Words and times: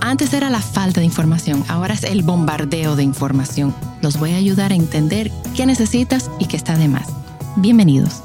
Antes 0.00 0.32
era 0.32 0.50
la 0.50 0.60
falta 0.60 1.00
de 1.00 1.06
información, 1.06 1.64
ahora 1.68 1.94
es 1.94 2.04
el 2.04 2.22
bombardeo 2.22 2.96
de 2.96 3.02
información. 3.02 3.74
Los 4.02 4.18
voy 4.18 4.32
a 4.32 4.36
ayudar 4.36 4.72
a 4.72 4.74
entender 4.74 5.30
qué 5.56 5.66
necesitas 5.66 6.30
y 6.38 6.46
qué 6.46 6.56
está 6.56 6.76
de 6.76 6.88
más. 6.88 7.08
Bienvenidos. 7.56 8.22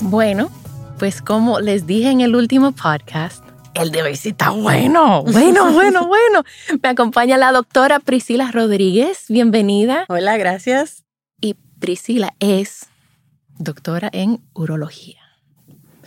Bueno, 0.00 0.50
pues 0.98 1.22
como 1.22 1.60
les 1.60 1.86
dije 1.86 2.10
en 2.10 2.20
el 2.20 2.36
último 2.36 2.72
podcast, 2.72 3.44
el 3.74 3.90
de 3.90 4.02
hoy 4.02 4.16
sí 4.16 4.30
está 4.30 4.50
bueno, 4.50 5.22
bueno, 5.24 5.72
bueno, 5.72 6.06
bueno. 6.06 6.44
Me 6.82 6.88
acompaña 6.88 7.36
la 7.36 7.52
doctora 7.52 7.98
Priscila 7.98 8.50
Rodríguez. 8.52 9.24
Bienvenida. 9.28 10.04
Hola, 10.08 10.36
gracias. 10.36 11.04
Y 11.40 11.54
Priscila 11.78 12.34
es 12.40 12.86
doctora 13.58 14.10
en 14.12 14.40
urología. 14.54 15.20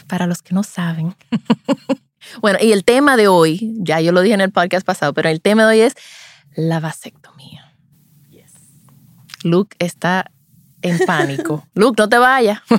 Para 0.08 0.28
los 0.28 0.42
que 0.42 0.54
no 0.54 0.64
saben. 0.64 1.16
bueno, 2.42 2.60
y 2.62 2.72
el 2.72 2.84
tema 2.84 3.18
de 3.18 3.28
hoy, 3.28 3.74
ya 3.78 4.02
yo 4.02 4.12
lo 4.12 4.22
dije 4.22 4.34
en 4.34 4.42
el 4.42 4.52
podcast 4.52 4.86
pasado, 4.86 5.14
pero 5.14 5.30
el 5.30 5.42
tema 5.42 5.64
de 5.64 5.70
hoy 5.70 5.82
es 5.82 5.96
la 6.56 6.80
vasectomía. 6.80 7.64
Luke 9.44 9.76
está 9.80 10.32
en 10.82 11.00
pánico. 11.06 11.68
Luke, 11.76 12.02
no 12.02 12.10
te 12.10 12.18
vayas. 12.18 12.62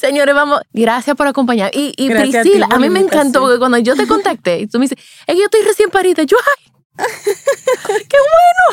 Señores, 0.00 0.34
vamos, 0.34 0.60
gracias 0.72 1.16
por 1.16 1.26
acompañar. 1.26 1.70
Y, 1.74 1.94
y 1.96 2.08
Gracias 2.08 2.34
a 2.36 2.42
ti 2.42 2.50
Priscila, 2.50 2.68
por 2.68 2.76
a, 2.76 2.78
mí 2.78 2.90
me 2.90 3.00
encantó 3.00 3.40
porque 3.40 3.58
cuando 3.58 3.78
yo 3.78 3.96
te 3.96 4.06
contacté, 4.06 4.60
y 4.60 4.66
tú 4.68 4.78
me 4.78 4.84
dices, 4.84 4.98
es 5.26 5.34
que 5.34 5.38
yo 5.38 5.44
estoy 5.44 5.62
recién 5.62 5.90
parida. 5.90 6.22
Yo, 6.24 6.36
ay, 6.98 7.04
qué 8.08 8.16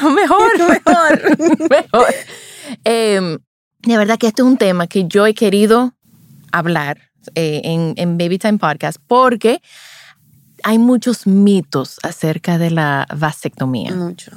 bueno, 0.01 0.15
mejor, 0.15 0.57
mejor, 0.69 1.69
mejor. 1.69 2.13
Em, 2.83 3.39
de 3.79 3.97
verdad 3.97 4.17
que 4.17 4.27
este 4.27 4.41
es 4.41 4.47
un 4.47 4.57
tema 4.57 4.87
que 4.87 5.05
yo 5.07 5.25
he 5.25 5.33
querido 5.33 5.93
hablar 6.51 7.12
eh, 7.35 7.61
en, 7.63 7.93
en 7.97 8.17
Baby 8.17 8.37
Time 8.37 8.57
Podcast 8.57 8.99
porque 9.07 9.61
hay 10.63 10.77
muchos 10.77 11.27
mitos 11.27 11.99
acerca 12.03 12.57
de 12.57 12.71
la 12.71 13.05
vasectomía. 13.15 13.93
Mucho. 13.93 14.31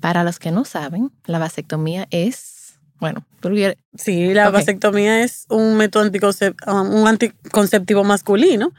Para 0.00 0.24
los 0.24 0.38
que 0.38 0.50
no 0.50 0.64
saben, 0.64 1.10
la 1.26 1.38
vasectomía 1.38 2.06
es, 2.10 2.78
bueno, 3.00 3.24
tú 3.40 3.50
Sí, 3.96 4.34
la 4.34 4.50
vasectomía 4.50 5.22
es 5.22 5.46
un 5.48 5.76
método 5.76 6.04
anticoncep- 6.04 6.56
um, 6.66 7.02
un 7.02 7.08
anticonceptivo 7.08 8.04
masculino 8.04 8.72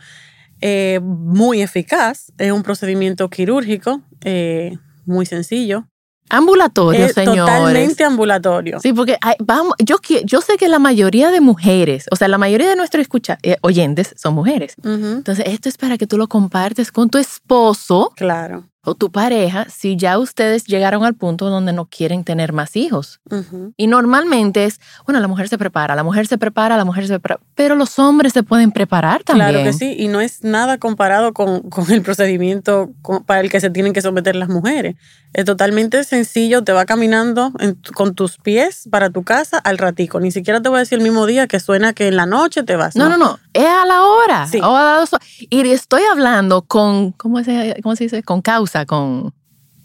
eh, 0.61 0.99
muy 1.01 1.61
eficaz. 1.61 2.31
Es 2.37 2.51
un 2.51 2.63
procedimiento 2.63 3.29
quirúrgico 3.29 4.01
eh, 4.21 4.77
muy 5.05 5.25
sencillo. 5.25 5.87
Ambulatorio, 6.29 7.05
es 7.05 7.13
señores. 7.13 7.39
totalmente 7.39 8.03
ambulatorio. 8.03 8.79
Sí, 8.79 8.93
porque 8.93 9.17
hay- 9.21 9.35
vamos, 9.39 9.73
yo, 9.79 9.97
yo 10.23 10.41
sé 10.41 10.57
que 10.57 10.67
la 10.67 10.79
mayoría 10.79 11.31
de 11.31 11.41
mujeres, 11.41 12.05
o 12.11 12.15
sea, 12.15 12.27
la 12.27 12.37
mayoría 12.37 12.69
de 12.69 12.75
nuestros 12.75 13.01
escucha, 13.01 13.37
eh, 13.43 13.57
oyentes 13.61 14.13
son 14.17 14.33
mujeres. 14.35 14.75
Entonces, 14.83 15.45
esto 15.47 15.69
es 15.69 15.77
para 15.77 15.97
que 15.97 16.07
tú 16.07 16.17
lo 16.17 16.27
compartes 16.27 16.91
con 16.91 17.09
tu 17.09 17.17
esposo 17.17 18.11
Claro. 18.15 18.63
O 18.89 18.95
tu 18.95 19.11
pareja 19.11 19.67
si 19.69 19.95
ya 19.95 20.17
ustedes 20.17 20.65
llegaron 20.65 21.03
al 21.05 21.13
punto 21.13 21.49
donde 21.49 21.73
no 21.73 21.85
quieren 21.85 22.23
tener 22.23 22.53
más 22.53 22.75
hijos. 22.75 23.19
Ujú. 23.29 23.73
Y 23.77 23.87
normalmente 23.87 24.65
es, 24.65 24.79
bueno, 25.05 25.19
la 25.19 25.27
mujer 25.27 25.47
se 25.47 25.57
prepara, 25.57 25.95
la 25.95 26.03
mujer 26.03 26.27
se 26.27 26.37
prepara, 26.37 26.75
la 26.77 26.85
mujer 26.85 27.05
se 27.07 27.19
prepara, 27.19 27.39
pero 27.55 27.75
los 27.75 27.99
hombres 27.99 28.33
se 28.33 28.43
pueden 28.43 28.71
preparar 28.71 29.23
también. 29.23 29.49
Claro 29.49 29.63
que 29.63 29.73
sí, 29.73 29.95
y 29.97 30.07
no 30.07 30.21
es 30.21 30.43
nada 30.43 30.77
comparado 30.77 31.33
con, 31.33 31.61
con 31.69 31.91
el 31.91 32.01
procedimiento 32.01 32.89
con- 33.01 33.23
para 33.23 33.41
el 33.41 33.49
que 33.49 33.59
se 33.61 33.69
tienen 33.69 33.93
que 33.93 34.01
someter 34.01 34.35
las 34.35 34.49
mujeres. 34.49 34.95
Es 35.33 35.45
totalmente 35.45 36.03
sencillo, 36.03 36.63
te 36.63 36.71
va 36.71 36.85
caminando 36.85 37.51
en 37.59 37.77
con 37.93 38.15
tus 38.15 38.37
pies 38.37 38.87
para 38.89 39.11
tu 39.11 39.23
casa 39.23 39.59
al 39.59 39.77
ratico. 39.77 40.19
Ni 40.19 40.31
siquiera 40.31 40.59
te 40.61 40.69
voy 40.69 40.77
a 40.77 40.79
decir 40.79 40.97
el 40.97 41.03
mismo 41.03 41.27
día 41.27 41.45
que 41.47 41.59
suena 41.59 41.93
que 41.93 42.07
en 42.07 42.15
la 42.15 42.25
noche 42.25 42.63
te 42.63 42.75
vas. 42.75 42.95
No, 42.95 43.09
no, 43.09 43.17
no, 43.17 43.37
es 43.53 43.65
a 43.67 43.85
la 43.85 44.03
hora. 44.03 44.47
Sí. 44.47 44.59
o 44.59 44.75
a 44.75 44.83
las 44.99 45.11
dos. 45.11 45.19
Y 45.39 45.69
estoy 45.69 46.01
hablando 46.11 46.63
con, 46.63 47.11
¿cómo 47.11 47.43
se, 47.43 47.75
cómo 47.83 47.95
se 47.95 48.05
dice? 48.05 48.23
Con 48.23 48.41
causa, 48.41 48.78
con 48.85 49.33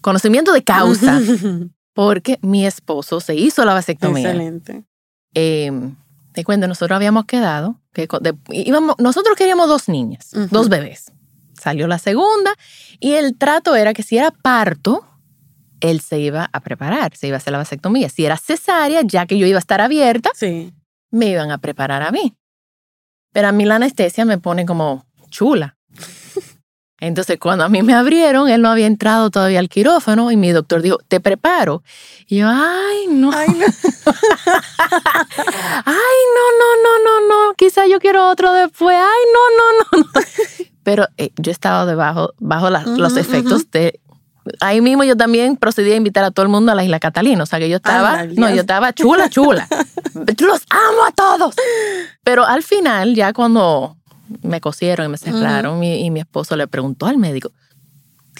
conocimiento 0.00 0.53
de 0.53 0.62
causa, 0.65 1.21
porque 1.94 2.38
mi 2.43 2.66
esposo 2.66 3.21
se 3.21 3.34
hizo 3.34 3.65
la 3.65 3.75
vasectomía. 3.75 4.28
Excelente. 4.28 4.84
Eh, 5.34 5.71
te 6.32 6.44
cuento, 6.44 6.66
nosotros 6.69 6.97
habíamos 6.97 7.25
quedado, 7.27 7.81
que 7.93 8.09
de- 8.21 8.34
íbamos, 8.50 8.97
nosotros 8.99 9.37
queríamos 9.37 9.69
dos 9.69 9.88
niñas, 9.88 10.31
dos 10.50 10.69
bebés. 10.69 11.12
Salió 11.60 11.87
la 11.87 11.99
segunda 11.99 12.53
y 13.00 13.12
el 13.12 13.37
trato 13.38 13.75
era 13.77 13.94
que 13.94 14.03
si 14.03 14.19
era 14.19 14.31
parto, 14.32 15.06
él 15.81 16.00
se 16.00 16.19
iba 16.19 16.49
a 16.53 16.61
preparar, 16.61 17.16
se 17.16 17.28
iba 17.28 17.37
a 17.37 17.38
hacer 17.38 17.53
la 17.53 17.59
vasectomía. 17.59 18.09
Si 18.09 18.25
era 18.25 18.37
cesárea, 18.37 19.03
ya 19.03 19.26
que 19.26 19.38
yo 19.38 19.47
iba 19.47 19.59
a 19.59 19.61
estar 19.61 19.81
abierta, 19.81 20.31
Sí. 20.34 20.72
me 21.11 21.26
iban 21.26 21.50
a 21.50 21.59
preparar 21.59 22.03
a 22.03 22.11
mí. 22.11 22.34
Pero 23.32 23.49
a 23.49 23.53
mí 23.53 23.65
la 23.65 23.76
anestesia 23.76 24.25
me 24.25 24.38
pone 24.38 24.66
como 24.66 25.05
chula. 25.31 25.76
Entonces, 27.06 27.38
cuando 27.38 27.65
a 27.65 27.69
mí 27.69 27.82
me 27.82 27.94
abrieron, 27.94 28.48
él 28.48 28.62
no 28.62 28.70
había 28.70 28.87
entrado 28.87 29.31
todavía 29.31 29.59
al 29.59 29.69
quirófano 29.69 30.31
y 30.31 30.37
mi 30.37 30.50
doctor 30.53 30.81
dijo, 30.82 30.98
te 31.09 31.20
preparo. 31.20 31.82
Y 32.26 32.38
yo, 32.38 32.48
ay, 32.48 33.06
no. 33.10 33.31
Ay, 33.32 33.48
no. 33.50 33.66
Ay, 35.87 36.20
no, 36.34 36.82
no, 36.82 37.04
no, 37.04 37.28
no. 37.48 37.54
Quizá 37.54 37.87
yo 37.87 37.98
quiero 38.00 38.28
otro 38.28 38.53
después. 38.53 38.97
Ay, 38.97 39.25
no, 39.32 39.41
no, 39.59 39.98
no, 40.03 40.04
no. 40.14 40.20
Pero 40.82 41.06
eh, 41.16 41.31
yo 41.37 41.50
estaba 41.53 41.87
debajo, 41.87 42.32
bajo 42.38 42.70
la- 42.70 42.84
los 42.84 43.12
Ujú, 43.12 43.20
efectos 43.20 43.70
de. 43.70 44.00
Ahí 44.60 44.82
mismo 44.82 45.04
yo 45.04 45.16
también 45.16 45.56
procedí 45.56 45.93
a 45.93 45.97
invitar 45.97 46.22
a 46.25 46.31
todo 46.31 46.43
el 46.44 46.50
mundo 46.50 46.70
a 46.70 46.75
la 46.75 46.84
isla 46.84 47.00
Catalina. 47.00 47.43
O 47.43 47.47
sea 47.47 47.59
que 47.59 47.69
yo 47.70 47.76
estaba, 47.76 48.10
Ándale. 48.10 48.34
no, 48.41 48.50
yo 48.50 48.60
estaba 48.60 48.93
chula, 48.93 49.31
chula. 49.31 49.66
Los 50.38 50.62
amo 50.69 51.04
a 51.09 51.12
todos. 51.12 51.54
Pero 52.22 52.44
al 52.44 52.62
final, 52.62 53.14
ya 53.14 53.32
cuando 53.32 53.97
me 54.42 54.60
cosieron 54.60 55.06
y 55.06 55.08
me 55.10 55.18
cerraron, 55.18 55.82
y, 55.84 56.04
y 56.04 56.10
mi 56.10 56.20
esposo 56.20 56.56
le 56.56 56.66
preguntó 56.66 57.06
al 57.06 57.18
médico, 57.18 57.50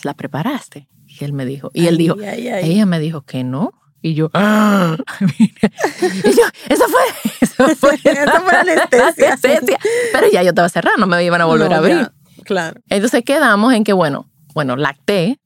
¿la 0.03 0.15
preparaste? 0.15 0.89
Y 1.07 1.25
él 1.25 1.33
me 1.33 1.45
dijo, 1.47 1.71
y 1.75 1.87
él 1.87 1.95
Ay, 1.95 1.97
dijo, 1.99 2.17
ay, 2.21 2.49
ay. 2.49 2.71
ella 2.73 2.87
me 2.87 2.99
dijo 2.99 3.23
que 3.23 3.45
no. 3.45 3.73
Y 4.03 4.13
yo, 4.15 4.31
¡ah! 4.35 4.97
y 5.39 6.31
yo, 6.31 6.43
eso 6.69 6.85
fue, 6.89 7.03
eso 7.41 7.55
fue, 7.77 7.95
Eso 7.95 8.43
fue 8.45 8.57
anestesia. 8.57 9.79
Pero 10.13 10.27
ya 10.31 10.43
yo 10.43 10.51
estaba 10.51 10.69
cerrada, 10.69 10.97
no 10.99 11.07
me 11.07 11.25
iban 11.25 11.41
a 11.41 11.47
volver 11.47 11.69
No, 11.71 11.75
a 11.77 11.79
abrir. 11.79 11.97
ya, 11.97 12.13
Claro. 12.45 12.81
Entonces 12.91 13.23
quedamos 13.25 13.73
en 13.73 13.85
que, 13.85 13.95
bueno, 13.95 14.29
bueno, 14.53 14.77
lacté, 14.77 15.39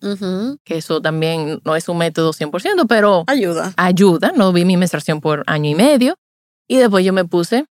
que 0.64 0.76
eso 0.78 1.00
también 1.00 1.60
no 1.64 1.76
es 1.76 1.88
un 1.88 1.98
método 1.98 2.32
100%, 2.32 2.86
pero 2.88 3.24
Ayuda. 3.28 3.72
ayuda. 3.76 4.32
No 4.36 4.52
vi 4.52 4.64
mi 4.64 4.76
menstruación 4.76 5.20
por 5.20 5.44
año 5.46 5.70
y 5.70 5.74
medio. 5.74 6.18
Y 6.66 6.76
después 6.78 7.04
yo 7.04 7.12
me 7.12 7.24
puse 7.24 7.66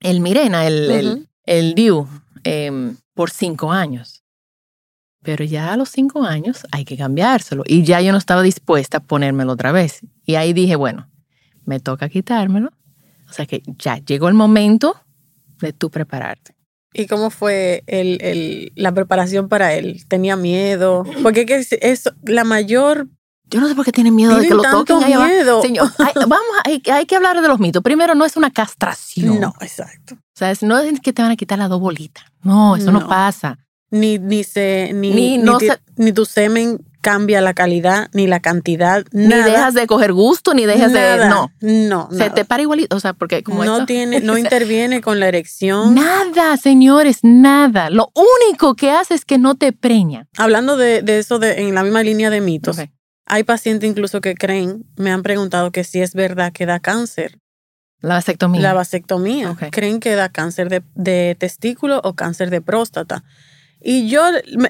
el 0.00 0.20
Mirena, 0.20 0.66
el, 0.66 0.90
el 0.90 1.27
DIU, 1.74 2.08
em, 2.44 2.96
por 3.14 3.30
cinco 3.30 3.72
años. 3.72 4.22
Pero 5.22 5.44
ya 5.44 5.72
a 5.72 5.76
los 5.76 5.88
cinco 5.90 6.22
años 6.24 6.66
hay 6.70 6.84
que 6.84 6.96
cambiárselo. 6.96 7.64
Y 7.66 7.82
ya 7.82 8.00
yo 8.00 8.12
no 8.12 8.18
estaba 8.18 8.42
dispuesta 8.42 8.98
a 8.98 9.00
ponérmelo 9.00 9.52
otra 9.52 9.72
vez. 9.72 10.00
Y 10.24 10.36
ahí 10.36 10.52
dije, 10.52 10.76
bueno, 10.76 11.10
me 11.64 11.80
toca 11.80 12.08
quitármelo. 12.08 12.70
O 13.28 13.32
sea 13.32 13.44
que 13.46 13.62
ya 13.78 13.98
llegó 13.98 14.28
el 14.28 14.34
momento 14.34 14.94
de 15.60 15.72
tú 15.72 15.90
prepararte. 15.90 16.54
¿Y 16.94 17.06
cómo 17.06 17.30
fue 17.30 17.82
el, 17.86 18.18
el- 18.22 18.72
la 18.76 18.92
preparación 18.92 19.48
para 19.48 19.74
él? 19.74 20.04
¿Tenía 20.08 20.36
miedo? 20.36 21.04
Porque 21.22 21.44
que 21.46 21.56
es, 21.56 21.72
es 21.72 22.04
la 22.24 22.44
mayor... 22.44 23.08
Yo 23.50 23.60
no 23.60 23.68
sé 23.68 23.74
por 23.74 23.84
qué 23.84 23.92
tienen 23.92 24.14
miedo 24.14 24.36
de 24.36 24.46
que 24.48 24.54
lo 24.54 24.62
toquen 24.62 24.98
miedo. 25.06 25.62
Señor, 25.62 25.88
hay- 25.98 26.12
vamos, 26.16 26.38
hay, 26.64 26.82
hay 26.92 27.06
que 27.06 27.16
hablar 27.16 27.40
de 27.40 27.48
los 27.48 27.58
mitos. 27.58 27.82
Primero, 27.82 28.14
no 28.14 28.24
es 28.24 28.36
una 28.36 28.50
castración. 28.50 29.40
No, 29.40 29.54
exacto. 29.60 30.14
O 30.14 30.38
sea, 30.38 30.50
es- 30.50 30.62
no 30.62 30.78
es 30.78 31.00
que 31.00 31.12
te 31.12 31.22
van 31.22 31.30
a 31.30 31.36
quitar 31.36 31.58
las 31.58 31.68
dos 31.68 31.80
bolitas. 31.80 32.24
No, 32.42 32.76
eso 32.76 32.92
no, 32.92 33.00
No. 33.00 33.08
pasa. 33.08 33.58
Ni, 33.90 34.18
ni, 34.18 34.44
se, 34.44 34.90
ni, 34.92 35.10
Ni 35.10 35.36
ni, 35.36 35.38
no 35.38 35.56
ti- 35.58 35.68
se- 35.68 35.78
ni 35.96 36.12
tu 36.12 36.26
semen 36.26 36.78
cambia 37.00 37.40
la 37.40 37.54
calidad, 37.54 38.10
ni 38.12 38.26
la 38.26 38.40
cantidad, 38.40 39.02
Ni 39.12 39.28
nada. 39.28 39.44
dejas 39.46 39.72
de 39.72 39.86
coger 39.86 40.12
gusto, 40.12 40.52
ni 40.52 40.66
dejas 40.66 40.92
de. 40.92 41.26
No. 41.28 41.50
No, 41.62 42.08
Se 42.10 42.18
nada. 42.18 42.34
te 42.34 42.44
para 42.44 42.60
igualito. 42.62 42.94
O 42.96 43.00
sea, 43.00 43.14
porque 43.14 43.42
como 43.42 43.64
no 43.64 43.74
esto- 43.76 43.86
tiene, 43.86 44.20
no 44.20 44.36
interviene 44.36 45.00
con 45.00 45.18
la 45.20 45.28
erección. 45.28 45.94
Nada, 45.94 46.58
señores, 46.58 47.20
nada. 47.22 47.88
Lo 47.88 48.12
único 48.14 48.74
que 48.74 48.90
hace 48.90 49.14
es 49.14 49.24
que 49.24 49.38
no 49.38 49.54
te 49.54 49.72
preña. 49.72 50.26
Hablando 50.36 50.76
de, 50.76 51.00
de 51.00 51.18
eso 51.20 51.38
de, 51.38 51.62
en 51.62 51.74
la 51.74 51.82
misma 51.82 52.02
línea 52.02 52.28
de 52.28 52.42
mitos. 52.42 52.76
Hay 53.28 53.44
pacientes 53.44 53.88
incluso 53.88 54.20
que 54.20 54.34
creen, 54.34 54.84
me 54.96 55.10
han 55.10 55.22
preguntado 55.22 55.70
que 55.70 55.84
si 55.84 56.00
es 56.00 56.14
verdad 56.14 56.52
que 56.52 56.66
da 56.66 56.80
cáncer. 56.80 57.38
La 58.00 58.14
vasectomía. 58.14 58.60
La 58.60 58.74
vasectomía. 58.74 59.56
Creen 59.70 60.00
que 60.00 60.14
da 60.14 60.28
cáncer 60.28 60.68
de, 60.68 60.82
de 60.94 61.36
testículo 61.38 62.00
o 62.04 62.14
cáncer 62.14 62.50
de 62.50 62.60
próstata. 62.60 63.24
Y 63.80 64.08
yo 64.08 64.22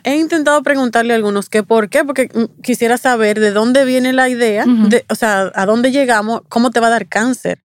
he 0.05 0.17
intentado 0.17 0.63
preguntarle 0.63 1.15
a 1.15 1.17
algunos 1.17 1.49
que 1.49 1.63
por 1.63 1.89
qué, 1.89 2.05
porque 2.05 2.29
mm, 2.33 2.63
quisiera 2.63 2.99
saber 2.99 3.41
de 3.41 3.53
dónde 3.53 3.85
viene 3.85 4.13
la 4.13 4.29
idea, 4.29 4.65
de, 4.67 5.05
o 5.09 5.15
sea, 5.15 5.51
a 5.55 5.67
dónde 5.67 5.91
llegamos, 5.91 6.43
cómo 6.49 6.71
te 6.71 6.81
va 6.81 6.89
a 6.89 6.91
dar 6.91 7.09
cáncer. 7.09 7.65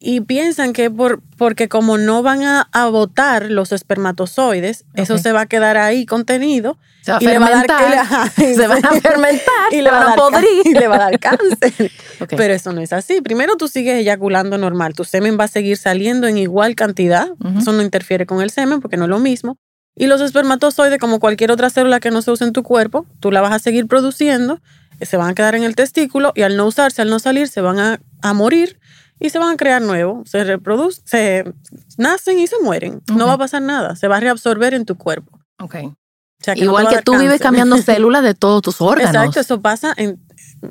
Y 0.00 0.20
piensan 0.20 0.72
que 0.74 0.90
por, 0.90 1.22
porque 1.38 1.68
como 1.68 1.96
no 1.98 2.22
van 2.22 2.42
a, 2.42 2.68
a 2.72 2.86
botar 2.88 3.50
los 3.50 3.72
espermatozoides, 3.72 4.84
eso 4.94 5.18
se 5.18 5.32
va 5.32 5.42
a 5.42 5.46
quedar 5.46 5.76
ahí 5.76 6.04
contenido 6.04 6.78
Se 7.02 7.12
va 7.12 7.18
a 7.18 7.22
y 7.22 7.26
le 7.26 7.38
va 7.38 7.46
a 7.46 7.50
dar 7.50 7.66
que- 8.36 8.54
se 8.54 8.66
van 8.66 8.84
a 8.84 8.90
fermentar. 9.00 9.54
y 9.70 9.76
se 9.76 9.82
le 9.82 9.90
van 9.90 10.12
a 10.12 10.16
podrir. 10.16 10.48
y 10.64 10.72
le 10.74 10.88
va 10.88 10.96
a 10.96 10.98
dar 10.98 11.18
cáncer. 11.18 11.90
Pero 12.28 12.52
eso 12.54 12.72
no 12.72 12.80
es 12.80 12.92
así. 12.92 13.20
Primero 13.22 13.56
tú 13.56 13.68
sigues 13.68 13.96
eyaculando 13.98 14.58
normal. 14.58 14.94
Tu 14.94 15.04
semen 15.04 15.38
va 15.40 15.44
a 15.44 15.48
seguir 15.48 15.76
saliendo 15.76 16.26
en 16.26 16.38
igual 16.38 16.74
cantidad. 16.74 17.28
Eso 17.58 17.72
no 17.72 17.82
interfiere 17.82 18.26
con 18.26 18.42
el 18.42 18.50
semen 18.50 18.80
porque 18.80 18.96
no 18.96 19.04
es 19.04 19.10
lo 19.10 19.18
mismo. 19.20 19.56
Y 19.96 20.06
los 20.06 20.20
espermatozoides, 20.20 20.98
como 20.98 21.20
cualquier 21.20 21.52
otra 21.52 21.70
célula 21.70 22.00
que 22.00 22.10
no 22.10 22.20
se 22.20 22.30
use 22.32 22.44
en 22.44 22.52
tu 22.52 22.62
cuerpo, 22.64 23.06
tú 23.20 23.30
la 23.30 23.40
vas 23.40 23.52
a 23.52 23.58
seguir 23.60 23.86
produciendo, 23.86 24.60
eh, 24.98 25.06
se 25.06 25.16
van 25.16 25.30
a 25.30 25.34
quedar 25.34 25.54
en 25.54 25.62
el 25.62 25.76
testículo 25.76 26.32
y 26.34 26.42
al 26.42 26.56
no 26.56 26.66
usarse, 26.66 27.00
al 27.00 27.10
no 27.10 27.20
salir, 27.20 27.46
se 27.46 27.60
van 27.60 27.78
a, 27.78 28.00
a 28.20 28.32
morir 28.32 28.80
y 29.20 29.30
se 29.30 29.38
van 29.38 29.54
a 29.54 29.56
crear 29.56 29.80
nuevos. 29.80 30.28
Se 30.28 30.44
reproducen, 30.44 31.02
se 31.06 31.44
nacen 31.98 32.38
y 32.38 32.46
se 32.46 32.58
mueren. 32.60 33.02
No 33.14 33.26
va 33.26 33.34
a 33.34 33.38
pasar 33.38 33.62
nada. 33.62 33.96
Se 33.96 34.08
va 34.08 34.16
a 34.16 34.20
reabsorber 34.20 34.74
en 34.74 34.84
tu 34.84 34.96
cuerpo. 34.96 35.38
Ok. 35.60 35.76
O 35.84 36.44
sea, 36.44 36.56
Igual 36.58 36.88
que 36.88 37.00
tú 37.02 37.16
vives 37.18 37.40
cambiando 37.40 37.76
células 37.82 38.22
de 38.22 38.34
todos 38.34 38.60
tus 38.62 38.80
órganos. 38.80 39.14
Exacto, 39.14 39.40
eso 39.40 39.62
pasa 39.62 39.94
en, 39.96 40.20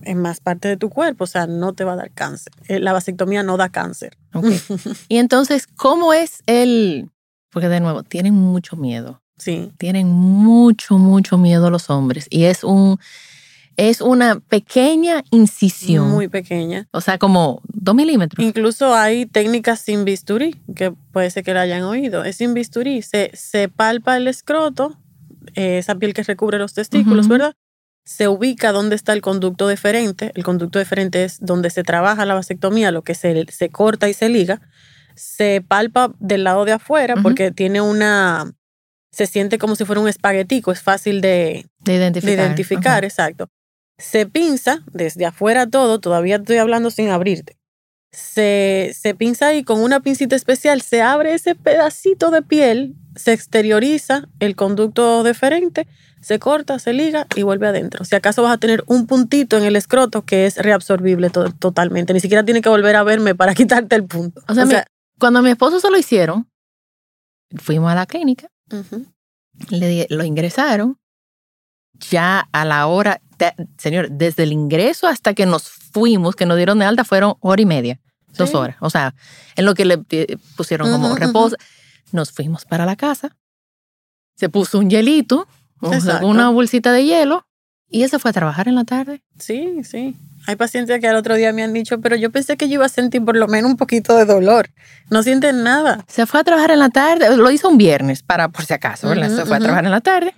en 0.03 0.19
más 0.19 0.39
parte 0.39 0.67
de 0.67 0.77
tu 0.77 0.89
cuerpo, 0.89 1.23
o 1.23 1.27
sea, 1.27 1.47
no 1.47 1.73
te 1.73 1.83
va 1.83 1.93
a 1.93 1.95
dar 1.95 2.11
cáncer. 2.11 2.53
Eh, 2.67 2.79
La 2.79 2.93
vasectomía 2.93 3.41
no 3.43 3.57
da 3.57 3.69
cáncer. 3.69 4.17
Ok. 4.33 4.45
Y 5.07 5.17
entonces, 5.17 5.67
¿cómo 5.67 6.13
es 6.13 6.43
el...? 6.45 7.09
Porque 7.51 7.69
de 7.69 7.79
nuevo, 7.79 8.03
tienen 8.03 8.33
mucho 8.33 8.75
miedo. 8.75 9.21
Sí, 9.37 9.71
Tienen 9.77 10.07
mucho, 10.07 10.97
mucho 10.97 11.37
miedo 11.37 11.69
los 11.69 11.89
hombres. 11.89 12.27
Y 12.29 12.43
es 12.43 12.63
un... 12.63 12.99
Es 13.75 14.01
una 14.01 14.39
pequeña 14.39 15.23
incisión. 15.31 16.09
muy 16.09 16.27
pequeña. 16.27 16.87
o 16.91 17.01
sea, 17.01 17.17
como 17.17 17.61
dos 17.67 17.95
milímetros. 17.95 18.45
Incluso 18.45 18.93
hay 18.93 19.25
técnicas 19.25 19.79
sin 19.79 20.05
bisturí, 20.05 20.55
que 20.75 20.91
puede 21.11 21.29
ser 21.31 21.43
que 21.43 21.53
la 21.53 21.61
hayan 21.61 21.83
oído. 21.83 22.23
Es 22.23 22.37
sin 22.37 22.53
bisturí, 22.53 23.01
se, 23.01 23.31
se 23.33 23.69
palpa 23.69 24.17
el 24.17 24.27
escroto, 24.27 24.99
eh, 25.55 25.77
esa 25.79 25.95
piel 25.95 26.13
que 26.13 26.23
recubre 26.23 26.57
los 26.57 26.73
testículos. 26.73 27.27
¿verdad? 27.27 27.55
Se 28.05 28.27
ubica 28.27 28.71
donde 28.71 28.95
está 28.95 29.13
el 29.13 29.21
conducto 29.21 29.67
deferente. 29.67 30.31
El 30.35 30.43
conducto 30.43 30.79
deferente 30.79 31.23
es 31.23 31.39
donde 31.39 31.69
se 31.69 31.83
trabaja 31.83 32.25
la 32.25 32.33
vasectomía, 32.33 32.91
lo 32.91 33.01
que 33.01 33.15
se, 33.15 33.45
se 33.51 33.69
corta 33.69 34.09
y 34.09 34.13
se 34.13 34.29
liga. 34.29 34.61
Se 35.15 35.63
palpa 35.67 36.13
del 36.19 36.43
lado 36.43 36.65
de 36.65 36.73
afuera 36.73 37.15
porque 37.21 37.51
tiene 37.51 37.81
una... 37.81 38.51
Se 39.11 39.27
siente 39.27 39.59
como 39.59 39.75
si 39.75 39.85
fuera 39.85 40.01
un 40.01 40.09
espaguetico, 40.09 40.71
es 40.71 40.81
fácil 40.81 41.21
de, 41.21 41.67
De 41.81 41.95
identificar. 41.95 42.35
de 42.35 42.41
identificar, 42.41 43.05
exacto. 43.05 43.47
Se 44.03 44.25
pinza 44.25 44.83
desde 44.91 45.25
afuera 45.25 45.65
todo, 45.65 45.99
todavía 45.99 46.35
estoy 46.35 46.57
hablando 46.57 46.91
sin 46.91 47.09
abrirte. 47.09 47.57
Se, 48.11 48.91
se 48.99 49.15
pinza 49.15 49.47
ahí 49.47 49.63
con 49.63 49.81
una 49.81 50.01
pincita 50.01 50.35
especial, 50.35 50.81
se 50.81 51.01
abre 51.01 51.33
ese 51.33 51.55
pedacito 51.55 52.29
de 52.29 52.41
piel, 52.41 52.95
se 53.15 53.31
exterioriza 53.33 54.27
el 54.39 54.55
conducto 54.55 55.23
deferente, 55.23 55.87
se 56.21 56.37
corta, 56.37 56.77
se 56.79 56.93
liga 56.93 57.25
y 57.35 57.43
vuelve 57.43 57.67
adentro. 57.67 58.05
Si 58.05 58.15
acaso 58.15 58.43
vas 58.43 58.53
a 58.53 58.57
tener 58.59 58.83
un 58.87 59.07
puntito 59.07 59.57
en 59.57 59.63
el 59.63 59.75
escroto 59.75 60.25
que 60.25 60.45
es 60.45 60.57
reabsorbible 60.57 61.29
to- 61.29 61.51
totalmente, 61.53 62.13
ni 62.13 62.19
siquiera 62.19 62.43
tiene 62.45 62.61
que 62.61 62.69
volver 62.69 62.95
a 62.97 63.03
verme 63.03 63.35
para 63.35 63.55
quitarte 63.55 63.95
el 63.95 64.05
punto. 64.05 64.41
O 64.47 64.53
sea, 64.53 64.65
mi- 64.65 64.73
cuando 65.17 65.39
a 65.39 65.41
mi 65.41 65.49
esposo 65.49 65.79
se 65.79 65.89
lo 65.89 65.97
hicieron, 65.97 66.47
fuimos 67.55 67.91
a 67.91 67.95
la 67.95 68.05
clínica, 68.05 68.47
le 69.69 70.05
lo 70.09 70.23
ingresaron. 70.23 70.99
Ya 72.09 72.47
a 72.51 72.65
la 72.65 72.87
hora, 72.87 73.21
señor, 73.77 74.09
desde 74.11 74.43
el 74.43 74.51
ingreso 74.51 75.07
hasta 75.07 75.33
que 75.33 75.45
nos 75.45 75.63
fuimos, 75.69 76.35
que 76.35 76.45
nos 76.45 76.57
dieron 76.57 76.79
de 76.79 76.85
alta, 76.85 77.03
fueron 77.03 77.35
hora 77.39 77.61
y 77.61 77.65
media, 77.65 77.99
dos 78.37 78.53
horas. 78.55 78.77
O 78.79 78.89
sea, 78.89 79.15
en 79.55 79.65
lo 79.65 79.73
que 79.73 79.85
le 79.85 79.97
pusieron 80.55 80.91
como 80.91 81.15
reposo. 81.15 81.55
Nos 82.11 82.31
fuimos 82.31 82.63
para 82.65 82.85
la 82.85 82.95
casa, 82.95 83.35
se 84.35 84.47
puso 84.47 84.77
un 84.77 84.87
hielito, 84.87 85.47
o 85.79 85.89
sea, 85.89 85.97
Exacto. 85.97 86.27
una 86.27 86.49
bolsita 86.49 86.91
de 86.91 87.05
hielo, 87.05 87.47
y 87.89 88.03
él 88.03 88.09
se 88.09 88.19
fue 88.19 88.29
a 88.29 88.33
trabajar 88.33 88.67
en 88.67 88.75
la 88.75 88.83
tarde. 88.83 89.23
Sí, 89.39 89.83
sí. 89.83 90.15
Hay 90.45 90.55
pacientes 90.55 90.99
que 90.99 91.07
al 91.07 91.15
otro 91.15 91.35
día 91.35 91.53
me 91.53 91.63
han 91.63 91.73
dicho, 91.73 92.01
pero 92.01 92.15
yo 92.15 92.29
pensé 92.29 92.57
que 92.57 92.67
yo 92.67 92.75
iba 92.75 92.85
a 92.85 92.89
sentir 92.89 93.23
por 93.23 93.35
lo 93.35 93.47
menos 93.47 93.71
un 93.71 93.77
poquito 93.77 94.15
de 94.15 94.25
dolor. 94.25 94.69
No 95.09 95.23
sienten 95.23 95.63
nada. 95.63 96.03
Se 96.07 96.25
fue 96.25 96.39
a 96.39 96.43
trabajar 96.43 96.69
en 96.71 96.79
la 96.79 96.89
tarde, 96.89 97.35
lo 97.35 97.49
hizo 97.49 97.69
un 97.69 97.77
viernes, 97.77 98.21
para 98.21 98.49
por 98.49 98.65
si 98.65 98.73
acaso, 98.73 99.09
¿verdad? 99.09 99.29
Ujú, 99.29 99.37
se 99.37 99.45
fue 99.45 99.57
a 99.57 99.59
trabajar 99.59 99.85
en 99.85 99.91
la 99.91 100.01
tarde. 100.01 100.35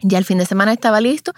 Ya 0.00 0.18
el 0.18 0.24
fin 0.24 0.38
de 0.38 0.46
semana 0.46 0.72
estaba 0.72 1.00
listo. 1.00 1.32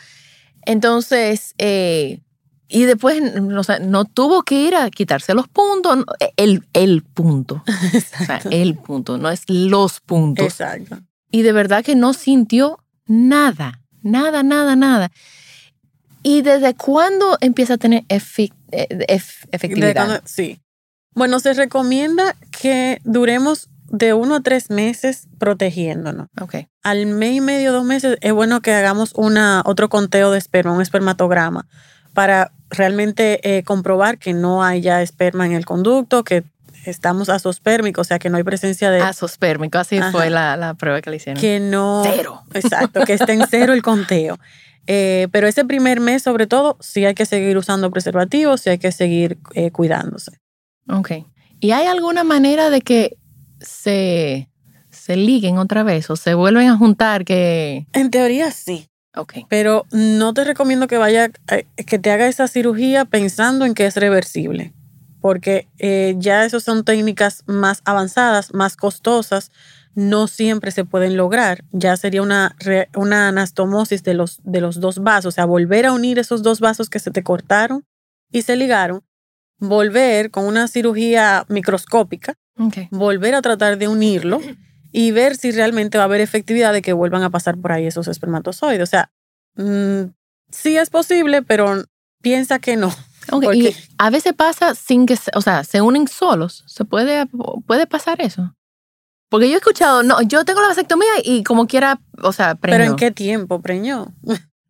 Entonces, 0.66 1.54
eh, 1.58 2.20
y 2.68 2.84
después 2.84 3.20
o 3.56 3.64
sea, 3.64 3.78
no 3.80 4.04
tuvo 4.04 4.42
que 4.42 4.54
ir 4.62 4.74
a 4.74 4.90
quitarse 4.90 5.34
los 5.34 5.48
puntos, 5.48 5.96
no, 5.98 6.04
el, 6.36 6.64
el 6.72 7.02
punto. 7.02 7.62
O 8.20 8.24
sea, 8.24 8.40
el 8.50 8.76
punto, 8.76 9.18
no 9.18 9.30
es 9.30 9.42
los 9.48 10.00
puntos. 10.00 10.46
Exacto. 10.46 10.98
Y 11.30 11.42
de 11.42 11.52
verdad 11.52 11.84
que 11.84 11.94
no 11.96 12.12
sintió 12.14 12.78
nada, 13.06 13.80
nada, 14.02 14.42
nada, 14.42 14.76
nada. 14.76 15.10
¿Y 16.22 16.42
desde 16.42 16.74
cuándo 16.74 17.36
empieza 17.40 17.74
a 17.74 17.78
tener 17.78 18.04
efi- 18.08 18.52
eh, 18.70 18.86
ef- 19.08 19.40
De 19.46 19.48
efectividad? 19.56 19.94
cuando- 19.94 20.20
sí. 20.24 20.60
Bueno, 21.14 21.40
se 21.40 21.52
recomienda 21.52 22.36
que 22.58 23.00
duremos 23.04 23.68
de 23.92 24.14
uno 24.14 24.36
a 24.36 24.40
tres 24.40 24.70
meses 24.70 25.28
protegiéndonos. 25.38 26.28
Ok. 26.40 26.56
Al 26.82 27.06
mes 27.06 27.36
y 27.36 27.40
medio, 27.40 27.72
dos 27.72 27.84
meses, 27.84 28.16
es 28.22 28.32
bueno 28.32 28.62
que 28.62 28.72
hagamos 28.72 29.12
una, 29.14 29.62
otro 29.66 29.88
conteo 29.90 30.32
de 30.32 30.38
esperma, 30.38 30.72
un 30.72 30.80
espermatograma, 30.80 31.68
para 32.14 32.52
realmente 32.70 33.56
eh, 33.56 33.62
comprobar 33.62 34.18
que 34.18 34.32
no 34.32 34.64
hay 34.64 34.80
ya 34.80 35.02
esperma 35.02 35.44
en 35.44 35.52
el 35.52 35.66
conducto, 35.66 36.24
que 36.24 36.42
estamos 36.86 37.28
asospérmicos, 37.28 38.06
o 38.06 38.08
sea, 38.08 38.18
que 38.18 38.30
no 38.30 38.38
hay 38.38 38.42
presencia 38.44 38.90
de... 38.90 39.02
Asospérmico, 39.02 39.78
así 39.78 39.98
Ajá. 39.98 40.10
fue 40.10 40.30
la, 40.30 40.56
la 40.56 40.72
prueba 40.72 41.02
que 41.02 41.10
le 41.10 41.16
hicieron. 41.16 41.40
que 41.40 41.60
no... 41.60 42.02
Cero. 42.04 42.42
Exacto, 42.54 43.04
que 43.04 43.12
esté 43.12 43.34
en 43.34 43.46
cero 43.46 43.74
el 43.74 43.82
conteo. 43.82 44.38
Eh, 44.86 45.28
pero 45.32 45.46
ese 45.46 45.66
primer 45.66 46.00
mes, 46.00 46.22
sobre 46.22 46.46
todo, 46.46 46.78
sí 46.80 47.04
hay 47.04 47.14
que 47.14 47.26
seguir 47.26 47.58
usando 47.58 47.90
preservativos, 47.90 48.62
sí 48.62 48.70
hay 48.70 48.78
que 48.78 48.90
seguir 48.90 49.38
eh, 49.54 49.70
cuidándose. 49.70 50.32
Ok. 50.88 51.10
¿Y 51.60 51.70
hay 51.70 51.86
alguna 51.86 52.24
manera 52.24 52.70
de 52.70 52.80
que 52.80 53.16
se, 53.64 54.48
se 54.90 55.16
liguen 55.16 55.58
otra 55.58 55.82
vez 55.82 56.10
o 56.10 56.16
se 56.16 56.34
vuelven 56.34 56.68
a 56.68 56.76
juntar 56.76 57.24
que... 57.24 57.86
En 57.92 58.10
teoría 58.10 58.50
sí, 58.50 58.88
Ok. 59.16 59.34
pero 59.48 59.86
no 59.92 60.32
te 60.34 60.44
recomiendo 60.44 60.86
que 60.86 60.98
vaya, 60.98 61.30
eh, 61.50 61.66
que 61.86 61.98
te 61.98 62.10
haga 62.10 62.26
esa 62.28 62.48
cirugía 62.48 63.04
pensando 63.04 63.64
en 63.64 63.74
que 63.74 63.86
es 63.86 63.96
reversible, 63.96 64.72
porque 65.20 65.68
eh, 65.78 66.14
ya 66.18 66.44
esas 66.44 66.62
son 66.62 66.84
técnicas 66.84 67.44
más 67.46 67.82
avanzadas, 67.84 68.54
más 68.54 68.76
costosas, 68.76 69.50
no 69.94 70.26
siempre 70.26 70.70
se 70.70 70.86
pueden 70.86 71.18
lograr. 71.18 71.64
Ya 71.70 71.96
sería 71.98 72.22
una, 72.22 72.56
una 72.96 73.28
anastomosis 73.28 74.02
de 74.02 74.14
los, 74.14 74.40
de 74.42 74.62
los 74.62 74.80
dos 74.80 75.00
vasos, 75.00 75.26
o 75.26 75.30
sea, 75.32 75.44
volver 75.44 75.84
a 75.84 75.92
unir 75.92 76.18
esos 76.18 76.42
dos 76.42 76.60
vasos 76.60 76.88
que 76.88 76.98
se 76.98 77.10
te 77.10 77.22
cortaron 77.22 77.84
y 78.30 78.40
se 78.42 78.56
ligaron, 78.56 79.02
volver 79.58 80.30
con 80.30 80.46
una 80.46 80.66
cirugía 80.66 81.44
microscópica, 81.48 82.34
Volver 82.90 83.34
a 83.34 83.42
tratar 83.42 83.78
de 83.78 83.88
unirlo 83.88 84.40
y 84.92 85.10
ver 85.10 85.36
si 85.36 85.50
realmente 85.52 85.98
va 85.98 86.04
a 86.04 86.06
haber 86.06 86.20
efectividad 86.20 86.72
de 86.72 86.82
que 86.82 86.92
vuelvan 86.92 87.22
a 87.22 87.30
pasar 87.30 87.56
por 87.58 87.72
ahí 87.72 87.86
esos 87.86 88.08
espermatozoides. 88.08 88.82
O 88.82 88.86
sea, 88.86 89.10
mm, 89.56 90.10
sí 90.50 90.76
es 90.76 90.90
posible, 90.90 91.42
pero 91.42 91.84
piensa 92.20 92.58
que 92.58 92.76
no. 92.76 92.88
Ok, 93.30 93.44
Porque- 93.44 93.58
Y 93.58 93.76
a 93.98 94.10
veces 94.10 94.32
pasa 94.34 94.74
sin 94.74 95.06
que, 95.06 95.16
se- 95.16 95.30
o 95.34 95.40
sea, 95.40 95.64
se 95.64 95.80
unen 95.80 96.08
solos. 96.08 96.64
¿Se 96.66 96.84
puede, 96.84 97.26
puede 97.66 97.86
pasar 97.86 98.20
eso? 98.20 98.54
Porque 99.30 99.48
yo 99.48 99.54
he 99.54 99.58
escuchado, 99.58 100.02
no, 100.02 100.20
yo 100.22 100.44
tengo 100.44 100.60
la 100.60 100.68
vasectomía 100.68 101.12
y 101.24 101.42
como 101.42 101.66
quiera, 101.66 102.00
o 102.22 102.32
sea, 102.32 102.54
Pero 102.56 102.74
preñó, 102.76 102.90
¿en 102.90 102.96
qué 102.96 103.10
tiempo 103.12 103.62
preñó? 103.62 104.12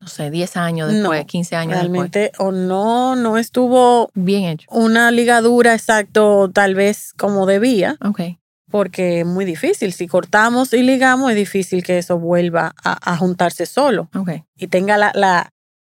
No 0.03 0.09
sé, 0.09 0.31
10 0.31 0.57
años 0.57 0.93
después, 0.93 1.21
No, 1.21 1.27
15 1.27 1.57
años 1.57 1.71
después. 1.75 1.91
Realmente 1.93 2.33
o 2.39 2.51
no, 2.53 3.15
no 3.17 3.39
estuvo 3.39 4.11
Bien 4.15 4.45
hecho. 4.45 4.67
una 4.71 5.11
ligadura 5.13 5.73
exacto 5.75 6.51
tal 6.53 6.75
vez 6.75 7.13
como 7.17 7.47
debía, 7.47 7.97
Ok. 8.05 8.21
porque 8.71 9.21
es 9.21 9.27
muy 9.27 9.45
difícil. 9.45 9.93
Si 9.93 10.09
cortamos 10.09 10.73
y 10.75 10.83
ligamos, 10.83 11.31
es 11.31 11.37
difícil 11.37 11.83
que 11.85 11.99
eso 11.99 12.19
vuelva 12.19 12.75
a, 12.83 13.13
a 13.13 13.17
juntarse 13.17 13.65
solo 13.65 14.11
Ok. 14.15 14.31
y 14.57 14.67
tenga 14.67 14.99
la, 14.99 15.13
la, 15.15 15.51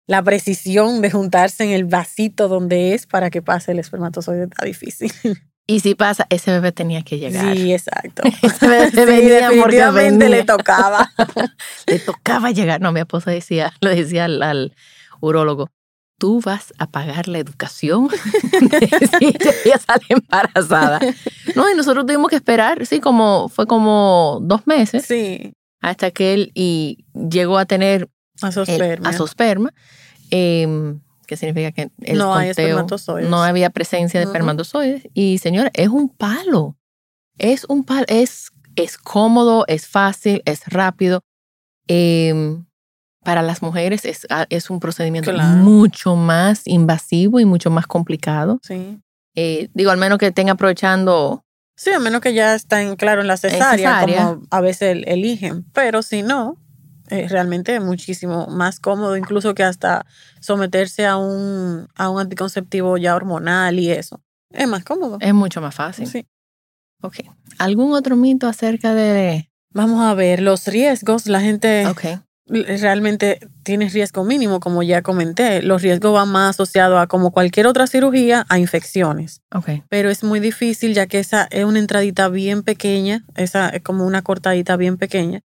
la 0.07 0.23
precisión 0.23 1.01
de 1.01 1.11
juntarse 1.11 1.63
en 1.63 1.69
el 1.69 1.85
vasito 1.85 2.47
donde 2.47 2.95
es 2.95 3.05
para 3.05 3.29
que 3.29 3.43
pase 3.43 3.73
el 3.73 3.79
espermatozoide. 3.79 4.45
Está 4.45 4.65
difícil. 4.65 5.11
Y 5.69 5.81
si 5.81 5.93
pasa, 5.93 6.25
ese 6.31 6.49
bebé 6.51 6.71
tenía 6.71 7.03
que 7.03 7.19
llegar. 7.19 7.55
Sí, 7.55 7.71
exacto. 7.71 8.23
Ese 8.41 8.67
bebé 8.67 8.89
Sí, 8.89 8.95
venía 9.05 9.49
definitivamente 9.49 10.25
venía. 10.25 10.37
le 10.39 10.43
tocaba. 10.43 11.11
Le 11.85 11.99
tocaba 11.99 12.49
llegar. 12.49 12.81
No, 12.81 12.91
mi 12.91 13.01
esposa 13.01 13.29
decía, 13.29 13.71
le 13.79 13.93
decía 13.93 14.25
al, 14.25 14.41
al 14.41 14.73
urólogo, 15.21 15.69
tú 16.17 16.41
vas 16.41 16.73
a 16.79 16.87
pagar 16.87 17.27
la 17.27 17.37
educación 17.37 18.09
si 19.19 19.27
ella 19.27 19.77
sale 19.77 20.05
embarazada. 20.09 20.99
No, 21.55 21.69
y 21.71 21.75
nosotros 21.75 22.03
tuvimos 22.05 22.29
que 22.29 22.37
esperar, 22.37 22.87
sí, 22.87 22.99
como, 22.99 23.47
fue 23.47 23.67
como 23.67 24.39
dos 24.41 24.65
meses. 24.65 25.05
Sí. 25.05 25.53
hasta 25.81 26.09
que 26.09 26.33
él 26.33 26.51
y 26.55 27.05
llegó 27.13 27.59
a 27.59 27.65
tener 27.65 28.09
el 28.67 28.99
azosperma, 29.05 29.71
em, 30.31 30.99
que 31.29 31.37
significa 31.37 31.71
que 31.71 31.91
el 32.01 32.17
No 32.17 32.33
hay 32.35 32.49
conteo- 32.49 32.65
espermatozoides. 32.65 33.29
no 33.29 33.41
había 33.43 33.69
presencia 33.69 34.19
de 34.19 34.25
Ujú. 34.25 34.33
espermatozoides. 34.33 35.03
Y 35.13 35.37
señora, 35.37 35.69
es 35.73 35.87
un 35.87 36.09
palo. 36.09 36.75
Es 37.37 37.65
un 37.69 37.83
palo. 37.85 38.05
Es, 38.07 38.49
es 38.75 38.97
cómodo, 38.97 39.63
es 39.67 39.87
fácil, 39.87 40.41
es 40.45 40.65
rápido. 40.67 41.21
Em, 41.87 42.65
para 43.23 43.41
las 43.41 43.61
mujeres 43.61 44.05
es, 44.05 44.25
ah, 44.29 44.45
es 44.49 44.69
un 44.69 44.79
procedimiento 44.79 45.31
Claro. 45.31 45.57
mucho 45.57 46.15
más 46.15 46.63
invasivo 46.65 47.39
y 47.39 47.45
mucho 47.45 47.69
más 47.69 47.85
complicado. 47.87 48.59
Sí. 48.63 48.99
Eh, 49.35 49.69
digo, 49.73 49.91
al 49.91 49.97
menos 49.97 50.17
que 50.17 50.27
estén 50.27 50.49
aprovechando. 50.49 51.43
Sí, 51.75 51.91
a 51.91 51.99
menos 51.99 52.21
que 52.21 52.33
ya 52.33 52.55
estén 52.55 52.95
claro 52.95 53.21
en 53.21 53.27
la 53.27 53.37
cesárea, 53.37 53.77
cesárea. 53.77 54.25
como 54.25 54.41
a 54.49 54.61
veces 54.61 54.91
el- 54.97 55.07
eligen. 55.07 55.65
Pero 55.73 56.01
si 56.01 56.23
no, 56.23 56.57
eh, 57.09 57.27
realmente 57.27 57.75
es 57.75 57.81
muchísimo 57.81 58.47
más 58.47 58.79
cómodo, 58.79 59.17
incluso 59.17 59.53
que 59.53 59.63
hasta 59.63 60.05
someterse 60.39 61.05
a 61.05 61.17
un, 61.17 61.87
a 61.95 62.09
un 62.09 62.19
anticonceptivo 62.19 62.97
ya 62.97 63.15
hormonal 63.15 63.79
y 63.79 63.91
eso. 63.91 64.21
Es 64.51 64.67
más 64.67 64.83
cómodo. 64.83 65.17
Es 65.21 65.33
mucho 65.33 65.61
más 65.61 65.75
fácil. 65.75 66.07
Sí. 66.07 66.25
Ok. 67.01 67.17
¿Algún 67.57 67.93
otro 67.93 68.15
mito 68.15 68.47
acerca 68.47 68.93
de.? 68.93 69.49
Vamos 69.71 70.01
a 70.01 70.13
ver 70.15 70.41
los 70.41 70.67
riesgos. 70.67 71.27
La 71.27 71.39
gente 71.41 71.85
realmente 72.49 73.39
tiene 73.63 73.89
riesgo 73.89 74.23
mínimo, 74.23 74.59
como 74.59 74.83
ya 74.83 75.01
comenté. 75.01 75.61
Los 75.61 75.81
riesgos 75.81 76.13
van 76.13 76.29
más 76.29 76.55
asociados 76.55 76.99
a, 76.99 77.07
como 77.07 77.31
cualquier 77.31 77.67
otra 77.67 77.87
cirugía, 77.87 78.45
a 78.49 78.59
infecciones. 78.59 79.41
Ok. 79.53 79.83
pero 79.89 80.09
es 80.09 80.23
muy 80.23 80.39
difícil 80.39 80.93
ya 80.93 81.07
que 81.07 81.19
esa 81.19 81.47
es 81.51 81.65
una 81.65 81.79
entradita 81.79 82.29
bien 82.29 82.63
pequeña, 82.63 83.25
esa 83.35 83.69
es 83.69 83.81
como 83.81 84.05
una 84.05 84.21
cortadita 84.21 84.75
bien 84.77 84.97
pequeña, 84.97 85.41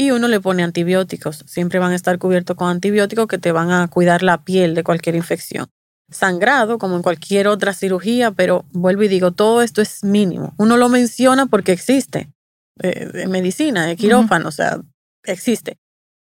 y 0.00 0.12
uno 0.12 0.28
le 0.28 0.38
pone 0.40 0.62
antibióticos. 0.62 1.42
Siempre 1.46 1.78
van 1.80 1.90
a 1.92 1.96
estar 1.96 2.18
cubiertos 2.18 2.56
con 2.56 2.68
antibióticos 2.68 3.26
que 3.26 3.38
te 3.38 3.50
van 3.50 3.70
a 3.72 3.88
cuidar 3.88 4.22
la 4.22 4.44
piel 4.44 4.74
de 4.76 4.84
cualquier 4.84 5.16
infección. 5.16 5.66
Sangrado, 6.10 6.78
como 6.78 6.96
en 6.96 7.02
cualquier 7.02 7.48
otra 7.48 7.74
cirugía, 7.74 8.30
pero 8.30 8.64
vuelvo 8.72 9.02
y 9.02 9.08
digo, 9.08 9.32
todo 9.32 9.60
esto 9.60 9.82
es 9.82 10.04
mínimo. 10.04 10.54
Uno 10.56 10.76
lo 10.76 10.88
menciona 10.88 11.46
porque 11.46 11.72
existe. 11.72 12.30
eh, 12.80 13.10
en 13.14 13.30
medicina, 13.32 13.86
de 13.86 13.96
quirófano, 13.96 14.48
o 14.48 14.52
sea, 14.52 14.80
existe. 15.24 15.78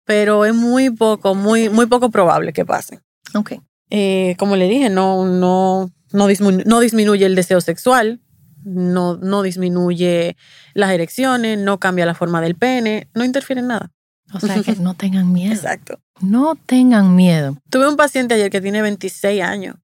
Pero 0.05 0.45
es 0.45 0.53
muy 0.55 0.91
poco, 0.91 1.37
muy, 1.37 1.69
muy 1.69 1.87
poco 1.87 2.11
probable 2.11 2.53
que 2.53 2.65
pase 2.65 2.99
Ok. 3.37 3.53
eh, 3.91 4.35
como 4.37 4.57
le 4.57 4.69
dije, 4.69 4.91
no, 4.91 5.25
no, 5.27 5.91
no, 6.13 6.29
disminu- 6.29 6.65
no 6.67 6.81
disminuye 6.81 7.25
el 7.25 7.37
deseo 7.37 7.61
sexual, 7.61 8.21
no, 8.65 9.17
no 9.17 9.43
disminuye 9.43 10.37
las 10.75 10.91
erecciones, 10.91 11.59
no 11.59 11.79
cambia 11.79 12.07
la 12.07 12.15
forma 12.15 12.41
del 12.41 12.55
pene, 12.55 13.09
no 13.15 13.25
interfiere 13.25 13.61
en 13.61 13.69
nada. 13.69 13.91
O 14.33 14.41
sea 14.41 14.63
que 14.63 14.77
no 14.81 14.95
tengan 14.95 15.33
miedo. 15.33 15.55
Exacto. 15.55 16.01
No 16.21 16.55
tengan 16.67 17.17
miedo. 17.17 17.57
Tuve 17.71 17.89
un 17.89 17.97
paciente 17.97 18.35
ayer 18.35 18.51
que 18.51 18.61
tiene 18.61 18.83
26 18.83 19.43
años, 19.43 19.77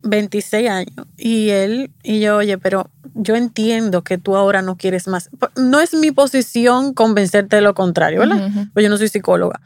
26 0.00 0.70
años, 0.70 1.06
y 1.16 1.50
él, 1.50 1.90
y 2.02 2.20
yo, 2.20 2.36
oye, 2.36 2.58
pero 2.58 2.90
yo 3.14 3.36
entiendo 3.36 4.02
que 4.02 4.18
tú 4.18 4.36
ahora 4.36 4.62
no 4.62 4.76
quieres 4.76 5.08
más. 5.08 5.30
No 5.56 5.80
es 5.80 5.94
mi 5.94 6.10
posición 6.12 6.94
convencerte 6.94 7.56
de 7.56 7.62
lo 7.62 7.74
contrario, 7.74 8.20
¿verdad? 8.20 8.50
Pues 8.72 8.84
yo 8.84 8.90
no 8.90 8.96
soy 8.96 9.08
psicóloga. 9.08 9.60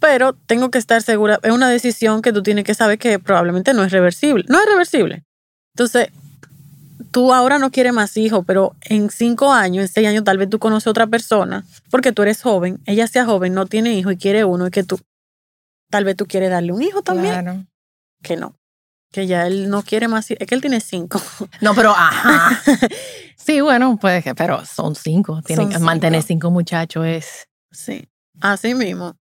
Pero 0.00 0.32
tengo 0.32 0.70
que 0.70 0.78
estar 0.78 1.02
segura, 1.02 1.40
es 1.42 1.50
una 1.50 1.68
decisión 1.68 2.22
que 2.22 2.32
tú 2.32 2.42
tienes 2.42 2.64
que 2.64 2.74
saber 2.74 2.98
que 2.98 3.18
probablemente 3.18 3.74
no 3.74 3.82
es 3.82 3.90
reversible. 3.90 4.44
No 4.48 4.60
es 4.60 4.66
reversible. 4.66 5.24
Entonces, 5.74 6.08
tú 7.10 7.32
ahora 7.32 7.58
no 7.58 7.70
quieres 7.70 7.92
más 7.92 8.16
hijos, 8.16 8.44
pero 8.46 8.74
en 8.82 9.10
cinco 9.10 9.52
años, 9.52 9.82
en 9.82 9.88
seis 9.88 10.06
años, 10.08 10.24
tal 10.24 10.38
vez 10.38 10.48
tú 10.50 10.58
conoces 10.58 10.86
a 10.86 10.90
otra 10.90 11.06
persona, 11.06 11.64
porque 11.90 12.12
tú 12.12 12.22
eres 12.22 12.42
joven, 12.42 12.80
ella 12.86 13.06
sea 13.06 13.24
joven, 13.24 13.54
no 13.54 13.66
tiene 13.66 13.94
hijo 13.94 14.10
y 14.10 14.16
quiere 14.16 14.44
uno, 14.44 14.66
y 14.66 14.70
que 14.70 14.84
tú, 14.84 14.98
tal 15.90 16.04
vez 16.04 16.16
tú 16.16 16.26
quieres 16.26 16.50
darle 16.50 16.72
un 16.72 16.82
hijo 16.82 17.02
también, 17.02 17.32
Claro. 17.42 17.64
que 18.22 18.36
no. 18.36 18.54
Que 19.10 19.26
ya 19.26 19.46
él 19.46 19.70
no 19.70 19.82
quiere 19.82 20.06
más, 20.06 20.30
es 20.30 20.36
que 20.46 20.54
él 20.54 20.60
tiene 20.60 20.80
cinco. 20.80 21.20
No, 21.60 21.74
pero 21.74 21.90
ajá. 21.92 22.60
Sí, 23.36 23.62
bueno, 23.62 23.96
pues, 23.98 24.22
pero 24.36 24.62
son 24.66 24.94
cinco. 24.94 25.40
Tienen 25.42 25.66
Son 25.66 25.72
que 25.72 25.78
mantener 25.78 26.20
cinco. 26.22 26.48
cinco 26.48 26.50
muchachos 26.50 27.06
es. 27.06 27.48
Sí, 27.70 28.06
así 28.42 28.74
mismo. 28.74 29.16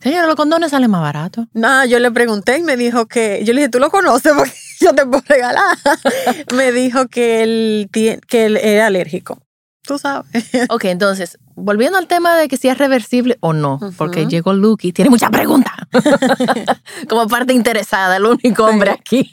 Señora, 0.00 0.26
los 0.28 0.36
condones 0.36 0.70
salen 0.70 0.88
más 0.90 1.00
baratos. 1.00 1.46
Nada, 1.52 1.86
yo 1.86 1.98
le 1.98 2.10
pregunté 2.12 2.58
y 2.58 2.62
me 2.62 2.76
dijo 2.76 3.06
que, 3.06 3.42
yo 3.44 3.52
le 3.52 3.60
dije, 3.62 3.70
¿tú 3.70 3.80
lo 3.80 3.90
conoces? 3.90 4.32
Porque 4.36 4.52
yo 4.82 4.94
te 4.94 5.06
puedo 5.06 5.22
regalar. 5.26 5.76
me 6.54 6.72
dijo 6.72 7.08
que 7.08 7.42
él, 7.42 7.88
que 7.92 8.20
él 8.44 8.56
era 8.56 8.86
alérgico. 8.86 9.38
Tú 9.84 9.98
sabes. 9.98 10.48
Ok, 10.68 10.84
entonces, 10.84 11.38
volviendo 11.56 11.98
al 11.98 12.06
tema 12.06 12.36
de 12.36 12.46
que 12.48 12.56
si 12.56 12.68
es 12.68 12.78
reversible 12.78 13.36
o 13.40 13.52
no, 13.52 13.80
porque 13.96 14.26
llegó 14.26 14.52
Luke 14.52 14.86
y 14.86 14.92
tiene 14.92 15.10
muchas 15.10 15.30
preguntas. 15.30 15.72
Como 17.08 17.26
parte 17.26 17.52
interesada, 17.52 18.16
el 18.16 18.26
único 18.26 18.64
hombre 18.64 18.92
aquí. 18.92 19.32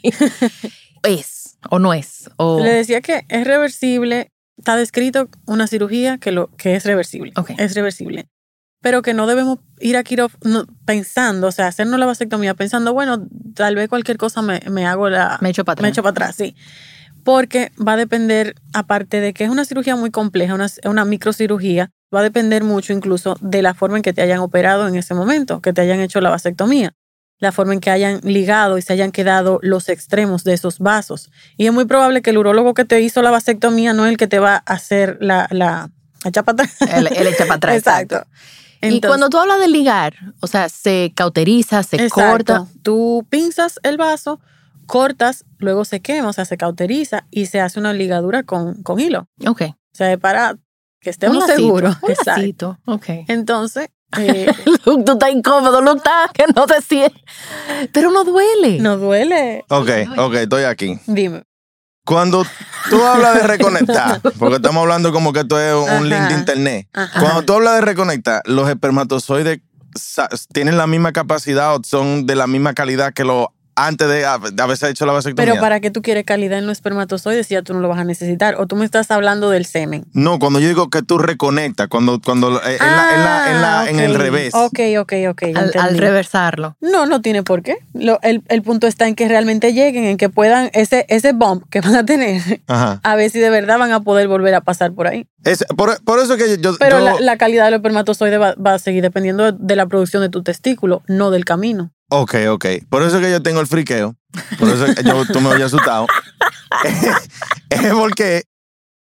¿Es 1.04 1.40
o 1.68 1.78
no 1.78 1.92
es? 1.92 2.30
O, 2.36 2.60
Le 2.60 2.72
decía 2.72 3.00
que 3.00 3.24
es 3.28 3.46
reversible, 3.46 4.32
está 4.56 4.76
descrito 4.76 5.28
una 5.46 5.66
cirugía 5.66 6.18
que, 6.18 6.32
lo, 6.32 6.48
que 6.56 6.74
es 6.74 6.84
reversible. 6.84 7.32
Ok. 7.36 7.50
Es 7.58 7.74
reversible. 7.74 8.26
Pero 8.80 9.02
que 9.02 9.12
no 9.12 9.26
debemos 9.26 9.58
ir 9.78 9.96
a 9.96 10.02
quirófano 10.02 10.66
pensando, 10.86 11.48
o 11.48 11.52
sea, 11.52 11.66
hacernos 11.66 12.00
la 12.00 12.06
vasectomía 12.06 12.54
pensando, 12.54 12.94
bueno, 12.94 13.26
tal 13.54 13.74
vez 13.74 13.88
cualquier 13.88 14.16
cosa 14.16 14.40
me, 14.42 14.60
me 14.70 14.86
hago 14.86 15.10
la... 15.10 15.38
me 15.40 15.50
echo 15.50 15.64
para 15.64 15.74
atrás. 15.74 15.82
Me 15.82 15.88
echo 15.90 16.02
para 16.02 16.12
atrás, 16.12 16.36
sí. 16.36 16.56
Porque 17.22 17.72
va 17.76 17.92
a 17.92 17.96
depender, 17.96 18.54
aparte 18.72 19.20
de 19.20 19.34
que 19.34 19.44
es 19.44 19.50
una 19.50 19.64
cirugía 19.64 19.96
muy 19.96 20.10
compleja, 20.10 20.54
una, 20.54 20.68
una 20.84 21.04
microcirugía, 21.04 21.90
va 22.14 22.20
a 22.20 22.22
depender 22.22 22.64
mucho 22.64 22.92
incluso 22.92 23.36
de 23.40 23.62
la 23.62 23.74
forma 23.74 23.98
en 23.98 24.02
que 24.02 24.12
te 24.12 24.22
hayan 24.22 24.40
operado 24.40 24.88
en 24.88 24.96
ese 24.96 25.14
momento, 25.14 25.60
que 25.60 25.72
te 25.72 25.82
hayan 25.82 26.00
hecho 26.00 26.20
la 26.20 26.30
vasectomía, 26.30 26.94
la 27.38 27.52
forma 27.52 27.72
en 27.72 27.80
que 27.80 27.90
hayan 27.90 28.20
ligado 28.22 28.78
y 28.78 28.82
se 28.82 28.92
hayan 28.92 29.12
quedado 29.12 29.58
los 29.62 29.88
extremos 29.88 30.44
de 30.44 30.54
esos 30.54 30.78
vasos. 30.78 31.30
Y 31.56 31.66
es 31.66 31.72
muy 31.72 31.84
probable 31.84 32.22
que 32.22 32.30
el 32.30 32.38
urólogo 32.38 32.74
que 32.74 32.84
te 32.84 33.00
hizo 33.00 33.22
la 33.22 33.30
vasectomía 33.30 33.92
no 33.92 34.06
es 34.06 34.10
el 34.10 34.16
que 34.16 34.26
te 34.26 34.38
va 34.38 34.56
a 34.56 34.74
hacer 34.74 35.18
la, 35.20 35.48
la, 35.50 35.90
echa 36.24 36.42
para 36.42 36.64
atrás. 36.64 36.76
Él, 36.92 37.08
él 37.14 37.26
echa 37.26 37.44
para 37.44 37.54
atrás. 37.54 37.76
Exacto. 37.78 38.26
Entonces- 38.82 39.08
cuando 39.08 39.28
tú 39.30 39.38
hablas 39.38 39.58
de 39.60 39.68
ligar, 39.68 40.14
o 40.40 40.46
sea, 40.46 40.68
se 40.68 41.12
cauteriza, 41.14 41.82
se 41.82 41.96
Exacto. 41.96 42.30
corta. 42.30 42.66
Tú 42.82 43.26
pinzas 43.28 43.78
el 43.82 43.96
vaso, 43.96 44.40
cortas, 44.86 45.44
luego 45.58 45.84
se 45.84 46.00
quema, 46.00 46.28
o 46.28 46.32
sea, 46.32 46.44
se 46.44 46.56
cauteriza 46.56 47.26
y 47.30 47.46
se 47.46 47.60
hace 47.60 47.78
una 47.78 47.92
ligadura 47.92 48.42
con, 48.42 48.82
con 48.82 48.98
hilo. 49.00 49.28
Ok. 49.46 49.62
O 49.62 49.74
sea, 49.92 50.16
para 50.18 50.56
que 51.00 51.10
estemos 51.10 51.36
Un 51.36 51.40
lacito, 51.42 51.56
seguros. 51.58 51.96
Un 52.02 52.10
Exacto. 52.10 52.30
lacito. 52.40 52.78
Ok. 52.86 53.04
Entonces, 53.28 53.88
eh, 54.18 54.46
Luke, 54.86 55.04
tú 55.04 55.12
estás 55.12 55.30
incómodo, 55.30 55.80
Luke 55.80 55.98
está 55.98 56.30
que 56.34 56.44
no 56.54 56.66
te 56.66 56.80
sientes. 56.82 57.22
Pero 57.92 58.10
no 58.10 58.24
duele. 58.24 58.78
no 58.80 58.96
duele. 58.98 59.64
Ok, 59.68 59.88
ok, 60.18 60.34
estoy 60.34 60.64
aquí. 60.64 60.98
Dime. 61.06 61.44
Cuando 62.10 62.44
tú 62.90 63.04
hablas 63.04 63.36
de 63.36 63.46
reconectar, 63.46 64.20
porque 64.38 64.56
estamos 64.56 64.80
hablando 64.82 65.12
como 65.12 65.32
que 65.32 65.40
esto 65.40 65.60
es 65.60 65.72
un 65.74 65.88
Ajá. 65.88 66.00
link 66.00 66.22
de 66.22 66.34
internet. 66.34 66.88
Ajá. 66.92 67.20
Cuando 67.20 67.42
tú 67.42 67.52
hablas 67.52 67.76
de 67.76 67.82
reconectar, 67.82 68.42
los 68.46 68.68
espermatozoides 68.68 69.60
tienen 70.52 70.76
la 70.76 70.88
misma 70.88 71.12
capacidad 71.12 71.76
o 71.76 71.80
son 71.84 72.26
de 72.26 72.34
la 72.34 72.48
misma 72.48 72.74
calidad 72.74 73.12
que 73.14 73.22
los 73.22 73.46
antes 73.76 74.08
de, 74.08 74.26
de 74.52 74.62
haberse 74.62 74.88
hecho 74.88 75.06
la 75.06 75.12
vasectomía. 75.12 75.52
Pero 75.52 75.60
¿para 75.60 75.80
qué 75.80 75.90
tú 75.90 76.02
quieres 76.02 76.24
calidad 76.24 76.58
en 76.58 76.66
los 76.66 76.78
espermatozoides 76.78 77.46
si 77.46 77.54
ya 77.54 77.62
tú 77.62 77.72
no 77.74 77.80
lo 77.80 77.88
vas 77.88 77.98
a 77.98 78.04
necesitar? 78.04 78.56
O 78.58 78.66
tú 78.66 78.76
me 78.76 78.84
estás 78.84 79.10
hablando 79.10 79.50
del 79.50 79.64
semen. 79.66 80.04
No, 80.12 80.38
cuando 80.38 80.60
yo 80.60 80.68
digo 80.68 80.90
que 80.90 81.02
tú 81.02 81.18
reconectas, 81.18 81.88
cuando, 81.88 82.20
cuando 82.20 82.60
eh, 82.62 82.76
en, 82.80 82.86
la- 82.86 83.14
en 83.14 83.24
la- 83.24 83.50
en 83.50 83.62
la- 83.62 83.90
en 83.90 84.00
el 84.00 84.14
Ah, 84.16 84.18
revés. 84.18 84.54
Ok, 84.54 84.78
ok, 85.00 85.12
ok. 85.30 85.42
al, 85.78 85.98
reversarlo. 85.98 86.76
No, 86.80 87.06
no 87.06 87.20
tiene 87.22 87.42
por 87.42 87.62
qué. 87.62 87.76
Lo- 87.94 88.18
el, 88.22 88.42
el 88.48 88.62
punto 88.62 88.86
está 88.86 89.06
en 89.08 89.14
que 89.14 89.28
realmente 89.28 89.72
lleguen, 89.72 90.04
en 90.04 90.16
que 90.16 90.28
puedan, 90.28 90.70
ese, 90.72 91.06
ese 91.08 91.32
bump 91.32 91.64
que 91.70 91.80
van 91.80 91.94
a 91.96 92.04
tener, 92.04 92.60
Ajá. 92.66 93.00
a 93.02 93.14
ver 93.16 93.30
si 93.30 93.38
de 93.38 93.50
verdad 93.50 93.78
van 93.78 93.92
a 93.92 94.00
poder 94.00 94.28
volver 94.28 94.54
a 94.54 94.60
pasar 94.60 94.92
por 94.92 95.06
ahí. 95.06 95.26
Es- 95.44 95.64
por, 95.76 96.02
por 96.04 96.18
eso 96.20 96.36
que 96.36 96.58
yo... 96.58 96.76
Pero 96.78 96.98
yo- 96.98 97.04
la, 97.04 97.20
la 97.20 97.36
calidad 97.36 97.64
del 97.66 97.74
espermatozoide 97.74 98.38
va, 98.38 98.54
va 98.54 98.74
a 98.74 98.78
seguir 98.78 99.02
dependiendo 99.02 99.50
de, 99.52 99.58
de 99.58 99.76
la 99.76 99.86
producción 99.86 100.22
de 100.22 100.28
tu 100.28 100.42
testículo, 100.42 101.02
no 101.06 101.30
del 101.30 101.44
camino. 101.44 101.92
Ok, 102.10 102.34
ok. 102.50 102.66
Por 102.88 103.02
eso 103.02 103.20
que 103.20 103.30
yo 103.30 103.42
tengo 103.42 103.60
el 103.60 103.66
friqueo. 103.66 104.16
Por 104.58 104.68
eso 104.68 104.84
que 104.94 105.02
yo, 105.02 105.24
tú 105.26 105.40
me 105.40 105.50
habías 105.50 105.72
asustado. 105.72 106.06
es 107.70 107.92
porque 107.92 108.44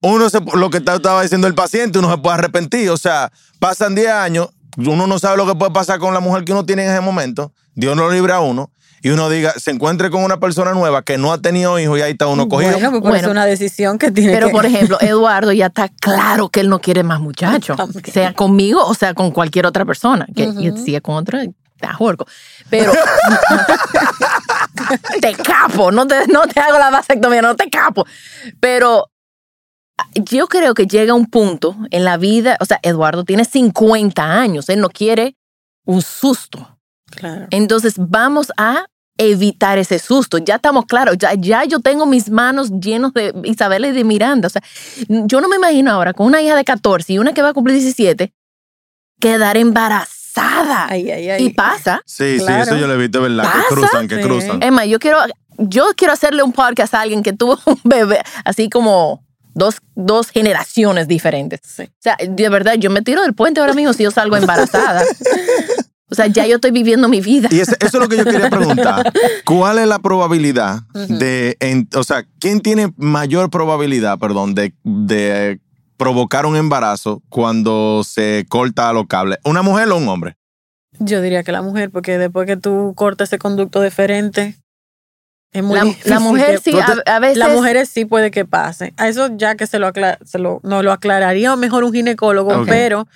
uno 0.03 0.29
se, 0.31 0.41
lo 0.55 0.71
que 0.71 0.79
estaba 0.79 1.23
diciendo 1.23 1.47
el 1.47 1.55
paciente, 1.55 1.99
uno 1.99 2.11
se 2.11 2.19
puede 2.19 2.35
arrepentir. 2.35 2.91
O 2.91 2.97
sea, 2.97 3.33
pasan 3.59 3.95
10 3.95 4.09
años, 4.11 4.51
uno 4.77 5.07
no 5.07 5.19
sabe 5.19 5.37
lo 5.37 5.47
que 5.47 5.55
puede 5.55 5.73
pasar 5.73 5.99
con 5.99 6.15
la 6.15 6.21
mujer 6.21 6.45
que 6.45 6.53
uno 6.53 6.65
tiene 6.65 6.85
en 6.85 6.91
ese 6.93 7.01
momento. 7.01 7.53
Dios 7.75 7.97
no 7.97 8.03
lo 8.05 8.13
libra 8.13 8.37
a 8.37 8.41
uno. 8.41 8.71
Y 9.03 9.09
uno 9.09 9.31
diga, 9.31 9.55
se 9.57 9.71
encuentre 9.71 10.11
con 10.11 10.23
una 10.23 10.39
persona 10.41 10.75
nueva 10.75 11.03
que 11.03 11.17
no 11.17 11.33
ha 11.33 11.39
tenido 11.41 11.79
hijos 11.79 11.99
y 11.99 12.03
ahí 12.03 12.13
está 12.13 12.27
uno 12.27 12.51
cogido. 12.51 12.73
Bueno, 12.73 12.91
pues 12.91 13.03
Bueno. 13.03 13.17
es 13.17 13.27
una 13.29 13.47
decisión 13.47 13.97
que 13.97 14.11
tiene 14.11 14.31
Pero, 14.35 14.49
que... 14.49 14.53
por 14.53 14.67
ejemplo, 14.67 14.99
Eduardo 15.01 15.53
ya 15.53 15.67
está 15.67 15.89
claro 15.89 16.51
que 16.51 16.61
él 16.61 16.69
no 16.69 16.81
quiere 16.83 17.03
más 17.03 17.19
muchachos. 17.19 17.79
Sea 18.13 18.35
conmigo 18.35 18.85
o 18.85 18.93
sea 18.93 19.15
con 19.15 19.31
cualquier 19.31 19.65
otra 19.65 19.87
persona. 19.87 20.27
Que 20.37 20.45
y 20.45 20.69
Ujú. 20.69 20.85
si 20.85 20.95
es 20.95 21.01
con 21.01 21.15
otra, 21.15 21.45
jorco. 21.89 22.27
Pero 22.69 22.93
te 25.21 25.35
capo, 25.35 25.91
no 25.91 26.07
te, 26.07 26.27
no 26.29 26.47
te 26.47 26.61
hago 26.61 26.79
la 26.79 26.91
vasectomía, 26.91 27.43
no 27.43 27.57
te 27.57 27.71
capo. 27.71 28.07
Pero 28.61 29.11
yo 30.15 30.47
creo 30.47 30.75
que 30.75 30.87
llega 30.87 31.15
un 31.15 31.27
punto 31.27 31.77
en 31.91 32.05
la 32.05 32.17
vida, 32.17 32.57
o 32.61 32.65
sea, 32.65 32.79
Eduardo 32.83 33.25
tiene 33.25 33.45
50 33.45 34.23
años, 34.23 34.69
él 34.69 34.81
no 34.81 34.89
quiere 34.89 35.37
un 35.85 36.03
susto. 36.03 36.79
Claro. 37.11 37.47
Entonces 37.51 37.95
vamos 37.97 38.53
a 38.57 38.87
evitar 39.19 39.79
ese 39.79 39.99
susto. 39.99 40.39
Ya 40.39 40.57
estamos 40.57 40.87
claros, 40.87 41.17
ya, 41.19 41.35
ya 41.35 41.65
yo 41.65 41.81
tengo 41.81 42.07
mis 42.07 42.31
manos 42.31 42.71
llenos 42.81 43.13
de 43.13 43.35
Isabel 43.45 43.85
y 43.85 43.93
de 43.93 44.05
Miranda. 44.05 44.47
O 44.47 44.51
sea, 44.51 44.63
yo 45.09 45.41
no 45.41 45.49
me 45.49 45.57
imagino 45.57 45.91
ahora 45.91 46.15
con 46.15 46.27
una 46.27 46.41
hija 46.41 46.57
de 46.57 46.65
14 46.65 47.13
y 47.13 47.19
una 47.19 47.35
que 47.35 47.43
va 47.43 47.51
a 47.51 47.55
cumplir 47.55 47.77
17 47.77 48.33
quedar 49.21 49.59
embarazada. 49.59 50.20
Ay, 50.37 51.11
ay, 51.11 51.31
ay. 51.31 51.45
Y 51.47 51.51
pasa. 51.51 52.01
Sí, 52.07 52.39
sí, 52.39 52.47
eso 52.49 52.77
yo 52.77 52.87
lo 52.87 52.95
he 52.95 52.97
visto, 52.97 53.21
¿verdad? 53.21 53.45
¿Pasa? 53.45 53.63
Que 53.69 53.75
cruzan, 53.75 54.09
que 54.09 54.17
Sí. 54.17 54.23
cruzan. 54.23 54.63
Emma, 54.63 54.85
yo 54.87 54.99
quiero, 54.99 55.19
yo 55.59 55.85
quiero 55.97 56.13
hacerle 56.13 56.43
un 56.43 56.53
podcast 56.53 56.95
a 56.95 57.01
alguien 57.01 57.23
que 57.23 57.33
tuvo 57.33 57.59
un 57.67 57.81
bebé, 57.85 58.21
así 58.45 58.69
como 58.71 59.25
dos, 59.55 59.77
dos 59.95 60.31
generaciones 60.31 61.09
diferentes. 61.09 61.61
Sí. 61.65 61.83
O 61.85 61.89
sea, 61.99 62.17
de 62.21 62.49
verdad, 62.49 62.75
yo 62.75 62.91
me 62.91 63.03
tiro 63.03 63.23
del 63.23 63.35
puente 63.35 63.61
ahora 63.61 63.73
mismo 63.75 63.93
si 63.93 64.03
yo 64.05 64.11
salgo 64.11 64.37
embarazada. 64.37 65.03
O 66.13 66.15
sea, 66.17 66.27
ya 66.27 66.45
yo 66.45 66.57
estoy 66.57 66.73
viviendo 66.73 67.09
mi 67.09 67.21
vida. 67.21 67.49
Y 67.53 67.61
eso 67.61 67.75
es 67.79 67.95
lo 67.95 68.09
que 68.09 68.17
yo 68.17 68.25
quería 68.25 68.51
preguntar. 68.51 69.13
¿Cuál 69.45 69.79
es 69.79 69.87
la 69.87 70.01
probabilidad 70.01 70.81
de, 71.09 71.57
en- 71.61 71.89
o 71.95 72.03
sea, 72.03 72.25
quién 72.41 72.61
tiene 72.61 72.93
mayor 72.97 73.49
probabilidad, 73.49 74.19
perdón, 74.19 74.55
de, 74.57 74.75
de 74.83 75.61
provocar 76.01 76.47
un 76.47 76.57
embarazo 76.57 77.23
cuando 77.29 78.03
se 78.05 78.47
corta 78.49 78.93
los 78.93 79.07
cables? 79.07 79.39
¿Una 79.45 79.61
mujer 79.63 79.89
o 79.91 79.97
un 79.99 80.09
hombre? 80.09 80.37
Yo 80.99 81.21
diría 81.21 81.43
que 81.43 81.53
la 81.53 81.63
mujer, 81.63 81.91
porque 81.91 82.19
después 82.19 82.47
que 82.47 82.57
tú 82.57 82.95
cortas 82.97 83.29
ese 83.29 83.39
conducto 83.39 83.81
deferente, 83.81 84.57
es 85.53 85.63
muy 85.63 85.77
La, 85.77 85.85
difícil. 85.85 86.11
la 86.11 86.19
mujer 86.21 86.61
que- 86.63 86.71
sí, 86.73 86.79
a, 86.79 87.15
a 87.17 87.19
veces. 87.21 87.37
Las 87.37 87.53
mujeres 87.53 87.89
sí 87.91 88.05
puede 88.07 88.31
que 88.31 88.45
pase. 88.45 88.93
A 88.97 89.09
eso 89.09 89.29
ya 89.37 89.55
que 89.57 89.67
se 89.67 89.79
lo, 89.79 89.93
se 90.25 90.39
lo 90.39 90.61
nos 90.63 90.83
lo 90.85 90.93
aclararía 90.93 91.55
mejor 91.57 91.85
un 91.85 91.93
ginecólogo, 91.93 92.65
pero 92.67 93.07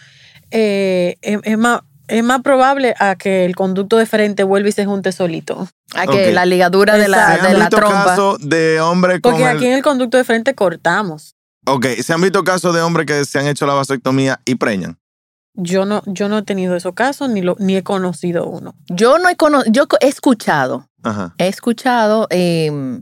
eh, 0.51 1.17
es, 1.23 1.41
es 1.43 1.59
más, 1.59 1.81
es 2.09 2.23
más 2.23 2.43
probable 2.43 2.95
a 2.99 3.17
que 3.17 3.45
el 3.45 3.57
conducto 3.57 3.97
deferente 3.97 4.45
vuelva 4.45 4.69
y 4.69 4.73
se 4.73 4.85
junte 4.85 5.11
solito. 5.13 5.69
a 5.95 6.07
que 6.07 6.33
la 6.33 6.45
ligadura 6.45 6.97
de 6.97 7.09
la, 7.09 7.35
¿Se 7.37 7.41
han 7.47 7.53
de 7.53 7.59
la 7.59 7.69
trompa. 7.71 8.05
casos 8.05 8.39
de 8.49 8.81
hombres 8.81 9.21
con 9.21 9.33
Porque 9.33 9.49
el- 9.51 9.57
aquí 9.57 9.67
en 9.67 9.73
el 9.75 9.83
conducto 9.83 10.17
deferente 10.17 10.55
cortamos. 10.55 11.34
Ok, 11.67 11.87
¿se 12.03 12.13
han 12.13 12.21
visto 12.21 12.45
casos 12.45 12.75
de 12.75 12.83
hombres 12.83 13.07
que 13.07 13.25
se 13.25 13.39
han 13.39 13.47
hecho 13.47 13.67
la 13.67 13.75
vasectomía 13.75 14.41
y 14.45 14.57
preñan? 14.57 14.99
Yo 15.55 15.85
no, 15.85 16.03
yo 16.07 16.29
no 16.29 16.39
he 16.39 16.43
tenido 16.43 16.75
esos 16.75 16.95
casos 16.95 17.29
ni, 17.31 17.41
lo, 17.41 17.57
ni 17.61 17.77
he 17.77 17.83
conocido 17.83 18.47
uno. 18.47 18.75
Yo 18.89 19.19
no 19.19 19.29
he 19.29 19.37
conocido, 19.37 19.73
yo 19.73 19.87
he 20.01 20.09
escuchado, 20.09 20.89
Ajá. 21.03 21.35
he 21.39 21.47
escuchado 21.47 22.27
eh, 22.31 23.01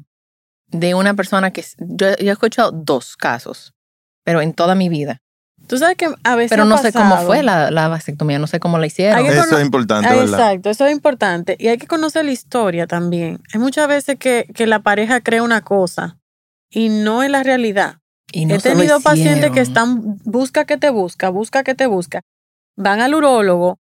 de 0.68 0.94
una 0.94 1.14
persona 1.14 1.50
que, 1.50 1.64
yo, 1.78 2.08
yo 2.18 2.28
he 2.28 2.32
escuchado 2.32 2.70
dos 2.70 3.16
casos, 3.16 3.72
pero 4.22 4.42
en 4.42 4.52
toda 4.52 4.74
mi 4.74 4.88
vida. 4.88 5.18
Tú 5.66 5.78
sabes 5.78 5.96
que 5.96 6.12
a 6.24 6.34
veces. 6.36 6.50
Pero 6.50 6.64
no 6.64 6.76
sé 6.76 6.92
cómo 6.92 7.16
fue 7.18 7.42
la, 7.42 7.70
la 7.70 7.88
vasectomía, 7.88 8.38
no 8.38 8.46
sé 8.46 8.60
cómo 8.60 8.78
la 8.78 8.86
hicieron. 8.86 9.24
Eso 9.26 9.56
es 9.56 9.64
importante, 9.64 10.08
Ah, 10.08 10.14
¿verdad? 10.14 10.40
Exacto, 10.40 10.70
eso 10.70 10.86
es 10.86 10.92
importante. 10.92 11.56
Y 11.58 11.68
hay 11.68 11.78
que 11.78 11.86
conocer 11.86 12.24
la 12.24 12.32
historia 12.32 12.86
también. 12.86 13.40
Hay 13.54 13.60
muchas 13.60 13.88
veces 13.88 14.18
que, 14.18 14.46
que 14.54 14.66
la 14.66 14.80
pareja 14.80 15.20
crea 15.20 15.42
una 15.42 15.62
cosa 15.62 16.18
y 16.68 16.88
no 16.88 17.22
es 17.22 17.30
la 17.30 17.42
realidad. 17.42 17.98
Y 18.32 18.46
no 18.46 18.54
He 18.54 18.58
tenido 18.58 19.00
pacientes 19.00 19.50
que 19.50 19.60
están, 19.60 20.18
busca 20.24 20.64
que 20.64 20.78
te 20.78 20.90
busca, 20.90 21.28
busca 21.28 21.62
que 21.62 21.74
te 21.74 21.86
busca. 21.86 22.22
Van 22.76 23.00
al 23.00 23.14
urólogo, 23.14 23.78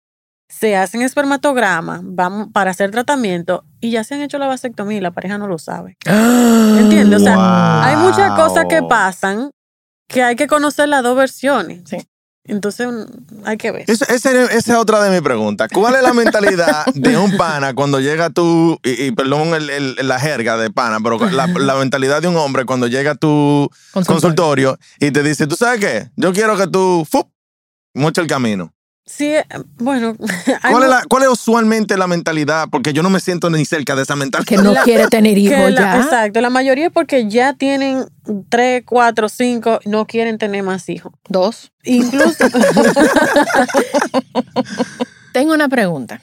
se 0.49 0.76
hacen 0.76 1.02
espermatograma, 1.02 2.00
van 2.02 2.50
para 2.50 2.73
hacer 2.73 2.90
tratamiento 2.90 3.64
y 3.80 3.92
ya 3.92 4.02
se 4.02 4.14
han 4.16 4.23
hecho 4.23 4.38
la 4.38 4.49
vasectomía 4.49 4.99
y 4.99 5.00
la 5.00 5.12
pareja 5.12 5.38
no 5.38 5.47
lo 5.47 5.59
sabe. 5.59 5.97
¿Entiendes? 6.04 7.21
O 7.21 7.25
sea, 7.25 7.37
Wow. 7.37 7.83
hay 7.85 7.97
muchas 7.97 8.33
cosas 8.33 8.66
que 8.69 8.83
pasan 8.83 9.50
que 10.09 10.25
hay 10.25 10.35
que 10.35 10.49
conocer 10.49 10.88
las 10.88 11.04
dos 11.04 11.16
versiones. 11.16 11.83
Sí. 11.88 11.99
Entonces 12.44 12.88
hay 13.44 13.56
que 13.59 13.70
ver. 13.70 13.85
Esa, 13.87 14.06
esa- 14.06 14.44
esa 14.44 14.73
es 14.73 14.78
otra 14.78 15.02
de 15.02 15.11
mis 15.11 15.20
preguntas. 15.20 15.68
¿Cuál 15.73 15.94
es 15.97 16.02
la 16.02 16.14
mentalidad 16.14 16.87
de 16.94 17.16
un 17.16 17.37
pana 17.37 17.75
cuando 17.75 18.00
llega 18.00 18.30
tú, 18.30 18.78
y, 18.82 19.04
y 19.04 19.12
perdón 19.12 19.54
el- 19.54 19.70
el- 19.70 19.97
la 20.09 20.18
jerga 20.18 20.56
de 20.56 20.70
pana, 20.70 20.99
pero 21.02 21.18
la, 21.30 21.47
la 21.47 21.75
mentalidad 21.78 22.23
de 22.23 22.28
un 22.28 22.37
hombre 22.37 22.64
cuando 22.64 22.87
llega 22.87 23.12
a 23.12 23.14
tu 23.14 23.70
Consultorio. 23.92 24.04
consultorio 24.75 24.78
y 24.99 25.10
te 25.10 25.23
dice, 25.23 25.47
¿tú 25.47 25.54
sabes 25.56 25.80
qué? 25.80 26.10
Yo 26.17 26.32
quiero 26.32 26.56
que 26.56 26.67
tú, 26.67 27.06
¡fup! 27.08 27.28
mucho 27.95 28.21
el 28.21 28.26
camino. 28.26 28.73
Sí, 29.12 29.26
eh, 29.26 29.44
bueno. 29.78 30.14
¿Cuál 30.16 30.60
es, 30.62 30.73
mu- 30.73 30.78
la- 30.94 31.04
¿Cuál 31.08 31.23
es 31.25 31.28
usualmente 31.30 31.96
la 31.96 32.06
mentalidad? 32.06 32.68
Porque 32.70 32.92
yo 32.92 33.02
no 33.02 33.10
me 33.10 33.18
siento 33.20 33.50
ni 33.50 33.64
cerca 33.64 33.96
de 33.96 34.02
esa 34.02 34.14
mentalidad. 34.14 34.46
Que 34.49 34.56
no 34.56 34.73
La- 34.73 34.82
quiere 34.84 35.08
tener 35.08 35.36
hijos 35.36 35.75
ya. 35.75 36.00
Exacto, 36.00 36.40
la 36.40 36.49
mayoría 36.50 36.86
es 36.86 36.92
porque 36.92 37.28
ya 37.28 37.52
tienen 37.54 38.04
tres, 38.49 38.84
cuatro, 38.86 39.28
cinco, 39.28 39.80
no 39.84 40.06
quieren 40.06 40.38
tener 40.38 40.62
más 40.62 40.88
hijos. 40.88 41.12
Dos. 41.28 41.73
Incluso. 41.82 42.44
Tengo 45.32 45.54
una 45.54 45.68
pregunta. 45.68 46.20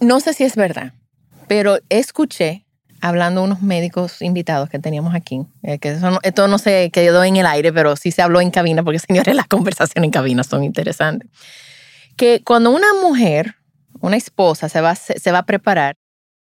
No 0.00 0.20
sé 0.20 0.34
si 0.34 0.44
es 0.44 0.56
verdad, 0.56 0.92
pero 1.48 1.78
escuché 1.88 2.66
hablando 3.00 3.42
unos 3.42 3.62
médicos 3.62 4.20
invitados 4.22 4.68
que 4.68 4.78
teníamos 4.78 5.14
aquí, 5.14 5.42
eh, 5.62 5.78
que 5.78 5.90
eso 5.92 6.10
no- 6.10 6.18
esto 6.22 6.48
no 6.48 6.58
se 6.58 6.90
quedó 6.90 7.24
en 7.24 7.36
el 7.36 7.46
aire, 7.46 7.72
pero 7.72 7.96
sí 7.96 8.10
se 8.10 8.22
habló 8.22 8.40
en 8.40 8.50
cabina, 8.50 8.82
porque 8.82 8.98
señores, 9.08 9.34
las 9.34 9.46
conversaciones 9.48 10.06
en 10.06 10.10
cabina 10.10 10.42
son 10.44 10.64
interesantes. 10.64 11.28
Que 12.16 12.42
cuando 12.44 12.70
una 12.70 12.92
mujer, 13.02 13.54
una 14.00 14.16
esposa, 14.16 14.68
se 14.68 14.80
va, 14.80 14.94
se 14.94 15.32
va 15.32 15.38
a 15.38 15.46
preparar, 15.46 15.96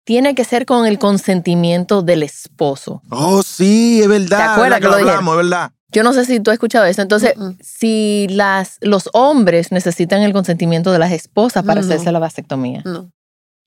tiene 0.03 0.33
que 0.35 0.43
ser 0.43 0.65
con 0.65 0.85
el 0.87 0.97
consentimiento 0.99 2.01
del 2.01 2.23
esposo. 2.23 3.01
Oh, 3.09 3.43
sí, 3.43 4.01
es 4.01 4.07
verdad. 4.07 4.37
¿Te 4.37 4.43
acuerdas 4.43 4.63
verdad 4.63 4.77
que 4.79 4.83
lo 4.87 4.91
dijeron? 4.97 5.09
hablamos, 5.19 5.33
es 5.33 5.37
verdad. 5.49 5.71
Yo 5.93 6.03
no 6.03 6.13
sé 6.13 6.25
si 6.25 6.39
tú 6.39 6.49
has 6.51 6.55
escuchado 6.55 6.85
eso. 6.85 7.01
Entonces, 7.01 7.33
si 7.59 8.25
las, 8.29 8.77
los 8.81 9.09
hombres 9.13 9.71
necesitan 9.71 10.21
el 10.21 10.31
consentimiento 10.33 10.91
de 10.91 10.99
las 10.99 11.11
esposas 11.11 11.63
para 11.65 11.81
No. 11.81 11.85
hacerse 11.87 12.11
la 12.11 12.19
vasectomía, 12.19 12.81
No. 12.85 13.11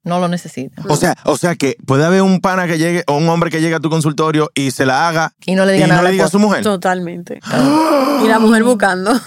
No 0.04 0.20
lo 0.20 0.28
necesitan. 0.28 0.84
O 0.88 0.96
sea, 0.96 1.16
o 1.24 1.36
sea 1.36 1.56
que 1.56 1.76
puede 1.86 2.04
haber 2.04 2.22
un 2.22 2.40
pana 2.40 2.66
que 2.66 2.78
llegue 2.78 3.04
o 3.06 3.16
un 3.16 3.28
hombre 3.28 3.50
que 3.50 3.60
llegue 3.60 3.74
a 3.74 3.80
tu 3.80 3.90
consultorio 3.90 4.50
y 4.54 4.70
se 4.70 4.86
la 4.86 5.08
haga 5.08 5.32
Y 5.44 5.54
no 5.54 5.64
le 5.64 5.78
y 5.78 5.80
no 5.80 5.86
nada 5.88 6.00
a 6.00 6.04
le 6.04 6.10
diga 6.12 6.26
a 6.26 6.28
su 6.28 6.38
mujer. 6.38 6.62
Totalmente. 6.62 7.40
Y 8.22 8.28
la 8.28 8.38
mujer 8.38 8.62
buscando. 8.62 9.12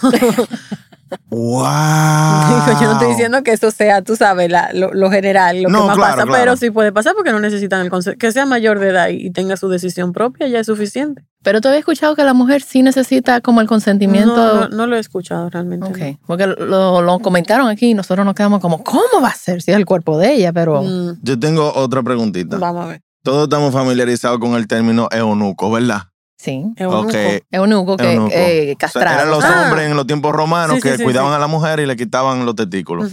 ¡Wow! 1.29 2.65
Digo, 2.65 2.79
yo 2.81 2.85
no 2.87 2.91
estoy 2.93 3.07
diciendo 3.09 3.43
que 3.43 3.51
eso 3.51 3.71
sea, 3.71 4.01
tú 4.01 4.15
sabes, 4.15 4.49
la- 4.49 4.71
lo, 4.73 4.93
lo 4.93 5.09
general, 5.11 5.61
lo 5.63 5.69
No, 5.69 5.81
que 5.81 5.87
más 5.87 5.95
claro, 5.97 6.11
pasa, 6.13 6.23
claro. 6.25 6.39
pero 6.39 6.57
sí 6.57 6.71
puede 6.71 6.91
pasar 6.91 7.13
porque 7.15 7.31
no 7.31 7.39
necesitan 7.39 7.81
el 7.81 7.89
consejo. 7.89 8.17
Que 8.17 8.31
sea 8.31 8.45
mayor 8.45 8.79
de 8.79 8.89
edad 8.89 9.07
y 9.09 9.29
tenga 9.31 9.57
su 9.57 9.69
decisión 9.69 10.13
propia 10.13 10.47
ya 10.47 10.59
es 10.59 10.65
suficiente. 10.67 11.23
Pero 11.43 11.61
tú 11.61 11.67
habías 11.67 11.79
escuchado 11.79 12.15
que 12.15 12.23
la 12.23 12.33
mujer 12.33 12.61
sí 12.61 12.81
necesita 12.81 13.41
como 13.41 13.61
el 13.61 13.67
consentimiento. 13.67 14.35
No, 14.35 14.61
no, 14.61 14.69
no 14.69 14.87
lo 14.87 14.95
he 14.95 14.99
escuchado 14.99 15.49
realmente. 15.49 15.87
Ok, 15.87 16.19
porque 16.25 16.47
lo, 16.47 17.01
lo 17.01 17.19
comentaron 17.19 17.67
aquí 17.69 17.91
y 17.91 17.93
nosotros 17.93 18.25
nos 18.25 18.35
quedamos 18.35 18.59
como, 18.59 18.83
¿cómo 18.83 19.21
va 19.21 19.29
a 19.29 19.35
ser 19.35 19.61
si 19.61 19.71
es 19.71 19.77
el 19.77 19.85
cuerpo 19.85 20.17
de 20.17 20.33
ella? 20.33 20.51
Pero. 20.53 20.81
Mm, 20.83 21.19
Yo 21.21 21.39
tengo 21.39 21.71
otra 21.73 22.01
preguntita. 22.03 22.57
vamos 22.57 22.85
a 22.85 22.87
ver. 22.89 23.01
Todos 23.23 23.43
estamos 23.43 23.73
familiarizados 23.73 24.39
con 24.39 24.53
el 24.55 24.67
término 24.67 25.07
eunuco, 25.11 25.69
¿verdad? 25.71 26.03
Sí, 26.37 26.63
Eunuco. 26.77 27.07
Ok. 27.07 27.15
eunuco 27.51 27.97
que 27.97 28.13
Eunuco. 28.13 28.31
eh, 28.35 28.75
O 28.83 28.87
sea, 28.87 29.01
eran 29.01 29.29
los 29.31 29.43
Ah. 29.43 29.63
hombres 29.65 29.89
en 29.89 29.95
los 29.97 30.07
tiempos 30.07 30.33
romanos 30.33 30.77
Sí, 30.77 30.81
que 30.81 30.97
sí, 30.97 31.03
cuidaban 31.03 31.31
sí. 31.31 31.35
a 31.35 31.39
la 31.39 31.47
mujer 31.47 31.79
y 31.79 31.85
le 31.85 31.95
quitaban 31.97 32.45
los 32.45 32.55
testículos. 32.55 33.11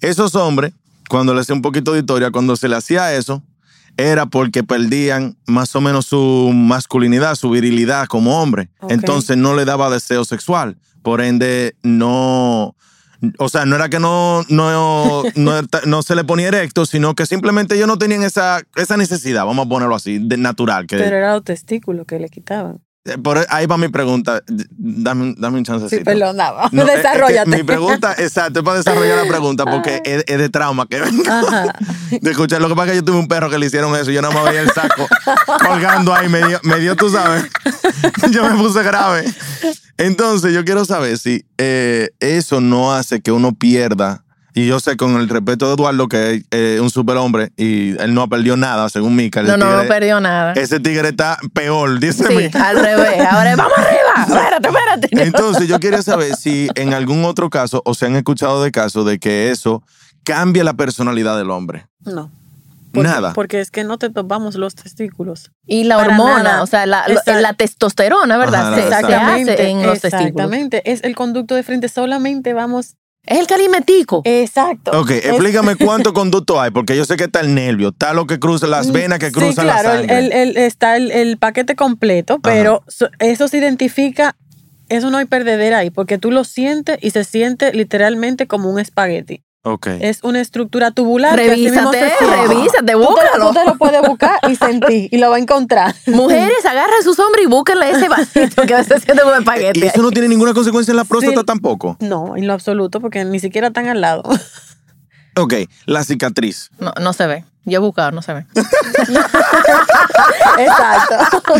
Esos 0.00 0.34
hombres, 0.34 0.72
cuando 1.08 1.34
le 1.34 1.40
hacía 1.40 1.54
un 1.54 1.62
poquito 1.62 1.92
de 1.92 2.00
historia, 2.00 2.30
cuando 2.30 2.54
se 2.56 2.68
le 2.68 2.76
hacía 2.76 3.14
eso, 3.14 3.42
era 3.96 4.26
porque 4.26 4.62
perdían 4.62 5.36
más 5.46 5.74
o 5.74 5.80
menos 5.80 6.06
su 6.06 6.52
masculinidad, 6.54 7.34
su 7.34 7.50
virilidad 7.50 8.06
como 8.06 8.40
hombre. 8.40 8.68
Entonces 8.88 9.36
no 9.36 9.54
le 9.56 9.64
daba 9.64 9.90
deseo 9.90 10.24
sexual. 10.24 10.76
Por 11.02 11.20
ende, 11.20 11.74
no. 11.82 12.76
O 13.38 13.48
sea, 13.48 13.64
no 13.64 13.76
era 13.76 13.88
que 13.88 13.98
no, 13.98 14.44
no, 14.48 15.22
no, 15.34 15.52
no 15.86 16.02
se 16.02 16.14
le 16.14 16.24
ponía 16.24 16.48
erecto, 16.48 16.86
sino 16.86 17.14
que 17.14 17.26
simplemente 17.26 17.74
ellos 17.74 17.88
no 17.88 17.98
tenían 17.98 18.22
esa, 18.22 18.62
esa 18.76 18.96
necesidad, 18.96 19.44
vamos 19.44 19.66
a 19.66 19.68
ponerlo 19.68 19.94
así, 19.94 20.18
de 20.18 20.36
natural. 20.36 20.86
Que, 20.86 20.96
Pero 20.96 21.16
era 21.16 21.34
los 21.34 21.44
testículos 21.44 22.06
que 22.06 22.18
le 22.18 22.28
quitaban. 22.28 22.80
Eh, 23.08 23.18
Por 23.18 23.44
ahí 23.48 23.66
va 23.66 23.78
mi 23.78 23.88
pregunta. 23.88 24.42
Dame, 24.46 25.34
dame 25.38 25.58
un 25.58 25.64
chancecito. 25.64 25.98
Sí, 25.98 26.04
perdón, 26.04 26.36
nada. 26.36 26.68
No, 26.72 26.82
es- 26.82 26.88
es 26.88 26.94
que 26.94 26.98
Desarrollate. 27.02 27.50
mi 27.56 27.62
pregunta, 27.62 28.14
exacto, 28.18 28.60
es 28.60 28.64
para 28.64 28.76
desarrollar 28.78 29.18
la 29.24 29.24
pregunta 29.28 29.64
porque 29.64 30.00
es, 30.04 30.24
es 30.26 30.38
de 30.38 30.48
trauma 30.48 30.86
que 30.86 31.00
vengo 31.00 31.22
Ajá. 31.28 31.74
de 32.20 32.30
escuchar. 32.30 32.60
Lo 32.60 32.68
que 32.68 32.74
pasa 32.74 32.86
es 32.86 32.90
que 32.92 32.96
yo 32.98 33.04
tuve 33.04 33.18
un 33.18 33.28
perro 33.28 33.48
que 33.50 33.58
le 33.58 33.66
hicieron 33.66 33.94
eso 33.96 34.10
y 34.10 34.14
yo 34.14 34.22
nada 34.22 34.34
más 34.34 34.44
veía 34.44 34.60
el 34.62 34.70
saco 34.70 35.08
colgando 35.66 36.14
ahí. 36.14 36.28
Me 36.28 36.46
dio, 36.46 36.60
me 36.62 36.78
dio, 36.78 36.94
tú 36.96 37.10
sabes. 37.10 37.44
yo 38.30 38.44
me 38.48 38.56
puse 38.62 38.82
grave. 38.82 39.24
Entonces, 39.96 40.52
yo 40.54 40.64
quiero 40.64 40.84
saber 40.84 41.18
si 41.18 41.44
eh, 41.58 42.10
eso 42.20 42.60
no 42.60 42.92
hace 42.94 43.20
que 43.20 43.32
uno 43.32 43.52
pierda. 43.54 44.24
Y 44.58 44.66
yo 44.66 44.80
sé, 44.80 44.96
con 44.96 45.16
el 45.16 45.28
respeto 45.28 45.68
de 45.68 45.74
Eduardo, 45.74 46.08
que 46.08 46.34
es 46.34 46.44
eh, 46.50 46.78
un 46.80 46.90
superhombre 46.90 47.52
y 47.56 47.90
él 48.00 48.12
no 48.14 48.28
perdió 48.28 48.56
nada, 48.56 48.88
según 48.88 49.14
Mika. 49.14 49.42
no, 49.42 49.48
ese 49.50 49.58
no, 49.58 49.64
no 49.70 49.82
tigre- 49.82 49.88
perdió 49.88 50.20
nada. 50.20 50.52
Ese 50.54 50.80
tigre 50.80 51.08
está 51.10 51.38
peor, 51.52 52.00
dice 52.00 52.24
Sí, 52.26 52.34
Mika. 52.34 52.68
al 52.70 52.76
revés. 52.82 53.20
Ahora 53.30 53.54
vamos 53.56 53.78
arriba. 53.78 54.26
Espérate, 54.26 54.68
espérate. 54.68 55.08
Entonces, 55.22 55.68
yo 55.68 55.78
quería 55.78 56.02
saber 56.02 56.34
si 56.34 56.68
en 56.74 56.92
algún 56.94 57.24
otro 57.24 57.50
caso, 57.50 57.82
o 57.84 57.94
se 57.94 58.06
han 58.06 58.16
escuchado 58.16 58.62
de 58.62 58.72
casos 58.72 59.06
de 59.06 59.18
que 59.18 59.50
eso 59.50 59.82
cambia 60.24 60.64
la 60.64 60.74
personalidad 60.74 61.38
del 61.38 61.50
hombre. 61.50 61.86
No. 62.04 62.30
Porque- 62.92 63.08
Nada. 63.08 63.32
Porque 63.34 63.60
es 63.60 63.70
que 63.70 63.84
no 63.84 63.98
te 63.98 64.08
topamos 64.10 64.54
los 64.56 64.74
testículos. 64.74 65.52
Y 65.66 65.84
la 65.84 65.96
Para 65.98 66.08
hormona, 66.08 66.42
nada. 66.42 66.62
o 66.62 66.66
sea, 66.66 66.86
la, 66.86 67.04
la 67.26 67.52
testosterona, 67.52 68.38
¿verdad? 68.38 68.68
Ajá, 68.68 68.74
se, 68.74 68.80
se 68.80 68.88
exactamente. 68.88 69.52
hace 69.52 69.68
en 69.70 69.82
los 69.86 70.00
testículos. 70.00 70.26
Exactamente. 70.30 70.90
Es 70.90 71.04
el 71.04 71.14
conducto 71.14 71.54
de 71.54 71.62
frente. 71.62 71.88
Solamente 71.88 72.54
vamos. 72.54 72.96
Es 73.28 73.38
el 73.38 73.46
calimetico. 73.46 74.22
Exacto. 74.24 74.98
Ok, 74.98 75.10
explícame 75.10 75.76
cuántos 75.84 76.12
conductos 76.14 76.58
hay, 76.58 76.70
porque 76.70 76.96
yo 76.96 77.04
sé 77.04 77.16
que 77.16 77.24
está 77.24 77.40
el 77.40 77.54
nervio, 77.54 77.88
está 77.90 78.14
lo 78.14 78.26
que 78.26 78.38
cruza, 78.38 78.66
las 78.66 78.90
venas 78.90 79.18
que 79.18 79.26
Sí, 79.26 79.32
cruzan 79.32 79.66
claro, 79.66 79.88
la 79.90 79.94
el- 80.00 80.08
sangre. 80.08 80.18
el- 80.18 80.32
el- 80.32 80.56
está 80.56 80.96
el, 80.96 81.10
el 81.12 81.36
paquete 81.36 81.76
completo, 81.76 82.38
pero 82.42 82.82
so- 82.88 83.10
eso 83.18 83.46
se 83.48 83.58
identifica, 83.58 84.34
eso 84.88 85.10
no 85.10 85.18
hay 85.18 85.26
perdedera 85.26 85.78
ahí, 85.78 85.90
porque 85.90 86.16
tú 86.16 86.30
lo 86.30 86.44
sientes 86.44 86.96
y 87.02 87.10
se 87.10 87.24
siente 87.24 87.72
literalmente 87.74 88.46
como 88.46 88.70
un 88.70 88.80
espagueti. 88.80 89.42
Ok. 89.62 89.86
Es 90.00 90.22
una 90.22 90.40
estructura 90.40 90.90
tubular. 90.90 91.36
Revísate, 91.36 92.12
revísate, 92.20 92.78
Tú 92.80 92.86
te, 92.86 92.94
búscalo. 92.94 93.48
tú 93.48 93.54
te 93.54 93.64
lo 93.64 93.76
puedes 93.78 94.02
buscar 94.02 94.38
y 94.48 94.56
sentir 94.56 95.08
y 95.12 95.18
lo 95.18 95.30
va 95.30 95.36
a 95.36 95.38
encontrar. 95.38 95.94
Mujeres, 96.06 96.64
agarren 96.64 97.02
su 97.02 97.14
sombra 97.14 97.42
y 97.42 97.46
búsquenle 97.46 97.90
ese 97.90 98.08
vasito 98.08 98.62
que 98.62 98.84
se 98.84 99.00
siente 99.00 99.22
como 99.22 99.34
espagueti. 99.34 99.80
¿Y 99.80 99.84
eso 99.86 100.02
no 100.02 100.10
tiene 100.10 100.28
ninguna 100.28 100.54
consecuencia 100.54 100.92
en 100.92 100.96
la 100.96 101.04
próstata 101.04 101.40
Sí. 101.40 101.46
tampoco? 101.46 101.96
No, 102.00 102.36
en 102.36 102.46
lo 102.46 102.52
absoluto, 102.52 103.00
porque 103.00 103.24
ni 103.24 103.40
siquiera 103.40 103.68
están 103.68 103.88
al 103.88 104.00
lado. 104.00 104.22
Ok, 105.40 105.54
la 105.86 106.02
cicatriz. 106.02 106.70
No, 106.80 106.92
no 107.00 107.12
se 107.12 107.28
ve. 107.28 107.44
Yo 107.68 107.76
he 107.76 107.80
buscado, 107.80 108.10
no 108.12 108.22
se 108.22 108.34
ve. 108.34 108.46
Exacto. 110.58 111.42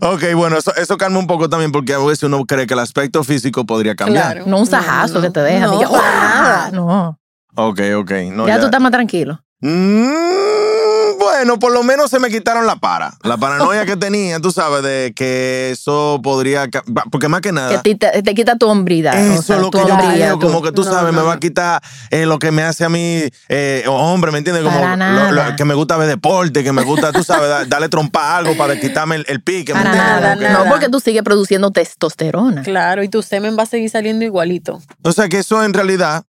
ok, 0.12 0.22
bueno, 0.34 0.58
eso, 0.58 0.74
eso 0.76 0.96
calma 0.96 1.18
un 1.18 1.26
poco 1.26 1.48
también 1.48 1.72
porque 1.72 1.94
a 1.94 1.98
veces 1.98 2.22
uno 2.24 2.44
cree 2.44 2.66
que 2.66 2.74
el 2.74 2.80
aspecto 2.80 3.24
físico 3.24 3.64
podría 3.64 3.94
cambiar. 3.94 4.34
Claro. 4.34 4.44
No 4.46 4.58
un 4.58 4.66
sajazo 4.66 5.20
que 5.20 5.30
te 5.30 5.40
deja. 5.40 5.66
No, 5.66 5.78
Diga, 5.78 5.90
para 5.90 6.02
"Guau". 6.02 6.42
nada. 6.42 6.70
No. 6.72 7.18
Ok, 7.54 7.80
ok. 7.98 8.10
No, 8.32 8.46
ya, 8.46 8.58
tú 8.58 8.66
estás 8.66 8.80
más 8.80 8.92
tranquilo. 8.92 9.40
Mm, 9.60 10.10
bueno, 11.18 11.58
por 11.58 11.72
lo 11.72 11.82
menos 11.82 12.10
se 12.10 12.18
me 12.18 12.28
quitaron 12.30 12.66
la 12.66 12.76
para. 12.76 13.14
La 13.22 13.36
paranoia 13.36 13.84
que 13.86 13.96
tenía, 13.96 14.40
tú 14.40 14.50
sabes, 14.50 14.82
de 14.82 15.12
que 15.14 15.70
eso 15.72 16.20
podría... 16.22 16.68
Porque 17.10 17.28
más 17.28 17.40
que 17.40 17.52
nada... 17.52 17.82
te, 17.82 17.94
te- 17.94 18.22
te 18.22 18.34
quita 18.34 18.56
tu 18.56 18.66
hombridad. 18.68 19.14
Eso 19.18 19.40
o 19.40 19.42
sea, 19.42 19.56
es 19.56 19.62
lo 19.62 19.70
tu 19.70 19.78
que 19.78 19.86
yo 19.86 19.94
hombría, 19.94 20.26
creo, 20.26 20.38
como 20.40 20.62
que 20.62 20.72
tú 20.72 20.84
No, 20.84 20.90
sabes, 20.90 21.12
no, 21.12 21.20
me 21.20 21.26
va 21.26 21.34
a 21.34 21.40
quitar 21.40 21.82
eh, 22.10 22.26
lo 22.26 22.38
que 22.38 22.50
me 22.50 22.62
hace 22.62 22.84
a 22.84 22.88
mí, 22.88 23.22
eh, 23.48 23.84
hombre, 23.88 24.30
¿me 24.32 24.38
entiendes? 24.38 24.62
Como 24.64 24.78
Para 24.80 24.96
lo- 24.96 25.30
lo- 25.32 25.42
nada. 25.42 25.56
que 25.56 25.64
me 25.64 25.74
gusta 25.74 25.96
ver 25.96 26.08
deporte, 26.08 26.62
que 26.64 26.72
me 26.72 26.82
gusta, 26.82 27.12
tú 27.12 27.22
sabes, 27.24 27.48
da- 27.48 27.64
darle 27.64 27.88
trompa 27.88 28.22
a 28.34 28.36
algo 28.38 28.56
para 28.56 28.78
quitarme 28.78 29.16
el, 29.16 29.24
el 29.28 29.42
pique, 29.42 29.74
¿me 29.74 29.80
Para 29.82 29.90
entiendes? 29.92 30.20
nada. 30.20 30.28
Como 30.34 30.40
que- 30.40 30.48
nada. 30.52 30.64
No, 30.64 30.70
porque 30.70 30.88
tú 30.88 31.00
sigues 31.00 31.22
produciendo 31.22 31.70
testosterona. 31.70 32.62
Claro, 32.62 33.02
y 33.02 33.08
tu 33.08 33.22
semen 33.22 33.56
va 33.58 33.62
a 33.62 33.66
seguir 33.66 33.90
saliendo 33.90 34.24
igualito. 34.24 34.80
O 35.02 35.12
sea 35.12 35.28
que 35.28 35.38
eso 35.38 35.62
en 35.64 35.72
realidad 35.74 36.24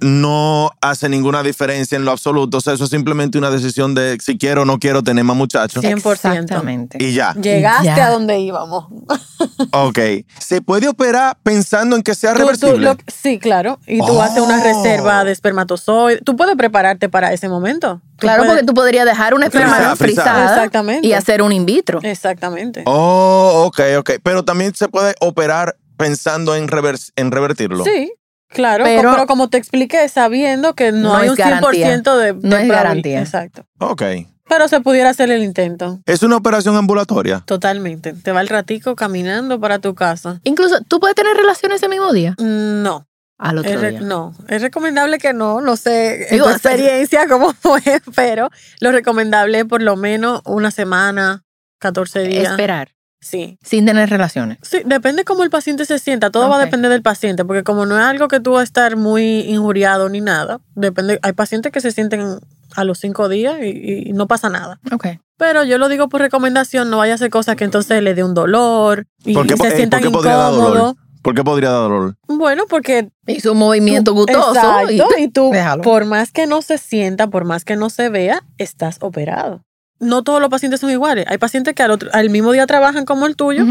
no 0.00 0.70
hace 0.80 1.08
ninguna 1.08 1.42
diferencia 1.42 1.96
en 1.96 2.04
lo 2.04 2.10
absoluto. 2.12 2.58
O 2.58 2.60
sea, 2.60 2.72
eso 2.72 2.84
es 2.84 2.90
simplemente 2.90 3.38
una 3.38 3.50
decisión 3.50 3.94
de 3.94 4.18
si 4.20 4.38
quiero 4.38 4.62
o 4.62 4.64
no 4.64 4.78
quiero 4.78 5.02
tener 5.02 5.22
más 5.24 5.36
muchachos. 5.36 5.84
100%. 5.84 6.12
Exactamente. 6.12 6.98
Y 7.00 7.12
ya. 7.14 7.34
Llegaste 7.34 7.86
Ya. 7.86 8.06
a 8.06 8.10
donde 8.10 8.38
íbamos. 8.40 8.86
Ok. 9.72 9.98
¿Se 10.38 10.60
puede 10.62 10.88
operar 10.88 11.36
pensando 11.42 11.96
en 11.96 12.02
que 12.02 12.14
sea 12.14 12.32
Tú- 12.32 12.38
tú 12.40 12.42
reversible? 12.44 12.78
lo- 12.86 12.96
sí, 13.08 13.38
claro. 13.38 13.78
Y 13.86 13.98
tú 13.98 14.12
Oh. 14.12 14.22
haces 14.22 14.42
una 14.42 14.62
reserva 14.62 15.24
de 15.24 15.32
espermatozoides. 15.32 16.22
Tú 16.24 16.36
puedes 16.36 16.56
prepararte 16.56 17.08
para 17.08 17.32
ese 17.32 17.48
momento. 17.48 18.00
Claro, 18.18 18.42
puedes- 18.42 18.52
porque 18.52 18.66
tú 18.66 18.74
podrías 18.74 19.04
dejar 19.06 19.34
una 19.34 19.46
esperma 19.46 19.68
Frisada, 19.74 19.96
frisada. 19.96 20.30
frisada 20.34 20.54
Exactamente. 20.56 21.06
y 21.08 21.12
hacer 21.12 21.42
un 21.42 21.52
in 21.52 21.66
vitro. 21.66 22.00
Exactamente. 22.02 22.82
Oh, 22.86 23.64
ok, 23.66 23.80
ok. 23.98 24.10
Pero 24.22 24.44
también 24.44 24.74
se 24.74 24.88
puede 24.88 25.14
operar 25.20 25.76
pensando 25.96 26.54
en, 26.54 26.68
en 27.16 27.30
revertirlo. 27.30 27.84
Sí, 27.84 28.12
claro. 28.52 28.84
Pero- 28.84 29.12
Pero, 29.12 29.26
como 29.26 29.48
te 29.48 29.58
expliqué, 29.58 30.08
sabiendo 30.08 30.74
que 30.74 30.92
no, 30.92 31.00
No 31.10 31.16
hay 31.16 31.28
un 31.28 31.36
100% 31.36 31.38
garantía. 31.38 31.88
de, 32.16 32.32
de 32.34 32.48
No 32.48 32.56
es 32.56 32.68
garantía. 32.68 33.20
Exacto. 33.20 33.64
Ok. 33.78 34.02
Pero 34.48 34.68
se 34.68 34.80
pudiera 34.80 35.10
hacer 35.10 35.30
el 35.30 35.42
intento. 35.42 36.00
¿Es 36.04 36.22
una 36.22 36.36
operación 36.36 36.76
ambulatoria? 36.76 37.42
Totalmente. 37.46 38.12
Te 38.12 38.32
va 38.32 38.40
el 38.42 38.48
ratico 38.48 38.94
caminando 38.96 39.58
para 39.60 39.78
tu 39.78 39.94
casa. 39.94 40.40
Incluso, 40.44 40.80
¿tú 40.88 41.00
puedes 41.00 41.16
tener 41.16 41.34
relaciones 41.36 41.76
ese 41.76 41.88
mismo 41.88 42.12
día? 42.12 42.34
Mm, 42.38 42.82
No. 42.82 43.06
Al 43.38 43.58
otro 43.58 43.72
Es 43.72 43.80
re- 43.80 43.90
día. 43.90 44.00
no, 44.02 44.32
es 44.46 44.62
recomendable 44.62 45.18
que 45.18 45.32
no, 45.32 45.60
no 45.60 45.74
sé 45.76 46.32
en 46.32 46.38
tu 46.40 46.48
experiencia 46.48 47.26
cómo 47.28 47.52
fue, 47.54 47.82
pero 48.14 48.50
lo 48.78 48.92
recomendable 48.92 49.58
es 49.60 49.64
por 49.64 49.82
lo 49.82 49.96
menos 49.96 50.42
una 50.44 50.70
semana, 50.70 51.42
14 51.80 52.20
días. 52.20 52.50
Esperar, 52.52 52.90
Sí. 53.22 53.56
sin 53.62 53.86
tener 53.86 54.10
relaciones. 54.10 54.58
Sí, 54.62 54.82
depende 54.84 55.24
cómo 55.24 55.44
el 55.44 55.50
paciente 55.50 55.84
se 55.86 55.98
sienta, 55.98 56.30
todo 56.30 56.48
va 56.48 56.56
a 56.60 56.64
depender 56.64 56.90
del 56.90 57.02
paciente, 57.02 57.44
porque 57.44 57.62
como 57.62 57.86
no 57.86 57.96
es 57.98 58.04
algo 58.04 58.28
que 58.28 58.40
tú 58.40 58.52
vas 58.52 58.62
a 58.62 58.64
estar 58.64 58.96
muy 58.96 59.40
injuriado 59.42 60.08
ni 60.08 60.20
nada, 60.20 60.60
depende, 60.74 61.18
hay 61.22 61.32
pacientes 61.32 61.70
que 61.72 61.80
se 61.80 61.92
sienten 61.92 62.40
a 62.74 62.84
los 62.84 62.98
cinco 62.98 63.28
días 63.28 63.56
y, 63.62 64.08
y 64.08 64.12
no 64.12 64.26
pasa 64.26 64.48
nada. 64.48 64.80
Ok. 64.92 65.06
Pero 65.36 65.64
yo 65.64 65.78
lo 65.78 65.88
digo 65.88 66.08
por 66.08 66.20
recomendación, 66.20 66.90
no 66.90 66.98
vaya 66.98 67.12
a 67.12 67.14
hacer 67.16 67.30
cosas 67.30 67.56
que 67.56 67.64
entonces 67.64 68.02
le 68.02 68.14
dé 68.14 68.22
un 68.24 68.34
dolor 68.34 69.06
y, 69.24 69.34
¿Por 69.34 69.46
qué, 69.46 69.54
y 69.54 69.56
se 69.56 69.68
eh, 69.68 69.76
sientan 69.76 70.00
¿por 70.00 70.08
qué 70.08 70.12
podría 70.14 70.36
dar 70.36 70.52
incómodos. 70.52 70.74
dolor? 70.78 70.96
¿Por 71.22 71.34
qué 71.36 71.44
podría 71.44 71.70
dar 71.70 71.82
dolor? 71.82 72.16
Bueno, 72.26 72.64
porque 72.68 73.08
Hizo 73.26 73.52
un 73.52 73.58
movimiento 73.58 74.12
gustoso. 74.14 74.52
Exacto, 74.54 75.06
y, 75.18 75.22
y 75.22 75.28
tú, 75.28 75.50
déjalo. 75.52 75.82
por 75.82 76.04
más 76.06 76.32
que 76.32 76.46
no 76.46 76.60
se 76.62 76.78
sienta, 76.78 77.28
por 77.28 77.44
más 77.44 77.64
que 77.64 77.76
no 77.76 77.88
se 77.90 78.08
vea, 78.08 78.42
estás 78.58 78.98
operado. 79.00 79.62
No 80.02 80.22
todos 80.22 80.40
los 80.40 80.50
pacientes 80.50 80.80
son 80.80 80.90
iguales. 80.90 81.24
Hay 81.28 81.38
pacientes 81.38 81.74
que 81.74 81.82
al, 81.82 81.92
otro, 81.92 82.10
al 82.12 82.28
mismo 82.28 82.50
día 82.52 82.66
trabajan 82.66 83.04
como 83.04 83.24
el 83.26 83.36
tuyo 83.36 83.64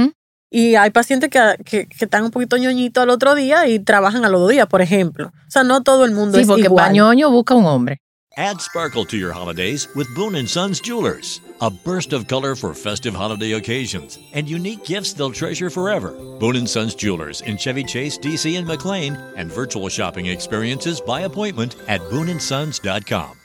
y 0.49 0.75
hay 0.75 0.89
pacientes 0.89 1.29
que, 1.29 1.39
que, 1.65 1.87
que 1.87 2.05
están 2.05 2.23
un 2.23 2.31
poquito 2.31 2.57
ñoñitos 2.57 3.03
al 3.03 3.09
otro 3.09 3.35
día 3.35 3.67
y 3.67 3.79
trabajan 3.79 4.23
a 4.25 4.29
los 4.29 4.39
dos 4.41 4.49
días, 4.49 4.67
por 4.67 4.81
ejemplo. 4.81 5.27
O 5.27 5.51
sea, 5.51 5.63
no 5.63 5.83
todo 5.83 6.05
el 6.05 6.11
mundo 6.11 6.37
Sí, 6.37 6.41
es 6.43 6.47
porque 6.47 6.63
igual. 6.63 6.87
pañoño 6.87 7.29
busca 7.29 7.53
un 7.53 7.65
hombre. 7.65 7.97
Add 8.37 8.61
sparkle 8.61 9.03
to 9.07 9.17
your 9.17 9.33
holidays 9.33 9.89
with 9.93 10.07
Boone 10.15 10.47
& 10.47 10.47
Sons 10.47 10.79
Jewelers. 10.79 11.41
A 11.59 11.69
burst 11.69 12.13
of 12.13 12.27
color 12.27 12.55
for 12.55 12.73
festive 12.73 13.13
holiday 13.13 13.53
occasions 13.53 14.17
and 14.33 14.49
unique 14.49 14.85
gifts 14.85 15.11
they'll 15.13 15.33
treasure 15.33 15.69
forever. 15.69 16.13
Boone 16.39 16.65
& 16.65 16.67
Sons 16.67 16.95
Jewelers 16.95 17.41
in 17.41 17.57
Chevy 17.57 17.83
Chase, 17.83 18.17
DC 18.17 18.57
and 18.57 18.65
McLean 18.65 19.17
and 19.35 19.51
virtual 19.51 19.89
shopping 19.89 20.27
experiences 20.27 21.01
by 21.01 21.21
appointment 21.21 21.75
at 21.89 21.99
booneandsons.com. 22.09 23.40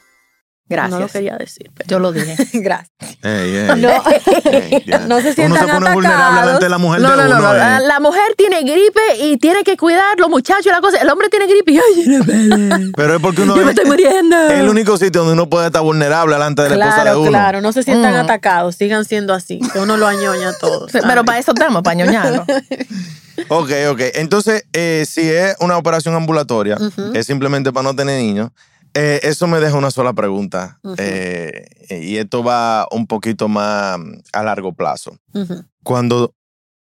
Gracias. 0.69 0.91
No 0.91 0.99
lo 1.01 1.09
quería 1.09 1.37
decir, 1.37 1.71
pero 1.77 1.89
Yo 1.89 1.99
lo 2.01 2.11
dije. 2.13 2.37
gracias. 2.55 2.91
Ey, 3.23 3.57
ey. 3.57 3.67
No, 3.81 3.89
Ey, 3.89 4.85
no 5.09 5.21
se 5.21 5.29
Uno 5.29 5.35
sientan 5.35 5.67
se 5.69 5.73
pone 5.75 5.93
vulnerable 5.93 6.41
delante 6.41 6.65
de 6.65 6.71
la 6.71 6.79
mujer 6.79 7.01
No, 7.03 7.11
de 7.11 7.17
no, 7.17 7.23
no, 7.29 7.37
uno. 7.39 7.49
no. 7.49 7.55
eh. 7.55 7.59
La, 7.59 7.81
la 7.81 8.01
mujer 8.01 8.23
tiene 8.37 8.63
gripe 8.63 9.01
y 9.21 9.37
tiene 9.37 9.63
que 9.63 9.77
cuidar 9.77 10.19
los 10.19 10.29
muchachos 10.29 10.67
y 10.67 10.71
la 10.71 10.81
cosa. 10.81 10.99
El 10.99 11.09
hombre 11.09 11.29
tiene 11.29 11.47
gripe 11.47 11.71
y 11.73 11.79
ay, 11.79 12.05
no. 12.07 12.93
Pero 12.97 13.15
es 13.17 13.23
porque 13.23 13.43
uno 13.43 13.55
yo 13.57 13.65
me 13.65 13.71
es 13.73 13.77
estoy 13.79 13.89
muriendo. 13.91 14.37
es 14.49 14.59
el 14.59 14.69
único 14.69 14.97
sitio 14.99 15.21
donde 15.21 15.35
uno 15.35 15.49
puede 15.49 15.67
estar 15.67 15.83
vulnerable 15.83 16.35
delante 16.35 16.63
de 16.63 16.71
la 16.71 16.75
esposa 16.87 16.97
de 16.97 17.03
Claro, 17.05 17.21
uno. 17.21 17.31
claro, 17.31 17.61
no 17.61 17.73
se 17.73 17.83
sientan 17.85 18.15
Mm. 18.15 18.17
atacados, 18.25 18.75
sigan 18.77 19.05
siendo 19.05 19.35
así, 19.35 19.61
que 19.73 19.79
uno 19.79 19.97
lo 19.97 20.07
añoña 20.09 20.49
a 20.49 20.53
todos. 20.59 20.91
Pero 20.93 21.25
para 21.25 21.39
eso 21.39 21.53
estamos, 21.53 21.83
para 21.83 21.95
ñoñarlo. 21.95 22.45
Ok, 23.49 23.71
ok. 23.91 24.01
Entonces, 24.15 24.65
eh, 24.73 25.05
si 25.09 25.21
es 25.31 25.55
una 25.61 25.77
operación 25.77 26.15
ambulatoria, 26.15 26.77
Ujú. 26.81 27.13
es 27.15 27.27
simplemente 27.27 27.73
para 27.73 27.85
no 27.85 27.95
tener 27.95 28.21
niños, 28.21 28.51
eh, 28.97 29.21
eso 29.23 29.47
me 29.47 29.61
deja 29.61 29.77
una 29.77 29.91
sola 29.91 30.13
pregunta. 30.15 30.81
Eh, 30.97 31.67
y 31.91 32.17
esto 32.17 32.43
va 32.43 32.87
un 32.91 33.07
poquito 33.07 33.49
más 33.49 33.99
a 34.33 34.43
largo 34.43 34.73
plazo. 34.73 35.19
Cuando 35.83 36.35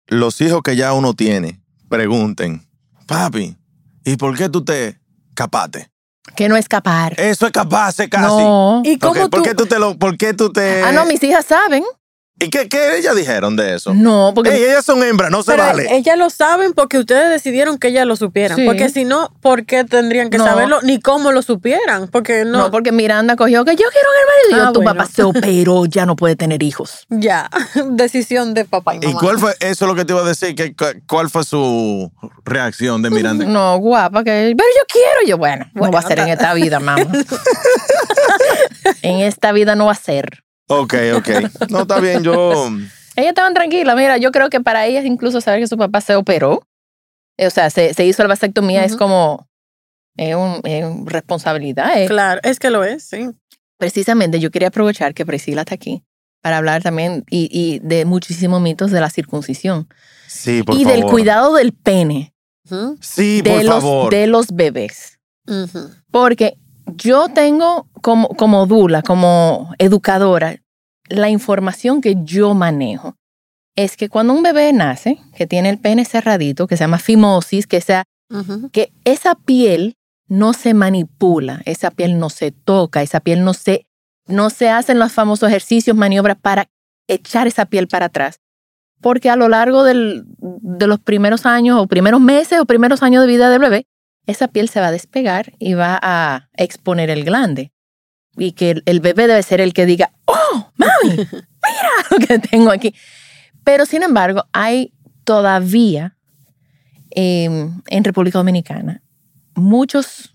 los 0.06 0.40
hijos 0.40 0.62
que 0.62 0.76
ya 0.76 0.92
uno 0.92 1.14
tiene 1.14 1.60
pregunten, 1.88 2.66
papi, 3.06 3.56
¿y 4.04 4.16
por 4.16 4.36
qué 4.36 4.48
tú 4.48 4.64
te 4.64 5.00
capaste? 5.34 5.90
que 6.36 6.48
no 6.48 6.56
escapar. 6.56 7.14
Eso 7.20 7.46
es 7.46 7.52
capaz, 7.52 7.96
casi. 8.10 8.26
No. 8.26 8.82
¿Y 8.84 8.98
cómo 8.98 9.24
Ok, 9.24 9.30
¿Por 9.30 9.40
tú? 9.40 9.44
qué 9.44 9.54
tú 9.54 9.66
te 9.66 9.78
lo, 9.78 9.98
por 9.98 10.16
qué 10.16 10.32
tú 10.34 10.50
te... 10.50 10.82
Ah, 10.82 10.90
no, 10.90 11.04
mis 11.04 11.22
hijas 11.22 11.44
saben. 11.44 11.84
¿Y 12.40 12.50
qué, 12.50 12.68
qué 12.68 12.98
ellas 12.98 13.14
dijeron 13.14 13.54
de 13.54 13.76
eso? 13.76 13.94
No, 13.94 14.32
porque 14.34 14.50
Ey, 14.50 14.64
ellas 14.64 14.84
son 14.84 15.02
hembras, 15.04 15.30
no 15.30 15.42
se 15.44 15.52
Pero 15.52 15.62
vale. 15.62 15.86
ellas 15.96 16.18
lo 16.18 16.28
saben 16.30 16.72
porque 16.72 16.98
ustedes 16.98 17.30
decidieron 17.30 17.78
que 17.78 17.88
ellas 17.88 18.06
lo 18.06 18.16
supieran. 18.16 18.56
Sí. 18.58 18.66
Porque 18.66 18.88
si 18.90 19.04
no, 19.04 19.32
¿por 19.40 19.64
qué 19.64 19.84
tendrían 19.84 20.30
que 20.30 20.38
No. 20.38 20.44
saberlo? 20.44 20.80
Ni 20.82 21.00
cómo 21.00 21.30
lo 21.30 21.42
supieran. 21.42 22.08
Porque 22.08 22.44
no. 22.44 22.58
no. 22.58 22.70
porque 22.72 22.90
Miranda 22.90 23.36
cogió 23.36 23.64
que 23.64 23.76
yo 23.76 23.84
quiero 23.90 24.08
un 24.08 24.16
hermano 24.20 24.40
y 24.50 24.54
yo, 24.56 24.68
Ah, 24.68 24.72
tu 24.72 24.82
bueno. 24.82 24.98
papá 24.98 25.08
se 25.10 25.22
operó, 25.22 25.86
ya 25.86 26.06
no 26.06 26.16
puede 26.16 26.34
tener 26.34 26.62
hijos. 26.64 27.06
Ya, 27.08 27.48
decisión 27.90 28.52
de 28.52 28.64
papá 28.64 28.96
y 28.96 28.98
mamá. 28.98 29.10
¿Y 29.10 29.14
cuál 29.14 29.38
fue, 29.38 29.52
eso 29.60 29.84
es 29.84 29.88
lo 29.88 29.94
que 29.94 30.04
te 30.04 30.12
iba 30.12 30.22
a 30.22 30.28
decir, 30.28 30.56
que, 30.56 30.74
cu- 30.74 31.00
cuál 31.06 31.30
fue 31.30 31.44
su 31.44 32.10
reacción 32.44 33.00
de 33.00 33.10
Miranda? 33.10 33.44
No, 33.46 33.78
guapa, 33.78 34.24
que 34.24 34.54
pero 34.56 34.68
yo 34.76 34.82
quiero, 34.92 35.20
yo 35.28 35.38
bueno, 35.38 35.66
no 35.72 35.78
Bueno, 35.80 35.92
va 35.92 36.00
a 36.00 36.02
ser 36.02 36.18
en 36.18 36.26
ta- 36.26 36.32
esta 36.32 36.54
vida, 36.54 36.80
mamá. 36.80 37.06
en 39.02 39.20
esta 39.20 39.52
vida 39.52 39.76
no 39.76 39.86
va 39.86 39.92
a 39.92 39.96
ser. 39.96 40.42
Ok, 40.68 40.94
ok. 41.16 41.28
No, 41.70 41.82
está 41.82 42.00
bien, 42.00 42.22
yo... 42.22 42.68
Ellas 43.16 43.28
estaban 43.28 43.54
tranquilas, 43.54 43.94
mira, 43.96 44.16
yo 44.18 44.32
creo 44.32 44.50
que 44.50 44.60
para 44.60 44.86
ellas 44.86 45.04
incluso 45.04 45.40
saber 45.40 45.60
que 45.60 45.68
su 45.68 45.76
papá 45.76 46.00
se 46.00 46.16
operó, 46.16 46.66
eh, 47.38 47.46
o 47.46 47.50
sea, 47.50 47.70
se, 47.70 47.94
se 47.94 48.04
hizo 48.04 48.22
la 48.24 48.28
vasectomía 48.28 48.84
es 48.84 48.96
como 48.96 49.46
es 50.16 50.34
un, 50.34 50.60
es 50.64 50.84
un 50.84 51.06
responsabilidad. 51.06 52.02
eh. 52.02 52.06
Claro, 52.06 52.40
es 52.42 52.58
que 52.58 52.70
lo 52.70 52.82
es, 52.82 53.04
sí. 53.04 53.28
Precisamente 53.78 54.40
yo 54.40 54.50
quería 54.50 54.68
aprovechar 54.68 55.14
que 55.14 55.24
Priscila 55.24 55.60
está 55.62 55.76
aquí 55.76 56.02
para 56.42 56.56
hablar 56.58 56.82
también 56.82 57.24
y, 57.30 57.48
y 57.52 57.78
de 57.80 58.04
muchísimos 58.04 58.60
mitos 58.60 58.90
de 58.90 59.00
la 59.00 59.10
circuncisión 59.10 59.88
Sí, 60.26 60.62
por 60.64 60.74
y 60.76 60.82
favor. 60.84 60.98
del 61.00 61.04
cuidado 61.10 61.54
del 61.54 61.72
pene 61.72 62.34
Sí, 63.00 63.42
de 63.42 63.50
por 63.50 63.64
los, 63.64 63.74
favor. 63.82 64.10
de 64.12 64.26
los 64.26 64.46
bebés. 64.52 65.20
Porque 66.10 66.56
yo 66.96 67.28
tengo 67.28 67.86
como, 68.04 68.28
como 68.28 68.66
dula, 68.66 69.00
como 69.02 69.72
educadora, 69.78 70.56
la 71.08 71.30
información 71.30 72.00
que 72.02 72.16
yo 72.22 72.52
manejo 72.54 73.16
es 73.76 73.96
que 73.96 74.08
cuando 74.10 74.34
un 74.34 74.42
bebé 74.42 74.72
nace, 74.74 75.18
que 75.34 75.46
tiene 75.46 75.70
el 75.70 75.78
pene 75.78 76.04
cerradito, 76.04 76.66
que 76.66 76.76
se 76.76 76.84
llama 76.84 76.98
fimosis, 76.98 77.66
que, 77.66 77.80
sea, 77.80 78.04
que 78.72 78.92
esa 79.04 79.34
piel 79.34 79.96
no 80.28 80.52
se 80.52 80.74
manipula, 80.74 81.62
esa 81.64 81.90
piel 81.90 82.18
no 82.18 82.28
se 82.30 82.52
toca, 82.52 83.00
esa 83.02 83.20
piel 83.20 83.42
no 83.42 83.54
se, 83.54 83.86
no 84.26 84.50
se 84.50 84.68
hacen 84.68 84.98
los 84.98 85.12
famosos 85.12 85.48
ejercicios, 85.48 85.96
maniobras 85.96 86.36
para 86.40 86.66
echar 87.08 87.46
esa 87.46 87.64
piel 87.66 87.88
para 87.88 88.06
atrás. 88.06 88.40
Porque 89.00 89.28
a 89.30 89.36
lo 89.36 89.48
largo 89.48 89.82
del- 89.82 90.24
de 90.38 90.86
los 90.86 91.00
primeros 91.00 91.44
años 91.46 91.78
o 91.80 91.86
primeros 91.86 92.20
meses 92.20 92.60
o 92.60 92.64
primeros 92.66 93.02
años 93.02 93.22
de 93.22 93.28
vida 93.28 93.50
del 93.50 93.60
bebé, 93.60 93.86
esa 94.26 94.48
piel 94.48 94.68
se 94.68 94.80
va 94.80 94.86
a 94.88 94.92
despegar 94.92 95.52
y 95.58 95.74
va 95.74 95.98
a 96.02 96.48
exponer 96.56 97.10
el 97.10 97.24
glande. 97.24 97.72
Y 98.36 98.52
que 98.52 98.82
el, 98.84 99.00
bebé 99.00 99.26
debe 99.26 99.42
ser 99.42 99.60
el 99.60 99.72
que 99.72 99.86
diga, 99.86 100.10
oh, 100.24 100.70
mami, 100.76 101.16
mira 101.16 101.28
lo 102.10 102.18
que 102.18 102.38
tengo 102.38 102.70
aquí. 102.70 102.94
Pero 103.62 103.86
sin 103.86 104.02
embargo, 104.02 104.44
hay 104.52 104.92
todavía 105.24 106.16
eh, 107.10 107.70
en 107.86 108.04
República 108.04 108.38
Dominicana 108.38 109.04
muchos, 109.54 110.34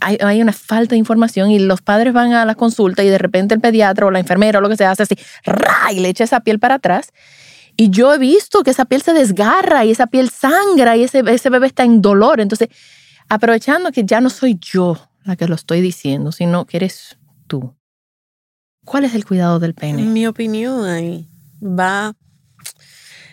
hay, 0.00 0.18
hay 0.20 0.42
una 0.42 0.52
falta 0.52 0.90
de 0.90 0.98
información 0.98 1.50
y 1.50 1.58
los 1.58 1.80
padres 1.80 2.12
van 2.12 2.32
a 2.32 2.44
la 2.44 2.54
consulta 2.54 3.02
y 3.02 3.08
de 3.08 3.18
repente 3.18 3.54
el 3.54 3.60
pediatra 3.60 4.06
o 4.06 4.10
la 4.10 4.18
enfermera 4.18 4.58
o 4.58 4.62
lo 4.62 4.68
que 4.68 4.76
sea 4.76 4.90
hace 4.90 5.04
así, 5.04 5.18
¡ra! 5.44 5.92
y 5.92 6.00
le 6.00 6.08
echa 6.08 6.24
esa 6.24 6.40
piel 6.40 6.58
para 6.58 6.76
atrás. 6.76 7.12
Y 7.76 7.90
yo 7.90 8.12
he 8.12 8.18
visto 8.18 8.64
que 8.64 8.70
esa 8.70 8.86
piel 8.86 9.02
se 9.02 9.12
desgarra 9.12 9.84
y 9.84 9.92
esa 9.92 10.08
piel 10.08 10.30
sangra 10.30 10.96
y 10.96 11.04
ese, 11.04 11.22
ese 11.28 11.48
bebé 11.48 11.68
está 11.68 11.84
en 11.84 12.02
dolor. 12.02 12.40
Entonces, 12.40 12.68
aprovechando 13.28 13.92
que 13.92 14.04
ya 14.04 14.20
no 14.20 14.30
soy 14.30 14.58
yo 14.60 14.98
la 15.22 15.36
que 15.36 15.46
lo 15.46 15.54
estoy 15.54 15.80
diciendo, 15.80 16.32
sino 16.32 16.64
que 16.64 16.78
eres 16.78 17.17
tú. 17.48 17.74
¿Cuál 18.84 19.04
es 19.04 19.14
el 19.14 19.26
cuidado 19.26 19.58
del 19.58 19.74
pene? 19.74 20.02
Mi 20.02 20.26
opinión 20.26 20.84
ahí 20.84 21.28
va, 21.62 22.14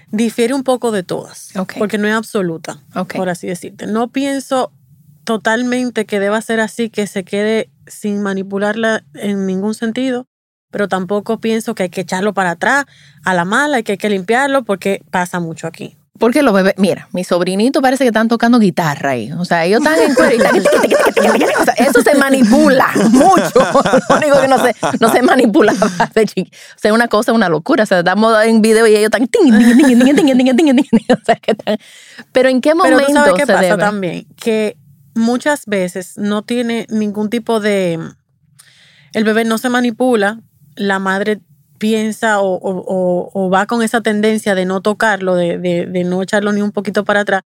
difiere 0.10 0.54
un 0.54 0.63
poco 0.63 0.91
de 0.91 1.04
todas, 1.04 1.51
porque 1.78 1.97
no 1.97 2.08
es 2.08 2.13
absoluta, 2.13 2.82
por 3.15 3.30
así 3.30 3.47
decirte. 3.47 3.88
No 3.88 4.08
pienso 4.10 4.71
totalmente 5.23 6.06
que 6.06 6.19
deba 6.19 6.41
ser 6.41 6.60
así, 6.60 6.89
que 6.89 7.08
se 7.08 7.23
quede 7.23 7.69
sin 7.88 8.21
manipularla 8.21 9.04
en 9.13 9.45
ningún 9.45 9.75
sentido, 9.75 10.28
pero 10.71 10.88
tampoco 10.88 11.39
pienso 11.39 11.75
que 11.75 11.84
hay 11.84 11.89
que 11.89 12.01
echarlo 12.01 12.34
para 12.34 12.51
atrás 12.51 12.86
a 13.23 13.34
la 13.34 13.45
mala 13.45 13.80
y 13.80 13.84
que 13.84 13.93
hay 13.93 13.97
que 13.97 14.10
limpiarlo 14.10 14.63
porque 14.63 15.04
pasa 15.12 15.39
mucho 15.39 15.67
aquí. 15.67 15.95
Porque 16.17 16.41
los 16.41 16.54
bebés, 16.54 16.75
mira, 16.78 17.10
mi 17.12 17.25
sobrinito 17.25 17.82
parece 17.82 18.06
que 18.06 18.08
están 18.08 18.30
tocando 18.30 18.58
guitarra 18.58 19.10
ahí. 19.12 19.34
O 19.34 19.43
sea, 19.43 19.65
ellos 19.65 19.82
están 19.82 19.99
en 19.99 20.15
cuero 20.15 20.45
eso 21.78 22.01
se 22.01 22.15
manipula 22.15 22.88
mucho. 23.10 23.51
Lo 24.10 24.15
único 24.15 24.39
que 24.39 24.47
no 24.47 24.63
se, 24.63 24.73
no 25.01 25.12
se 25.12 25.21
manipula 25.21 25.73
de. 26.15 26.23
O 26.41 26.80
sea, 26.80 26.93
una 26.93 27.10
cosa, 27.10 27.32
es 27.32 27.36
una 27.36 27.49
locura. 27.49 27.84
O 27.84 27.86
sea, 27.86 27.99
estamos 27.99 28.34
en 28.45 28.62
video 28.62 28.88
y 28.88 28.95
ellos 28.95 29.12
están. 29.13 29.23
o 29.23 29.28
sea, 31.25 31.36
que 31.36 31.51
están... 31.51 31.78
Pero 32.32 32.47
en 32.47 32.62
qué 32.62 32.75
momento. 32.75 32.97
Pero 32.97 33.08
tú 33.08 33.13
sabes 33.13 33.34
qué 33.34 33.54
pasa 33.54 33.78
también. 33.78 34.25
Que 34.38 34.78
muchas 35.15 35.65
veces 35.65 36.17
no 36.17 36.43
tiene 36.43 36.88
ningún 36.89 37.30
tipo 37.30 37.60
de. 37.60 37.99
El 39.12 39.25
bebé 39.25 39.43
no 39.43 39.58
se 39.58 39.67
manipula, 39.69 40.39
la 40.75 40.99
madre 40.99 41.41
piensa 41.77 42.39
o, 42.39 42.55
o- 42.55 42.83
o- 42.88 43.31
o 43.33 43.49
va 43.49 43.65
con 43.65 43.81
esa 43.81 44.01
tendencia 44.01 44.55
de 44.55 44.65
no 44.65 44.81
tocarlo, 44.81 45.35
de, 45.35 45.57
de- 45.57 45.85
de 45.85 46.03
no 46.03 46.21
echarlo 46.21 46.51
ni 46.51 46.61
un 46.61 46.71
poquito 46.71 47.03
para 47.05 47.21
atrás. 47.21 47.41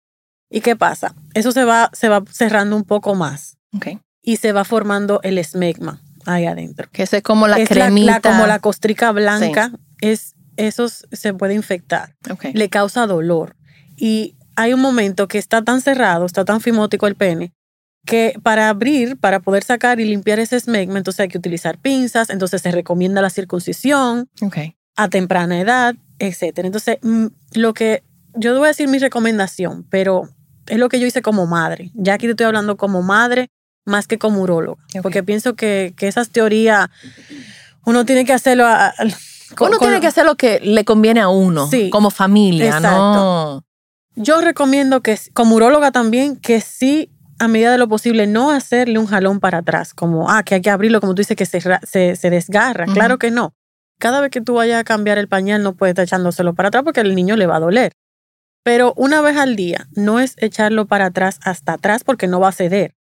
¿Y 0.49 0.61
qué 0.61 0.75
pasa? 0.75 1.13
Eso 1.33 1.51
se 1.51 1.63
va, 1.63 1.89
se 1.93 2.07
va 2.09 2.23
cerrando 2.31 2.75
un 2.75 2.83
poco 2.83 3.15
más 3.15 3.57
Ok. 3.75 3.87
y 4.21 4.37
se 4.37 4.51
va 4.53 4.63
formando 4.63 5.19
el 5.23 5.37
esmegma 5.37 6.01
ahí 6.25 6.45
adentro. 6.45 6.87
Que 6.91 7.03
es 7.03 7.11
como 7.23 7.47
la 7.47 7.57
es 7.57 7.67
cremita. 7.69 8.21
como 8.21 8.47
la 8.47 8.59
costrica 8.59 9.11
blanca, 9.11 9.71
es, 10.01 10.35
eso 10.55 10.87
se 10.89 11.33
puede 11.33 11.53
infectar 11.53 12.15
le 12.53 12.69
causa 12.69 13.07
dolor. 13.07 13.55
Y 13.97 14.35
hay 14.55 14.73
un 14.73 14.79
momento 14.81 15.27
que 15.27 15.37
está 15.37 15.61
tan 15.63 15.81
cerrado, 15.81 16.25
está 16.25 16.45
tan 16.45 16.61
fimótico 16.61 17.07
el 17.07 17.15
pene, 17.15 17.51
que 18.07 18.33
para 18.41 18.69
abrir, 18.69 19.17
para 19.17 19.39
poder 19.41 19.63
sacar 19.63 19.99
y 19.99 20.05
limpiar 20.05 20.39
ese 20.39 20.55
esmegma, 20.55 20.97
entonces 20.97 21.19
hay 21.19 21.27
que 21.27 21.37
utilizar 21.37 21.77
pinzas, 21.77 22.29
entonces 22.31 22.61
se 22.63 22.71
recomienda 22.71 23.21
la 23.21 23.29
circuncisión 23.29 24.29
a 24.95 25.09
temprana 25.09 25.59
edad, 25.59 25.93
etcétera. 26.17 26.65
Entonces, 26.65 26.97
mm, 27.03 27.27
lo 27.53 27.73
que 27.75 28.01
yo 28.33 28.55
voy 28.57 28.65
a 28.65 28.69
decir 28.69 28.87
mi 28.87 28.97
recomendación, 28.97 29.85
pero 29.91 30.29
es 30.67 30.79
lo 30.79 30.89
que 30.89 30.99
yo 30.99 31.05
hice 31.05 31.21
como 31.21 31.45
madre. 31.45 31.91
Ya 31.93 32.13
aquí 32.15 32.25
te 32.25 32.31
estoy 32.31 32.45
hablando 32.47 32.77
como 32.77 33.03
madre 33.03 33.49
más 33.85 34.07
que 34.07 34.17
como 34.17 34.41
uróloga, 34.41 34.81
Ok. 34.95 35.01
porque 35.03 35.21
pienso 35.23 35.55
que, 35.55 35.93
que 35.95 36.07
esas 36.07 36.29
teorías 36.29 36.87
uno 37.85 38.05
tiene 38.05 38.25
que 38.25 38.33
hacerlo 38.33 38.65
a- 38.65 38.87
a- 38.87 38.93
con- 39.55 39.69
Uno 39.69 39.77
con- 39.77 39.87
tiene 39.87 40.01
que 40.01 40.07
hacer 40.07 40.25
lo 40.25 40.35
que 40.35 40.59
le 40.61 40.83
conviene 40.85 41.19
a 41.21 41.29
uno, 41.29 41.67
Sí, 41.69 41.89
como 41.89 42.09
familia, 42.09 42.65
exacto. 42.77 42.89
¿no? 42.89 43.63
Yo 44.15 44.41
recomiendo 44.41 45.01
que, 45.01 45.17
como 45.33 45.55
uróloga 45.55 45.91
también, 45.91 46.35
que 46.37 46.59
sí, 46.59 47.11
a 47.39 47.47
medida 47.47 47.71
de 47.71 47.77
lo 47.77 47.87
posible, 47.87 48.27
no 48.27 48.51
hacerle 48.51 48.99
un 48.99 49.05
jalón 49.07 49.39
para 49.39 49.59
atrás, 49.59 49.93
como, 49.93 50.29
ah, 50.29 50.43
que 50.43 50.55
hay 50.55 50.61
que 50.61 50.69
abrirlo, 50.69 50.99
como 51.01 51.13
tú 51.15 51.21
dices, 51.21 51.37
que 51.37 51.45
se, 51.45 51.61
se, 51.83 52.15
se 52.15 52.29
desgarra. 52.29 52.85
Claro 52.93 53.17
que 53.19 53.31
no. 53.31 53.53
Cada 53.99 54.21
vez 54.21 54.29
que 54.31 54.41
tú 54.41 54.55
vayas 54.55 54.79
a 54.79 54.83
cambiar 54.83 55.17
el 55.17 55.27
pañal, 55.27 55.63
no 55.63 55.73
puedes 55.75 55.91
estar 55.93 56.03
echándoselo 56.03 56.53
para 56.53 56.69
atrás 56.69 56.83
porque 56.83 56.99
al 57.01 57.15
niño 57.15 57.35
le 57.35 57.47
va 57.47 57.55
a 57.57 57.59
doler. 57.59 57.91
Pero 58.63 58.93
una 58.97 59.21
vez 59.21 59.37
al 59.37 59.55
día, 59.55 59.87
no 59.95 60.19
es 60.19 60.35
echarlo 60.37 60.85
para 60.87 61.05
atrás 61.05 61.39
hasta 61.43 61.73
atrás 61.73 62.03
porque 62.03 62.27
no 62.27 62.39
va 62.39 62.49
a 62.49 62.51
ceder. 62.51 62.93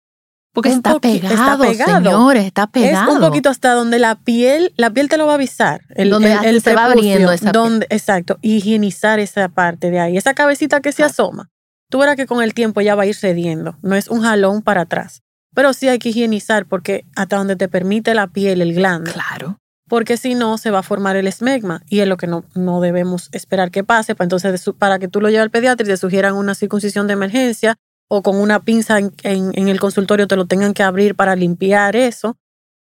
Porque 0.53 0.69
está 0.69 0.93
poqui- 0.95 1.17
está 1.17 1.29
pegado, 1.29 1.59
pegado. 1.65 1.95
señores, 2.05 2.45
está 2.45 2.67
pegado. 2.69 3.09
Es 3.11 3.15
un 3.17 3.21
poquito 3.21 3.49
hasta 3.49 3.73
donde 3.73 3.99
la 3.99 4.15
piel, 4.15 4.73
la 4.77 4.91
piel 4.91 5.09
te 5.09 5.17
lo 5.17 5.27
va 5.27 5.33
a 5.33 5.35
avisar. 5.35 5.81
El, 5.97 6.11
Donde 6.11 6.29
el- 6.31 6.35
hasta 6.37 6.49
el 6.51 6.61
se 6.63 6.75
va 6.75 6.85
abriendo 6.85 7.33
esa 7.33 7.51
piel. 7.51 7.87
Exacto, 7.91 8.39
higienizar 8.41 9.19
esa 9.19 9.49
parte 9.49 9.91
de 9.91 9.99
ahí. 9.99 10.17
Esa 10.17 10.35
cabecita 10.35 10.81
que 10.81 10.93
se 10.93 11.03
asoma. 11.03 11.51
Tú 11.91 11.99
verás 11.99 12.17
que 12.17 12.27
con 12.27 12.43
el 12.43 12.55
tiempo 12.55 12.81
ya 12.81 12.95
va 12.95 13.05
a 13.05 13.07
ir 13.07 13.15
cediendo. 13.15 13.77
No 13.83 13.95
es 13.95 14.09
un 14.09 14.23
jalón 14.23 14.63
para 14.63 14.83
atrás. 14.83 15.23
Pero 15.55 15.73
sí 15.73 15.89
hay 15.89 15.99
que 15.99 16.09
higienizar 16.09 16.67
porque 16.67 17.05
hasta 17.15 17.37
donde 17.37 17.55
te 17.57 17.69
permite 17.69 18.15
la 18.15 18.27
piel, 18.27 18.61
el 18.63 18.75
glande. 18.75 19.13
Claro. 19.13 19.59
Porque 19.89 20.17
si 20.17 20.35
no, 20.35 20.59
se 20.59 20.71
va 20.71 20.81
a 20.81 20.83
formar 20.83 21.15
el 21.17 21.27
esmegma. 21.29 21.83
Y 21.89 22.01
es 22.01 22.09
lo 22.09 22.17
que 22.17 22.27
no, 22.27 22.45
no 22.55 22.81
debemos 22.81 23.29
esperar 23.33 23.71
que 23.71 23.85
pase. 23.85 24.15
Para 24.15 24.25
entonces, 24.27 24.65
para 24.79 24.99
que 24.99 25.09
tú 25.09 25.21
lo 25.21 25.29
lleves 25.29 25.43
al 25.43 25.51
pediatra 25.51 25.85
y 25.87 25.91
te 25.91 25.97
sugieran 25.97 26.35
una 26.35 26.55
circuncisión 26.55 27.07
de 27.07 27.13
emergencia 27.13 27.77
o 28.09 28.23
con 28.23 28.37
una 28.37 28.61
pinza 28.65 28.99
en, 28.99 29.13
en- 29.23 29.53
en 29.55 29.69
el 29.69 29.79
consultorio 29.79 30.27
te 30.27 30.37
lo 30.37 30.47
tengan 30.47 30.75
que 30.75 30.83
abrir 30.83 31.15
para 31.15 31.37
limpiar 31.37 31.95
eso. 31.97 32.37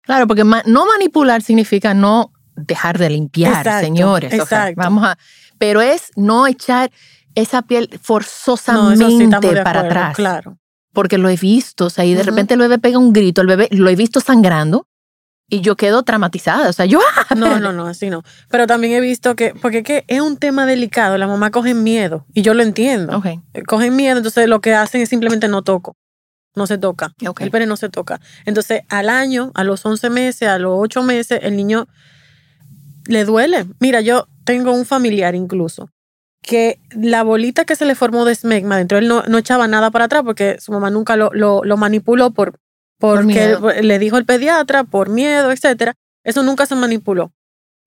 Claro, 0.02 0.26
porque 0.28 0.44
ma- 0.44 0.64
no 0.66 0.86
manipular 0.86 1.42
significa 1.42 1.94
no 1.94 2.32
dejar 2.56 2.98
de 2.98 3.10
limpiar, 3.10 3.58
Exacto, 3.58 3.86
señores. 3.86 4.34
O 4.34 4.46
sea, 4.46 4.70
exacto. 4.70 4.76
vamos 4.82 5.04
a, 5.06 5.18
pero 5.58 5.82
es 5.82 6.12
no 6.16 6.48
echar 6.48 6.92
esa 7.36 7.62
piel 7.62 7.90
No, 7.92 8.00
forzosamente 8.02 9.06
eso 9.06 9.18
sí 9.18 9.28
para 9.28 9.60
acuerdo, 9.60 9.80
atrás. 9.80 10.16
Claro. 10.16 10.58
Porque 10.94 11.18
lo 11.18 11.30
he 11.30 11.36
visto, 11.36 11.86
o 11.86 11.90
sea, 11.90 12.06
y 12.06 12.14
de 12.14 12.24
repente 12.24 12.54
el 12.54 12.60
bebé 12.62 12.80
pega 12.80 12.98
un 12.98 13.12
grito, 13.12 13.42
el 13.42 13.48
bebé 13.48 13.68
lo 13.72 13.90
he 13.90 13.96
visto 13.98 14.22
sangrando 14.22 14.88
y 15.50 15.62
yo 15.62 15.76
quedo 15.76 16.04
traumatizada. 16.04 16.70
O 16.70 16.74
sea, 16.74 16.86
yo, 16.86 17.00
¡ah! 17.18 17.36
No, 17.36 17.60
no, 17.60 17.74
no, 17.74 17.86
así 17.86 18.10
no. 18.10 18.24
Pero 18.50 18.66
también 18.66 18.94
he 18.94 19.02
visto 19.02 19.36
que, 19.36 19.54
porque 19.62 19.80
es 19.80 19.84
que 19.84 20.06
es 20.08 20.22
un 20.22 20.38
tema 20.38 20.66
delicado, 20.66 21.18
la 21.18 21.28
mamá 21.28 21.52
coge 21.52 21.74
miedo 21.74 22.26
y 22.34 22.42
yo 22.42 22.54
lo 22.54 22.64
entiendo. 22.64 23.18
Ok. 23.18 23.26
Eh, 23.26 23.64
Cogen 23.64 23.96
miedo, 23.96 24.18
entonces 24.18 24.48
lo 24.48 24.62
que 24.62 24.74
hacen 24.74 25.02
es 25.02 25.10
simplemente 25.10 25.48
no 25.48 25.64
toco. 25.64 25.98
No 26.56 26.68
se 26.68 26.78
toca. 26.78 27.14
Ok. 27.28 27.42
El 27.42 27.52
pene 27.52 27.66
no 27.66 27.76
se 27.76 27.90
toca. 27.90 28.22
Entonces, 28.46 28.84
al 28.88 29.10
año, 29.10 29.52
a 29.56 29.66
los 29.66 29.86
11 29.86 30.10
meses, 30.10 30.48
a 30.48 30.58
los 30.58 30.72
8 30.78 31.04
meses, 31.04 31.40
el 31.44 31.58
niño 31.58 31.88
le 33.08 33.26
duele. 33.26 33.66
Mira, 33.82 34.00
yo 34.00 34.30
tengo 34.46 34.72
un 34.72 34.86
familiar 34.86 35.36
incluso 35.36 35.90
que 36.46 36.80
la 36.92 37.24
bolita 37.24 37.66
que 37.66 37.76
se 37.76 37.86
le 37.86 37.96
formó 37.96 38.24
de 38.26 38.32
esmegma 38.34 38.78
dentro, 38.78 38.98
él 38.98 39.08
no, 39.08 39.24
no 39.24 39.38
echaba 39.38 39.68
nada 39.68 39.90
para 39.92 40.06
atrás 40.06 40.22
porque 40.24 40.58
su 40.60 40.72
mamá 40.72 40.90
nunca 40.92 41.16
lo, 41.16 41.32
lo, 41.34 41.64
lo 41.64 41.76
manipuló 41.78 42.32
por, 42.32 42.60
porque 43.00 43.58
le 43.82 44.00
dijo 44.00 44.18
el 44.18 44.26
pediatra, 44.26 44.84
por 44.84 45.10
miedo, 45.10 45.52
etcétera. 45.52 45.94
Eso 46.24 46.44
nunca 46.44 46.66
se 46.66 46.76
manipuló. 46.76 47.32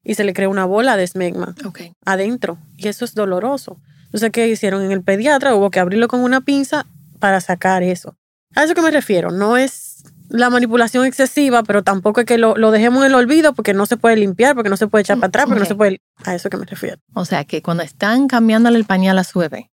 Y 0.05 0.15
se 0.15 0.25
le 0.25 0.33
creó 0.33 0.51
una 0.51 0.65
bola 0.65 0.97
de 0.97 1.05
esmegma 1.05 1.55
Ok. 1.65 1.81
adentro. 2.05 2.59
Y 2.77 2.89
eso 2.89 3.05
es 3.05 3.15
doloroso. 3.15 3.79
Entonces, 4.07 4.31
¿qué 4.31 4.49
hicieron? 4.49 4.83
En 4.83 4.93
el 4.93 5.03
pediatra 5.03 5.55
hubo 5.55 5.71
que 5.71 5.81
abrirlo 5.81 6.09
con 6.09 6.21
una 6.21 6.41
pinza 6.41 6.87
para 7.19 7.41
sacar 7.41 7.83
eso. 7.83 8.17
A 8.55 8.65
eso 8.65 8.75
que 8.75 8.81
me 8.83 8.91
refiero. 8.91 9.31
No 9.31 9.57
es 9.57 10.03
la 10.31 10.51
manipulación 10.51 11.05
excesiva, 11.07 11.63
pero 11.63 11.83
tampoco 11.83 12.21
es 12.21 12.27
que 12.27 12.39
lo, 12.39 12.57
lo 12.57 12.71
dejemos 12.71 13.01
en 13.05 13.07
el 13.11 13.15
olvido 13.15 13.53
porque 13.55 13.75
no 13.75 13.87
se 13.87 13.97
puede 13.97 14.17
limpiar, 14.17 14.55
porque 14.55 14.71
no 14.71 14.77
se 14.77 14.87
puede 14.87 15.03
echar 15.03 15.17
para 15.19 15.29
atrás, 15.29 15.47
porque 15.47 15.61
no 15.61 15.67
se 15.67 15.75
puede... 15.75 16.01
A 16.25 16.35
eso 16.35 16.51
que 16.51 16.57
me 16.57 16.67
refiero. 16.67 16.99
O 17.15 17.25
sea, 17.25 17.45
que 17.45 17.63
cuando 17.63 17.83
están 17.83 18.29
cambiándole 18.29 18.79
el 18.79 18.85
pañal 18.85 19.19
a 19.19 19.25
su 19.25 19.39
bebé, 19.39 19.71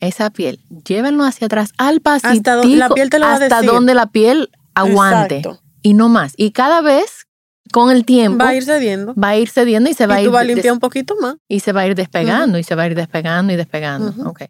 esa 0.00 0.30
piel, 0.30 0.60
llévenlo 0.84 1.24
hacia 1.24 1.46
atrás 1.46 1.72
al 1.78 2.00
pasito. 2.00 2.28
Hasta 2.28 2.54
donde 2.56 2.76
la 2.76 2.88
piel 2.90 3.10
te 3.10 3.18
lo 3.18 3.26
va 3.26 3.32
a 3.32 3.34
Hasta 3.36 3.56
decir. 3.56 3.70
donde 3.70 3.94
la 3.94 4.06
piel 4.06 4.50
aguante. 4.74 5.38
Exacto. 5.38 5.60
Y 5.82 5.94
no 5.94 6.08
más. 6.08 6.32
Y 6.36 6.50
cada 6.52 6.80
vez, 6.80 7.26
con 7.72 7.90
el 7.90 8.04
tiempo, 8.04 8.42
Va 8.44 8.50
a 8.50 8.54
ir 8.54 8.64
cediendo. 8.64 9.14
va 9.14 9.28
a 9.28 9.36
ir 9.36 9.48
cediendo 9.48 9.88
y 9.90 9.94
se 9.94 10.06
va 10.06 10.16
a 10.16 10.20
y 10.20 10.24
ir 10.24 10.28
tú 10.28 10.32
vas 10.32 10.42
a 10.42 10.44
limpiar 10.44 10.72
un 10.72 10.80
poquito 10.80 11.14
más. 11.20 11.36
y 11.48 11.60
se 11.60 11.72
va 11.72 11.82
a 11.82 11.86
ir 11.86 11.94
despegando 11.94 12.58
y 12.58 12.64
se 12.64 12.74
va 12.74 12.82
a 12.84 12.86
ir 12.86 12.94
despegando 12.94 13.52
y 13.52 13.56
despegando. 13.56 14.08
Ujú. 14.08 14.30
Ok. 14.30 14.42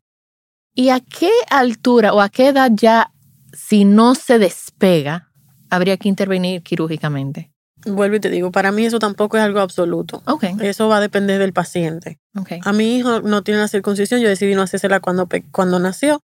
¿Y 0.76 0.88
a 0.88 0.98
qué 1.00 1.30
altura 1.50 2.12
o 2.14 2.20
a 2.20 2.28
qué 2.28 2.48
edad 2.48 2.70
ya, 2.74 3.12
si 3.54 3.84
no 3.84 4.14
se 4.14 4.38
despega, 4.38 5.30
habría 5.70 5.96
que 5.96 6.08
intervenir 6.08 6.62
quirúrgicamente. 6.62 7.50
Vuelvo 7.86 8.16
y 8.16 8.20
te 8.20 8.30
digo, 8.30 8.50
para 8.50 8.72
mí 8.72 8.86
eso 8.86 8.98
tampoco 8.98 9.36
es 9.36 9.42
algo 9.42 9.60
absoluto. 9.60 10.22
Ok, 10.26 10.44
Eso 10.60 10.88
va 10.88 10.96
a 10.98 11.00
depender 11.00 11.38
del 11.38 11.52
paciente. 11.52 12.18
ok. 12.36 12.52
A 12.62 12.72
mi 12.72 12.96
hijo 12.96 13.20
no 13.20 13.42
tiene 13.42 13.60
la 13.60 13.68
circuncisión, 13.68 14.20
yo 14.20 14.28
decidí 14.28 14.54
no 14.54 14.62
hacérsela 14.62 15.00
cuando, 15.00 15.28
cuando 15.50 15.78
nació. 15.78 16.20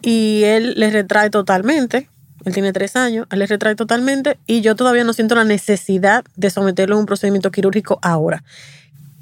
Y 0.00 0.44
él 0.44 0.74
le 0.76 0.90
retrae 0.90 1.28
totalmente. 1.28 2.08
Él 2.44 2.54
tiene 2.54 2.72
tres 2.72 2.94
años, 2.96 3.26
él 3.30 3.40
le 3.40 3.46
retrae 3.46 3.74
totalmente. 3.74 4.38
Y 4.46 4.60
yo 4.62 4.76
todavía 4.76 5.04
no 5.04 5.12
siento 5.12 5.34
la 5.34 5.44
necesidad 5.44 6.24
de 6.36 6.50
someterlo 6.50 6.96
a 6.96 6.98
un 7.00 7.06
procedimiento 7.06 7.50
quirúrgico 7.50 7.98
ahora. 8.00 8.44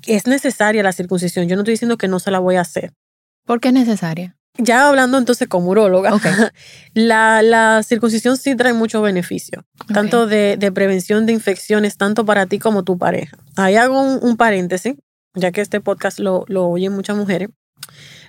Es 0.06 0.26
necesaria 0.26 0.82
la 0.84 0.92
circuncisión. 0.92 1.48
Yo 1.48 1.56
no 1.56 1.62
estoy 1.62 1.72
diciendo 1.72 1.96
que 1.96 2.06
no 2.08 2.20
se 2.20 2.30
la 2.30 2.38
voy 2.38 2.56
a 2.56 2.60
hacer. 2.60 2.92
¿Por 3.44 3.58
qué 3.60 3.68
es 3.68 3.74
necesaria? 3.74 4.35
Ya 4.58 4.88
hablando 4.88 5.18
entonces 5.18 5.48
como 5.48 5.70
uróloga, 5.70 6.12
la, 6.94 7.42
la 7.42 7.82
circuncisión 7.82 8.36
sí 8.36 8.54
trae 8.56 8.72
muchos 8.72 9.02
beneficios, 9.02 9.64
tanto 9.92 10.26
de, 10.26 10.56
de 10.56 10.72
prevención 10.72 11.26
de 11.26 11.32
infecciones, 11.32 11.96
tanto 11.96 12.24
para 12.24 12.46
ti 12.46 12.58
como 12.58 12.82
tu 12.82 12.96
pareja. 12.96 13.36
Ahí 13.56 13.76
hago 13.76 14.00
un, 14.00 14.18
un 14.22 14.36
paréntesis, 14.36 14.94
ya 15.34 15.52
que 15.52 15.60
este 15.60 15.80
podcast 15.80 16.18
lo, 16.18 16.44
lo 16.48 16.66
oyen 16.68 16.92
muchas 16.92 17.16
mujeres. 17.16 17.50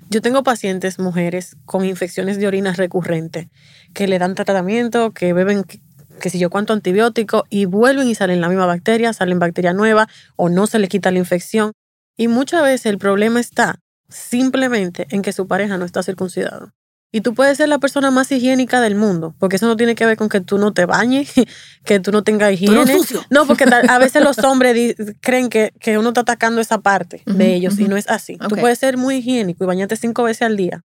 Yo 0.10 0.22
tengo 0.22 0.44
pacientes, 0.44 1.00
mujeres, 1.00 1.56
con 1.66 1.86
infecciones 1.86 2.38
de 2.38 2.48
orina 2.48 2.74
recurrentes, 2.74 3.48
que 3.94 4.08
le 4.08 4.20
dan 4.20 4.36
tratamiento, 4.36 5.12
que 5.12 5.34
beben 5.34 5.64
que, 5.64 5.82
que 6.20 6.30
si 6.30 6.40
yo 6.40 6.50
cuánto 6.50 6.74
antibiótico 6.74 7.46
y 7.50 7.66
vuelven 7.66 8.08
y 8.08 8.16
salen 8.16 8.42
la 8.42 8.50
misma 8.50 8.66
bacteria, 8.66 9.14
salen 9.14 9.40
bacteria 9.40 9.74
nueva 9.74 10.08
o 10.36 10.50
no 10.50 10.68
se 10.68 10.80
le 10.80 10.88
quita 10.88 11.12
la 11.12 11.20
infección. 11.20 11.72
Y 12.18 12.28
muchas 12.28 12.64
veces 12.64 12.86
el 12.88 12.98
problema 12.98 13.40
está 13.40 13.80
simplemente 14.10 15.08
en 15.12 15.22
que 15.22 15.32
su 15.34 15.48
pareja 15.48 15.78
no 15.78 15.86
está 15.86 16.04
circuncidado. 16.04 16.72
Y 17.10 17.22
tú 17.22 17.34
puedes 17.34 17.58
ser 17.58 17.70
la 17.70 17.78
persona 17.80 18.12
más 18.12 18.30
higiénica 18.34 18.82
del 18.82 18.96
mundo, 18.96 19.34
porque 19.40 19.56
eso 19.56 19.66
no 19.66 19.78
tiene 19.78 19.96
que 19.96 20.06
ver 20.06 20.18
con 20.18 20.28
que 20.28 20.42
tú 20.42 20.58
no 20.58 20.74
te 20.74 20.86
bañes, 20.86 21.32
que 21.86 22.00
tú 22.02 22.12
no 22.12 22.24
tengas 22.24 22.52
higiene. 22.52 22.86
sucio. 22.86 23.22
No, 23.30 23.48
porque 23.48 23.64
a 23.64 23.98
veces 23.98 24.22
los 24.24 24.38
hombres 24.44 24.96
creen 25.22 25.50
que, 25.50 25.72
que 25.80 25.98
uno 25.98 26.10
está 26.10 26.22
atacando 26.22 26.60
esa 26.60 26.80
parte 26.80 27.24
de 27.26 27.56
ellos 27.56 27.80
y 27.80 27.88
no 27.88 27.96
es 27.96 28.10
así. 28.10 28.38
Tú 28.38 28.56
Ok. 28.56 28.60
puedes 28.60 28.80
ser 28.80 28.98
muy 28.98 29.16
higiénico 29.18 29.64
y 29.64 29.68
bañarte 29.68 29.96
cinco 29.96 30.24
veces 30.24 30.42
al 30.42 30.58
día, 30.58 30.82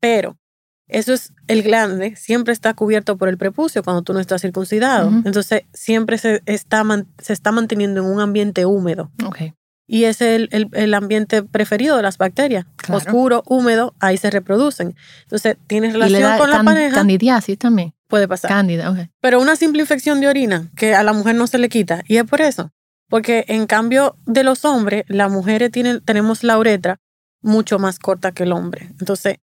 pero 0.00 0.36
eso 0.88 1.12
es 1.12 1.32
el 1.48 1.62
glande, 1.62 2.16
siempre 2.16 2.52
está 2.54 2.72
cubierto 2.72 3.16
por 3.18 3.28
el 3.28 3.36
prepucio 3.36 3.82
cuando 3.82 4.02
tú 4.02 4.12
no 4.14 4.20
estás 4.20 4.40
circuncidado. 4.40 5.10
Entonces 5.24 5.62
siempre 5.74 6.16
se 6.16 6.42
está, 6.46 6.82
man- 6.84 7.08
se 7.18 7.32
está 7.34 7.52
manteniendo 7.52 8.00
en 8.00 8.06
un 8.06 8.20
ambiente 8.20 8.64
húmedo. 8.66 9.10
Y 9.88 10.04
es 10.04 10.20
el, 10.20 10.48
el- 10.50 10.68
el 10.72 10.94
ambiente 10.94 11.42
preferido 11.42 11.96
de 11.96 12.02
las 12.02 12.18
bacterias. 12.18 12.66
Claro. 12.76 12.98
Oscuro, 12.98 13.42
húmedo, 13.46 13.94
ahí 14.00 14.16
se 14.16 14.30
reproducen. 14.30 14.96
Entonces, 15.22 15.56
tienes 15.68 15.90
Y 15.94 15.98
le 15.98 16.04
relación 16.06 16.30
da 16.32 16.38
con 16.38 16.50
la 16.50 16.56
can- 16.56 16.64
pareja, 16.66 16.94
candidiasis 16.94 17.58
también. 17.58 17.92
puede 18.08 18.26
pasar. 18.26 18.48
Cándida, 18.50 18.90
ok. 18.90 18.98
Pero 19.20 19.40
una 19.40 19.54
simple 19.56 19.80
infección 19.82 20.20
de 20.20 20.28
orina 20.28 20.70
que 20.76 20.94
a 20.94 21.02
la 21.04 21.12
mujer 21.12 21.36
no 21.36 21.46
se 21.46 21.58
le 21.58 21.68
quita. 21.68 22.02
Y 22.08 22.16
es 22.16 22.24
por 22.24 22.40
eso. 22.40 22.70
Porque 23.08 23.44
en 23.48 23.66
cambio 23.66 24.16
de 24.26 24.42
los 24.42 24.64
hombres, 24.64 25.04
las 25.06 25.30
mujeres 25.30 25.70
tienen, 25.70 26.00
tenemos 26.00 26.42
la 26.42 26.58
uretra 26.58 26.96
mucho 27.40 27.78
más 27.78 28.00
corta 28.00 28.32
que 28.32 28.42
el 28.42 28.52
hombre. 28.52 28.88
Entonces, 28.98 29.36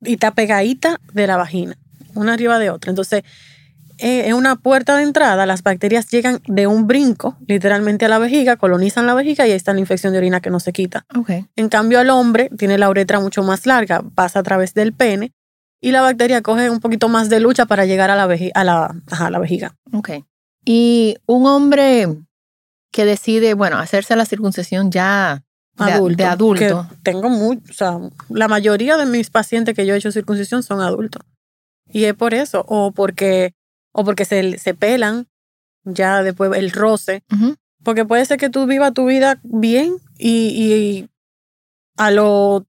y 0.00 0.14
está 0.14 0.30
pegadita 0.30 0.98
de 1.12 1.26
la 1.26 1.36
vagina, 1.36 1.76
una 2.14 2.32
arriba 2.32 2.58
de 2.58 2.70
otra. 2.70 2.88
Entonces, 2.90 3.22
eh, 4.02 4.24
es 4.28 4.34
una 4.34 4.56
puerta 4.56 4.96
de 4.96 5.04
entrada. 5.04 5.46
Las 5.46 5.62
bacterias 5.62 6.08
llegan 6.10 6.40
de 6.46 6.66
un 6.66 6.86
brinco, 6.86 7.36
literalmente 7.46 8.04
a 8.04 8.08
la 8.08 8.18
vejiga, 8.18 8.56
colonizan 8.56 9.06
la 9.06 9.14
vejiga 9.14 9.46
y 9.46 9.50
ahí 9.52 9.56
está 9.56 9.72
la 9.72 9.80
infección 9.80 10.12
de 10.12 10.18
orina 10.18 10.40
que 10.40 10.50
no 10.50 10.60
se 10.60 10.72
quita. 10.72 11.06
En 11.56 11.68
cambio, 11.68 12.00
el 12.00 12.10
hombre 12.10 12.50
tiene 12.58 12.76
la 12.78 12.90
uretra 12.90 13.20
mucho 13.20 13.42
más 13.42 13.64
larga, 13.66 14.02
pasa 14.14 14.40
a 14.40 14.42
través 14.42 14.74
del 14.74 14.92
pene 14.92 15.32
y 15.80 15.92
la 15.92 16.02
bacteria 16.02 16.42
coge 16.42 16.68
un 16.68 16.80
poquito 16.80 17.08
más 17.08 17.28
de 17.28 17.40
lucha 17.40 17.66
para 17.66 17.86
llegar 17.86 18.10
a 18.10 18.16
la, 18.16 18.26
veji- 18.28 18.52
a 18.54 18.64
la, 18.64 18.94
ajá, 19.10 19.26
a 19.26 19.30
la 19.30 19.38
vejiga. 19.38 19.74
Ok. 19.92 20.10
Y 20.64 21.16
un 21.26 21.46
hombre 21.46 22.08
que 22.92 23.04
decide, 23.04 23.54
bueno, 23.54 23.78
hacerse 23.78 24.14
la 24.16 24.24
circuncisión 24.26 24.90
ya 24.90 25.42
de 25.78 25.84
Adulto. 25.92 26.16
de 26.22 26.28
adulto. 26.28 26.86
que 26.90 26.96
tengo 27.02 27.30
mucho, 27.30 27.62
o 27.70 27.72
sea, 27.74 27.98
la 28.28 28.46
mayoría 28.46 28.96
de 28.98 29.06
mis 29.06 29.30
pacientes 29.30 29.74
que 29.74 29.86
yo 29.86 29.94
he 29.94 29.96
hecho 29.96 30.12
circuncisión 30.12 30.62
son 30.62 30.80
adultos. 30.82 31.22
Y 31.90 32.04
es 32.04 32.14
por 32.14 32.34
eso, 32.34 32.64
o 32.68 32.92
porque, 32.92 33.54
o 33.92 34.04
porque 34.04 34.24
se, 34.24 34.58
se 34.58 34.74
pelan, 34.74 35.28
ya 35.84 36.22
después 36.22 36.50
el 36.54 36.70
roce. 36.70 37.22
Porque 37.82 38.04
puede 38.04 38.24
ser 38.24 38.38
que 38.38 38.50
tú 38.50 38.66
vivas 38.66 38.94
tu 38.94 39.06
vida 39.06 39.40
bien 39.42 39.96
y, 40.18 40.28
y 40.28 41.08
a 41.96 42.10
los 42.10 42.62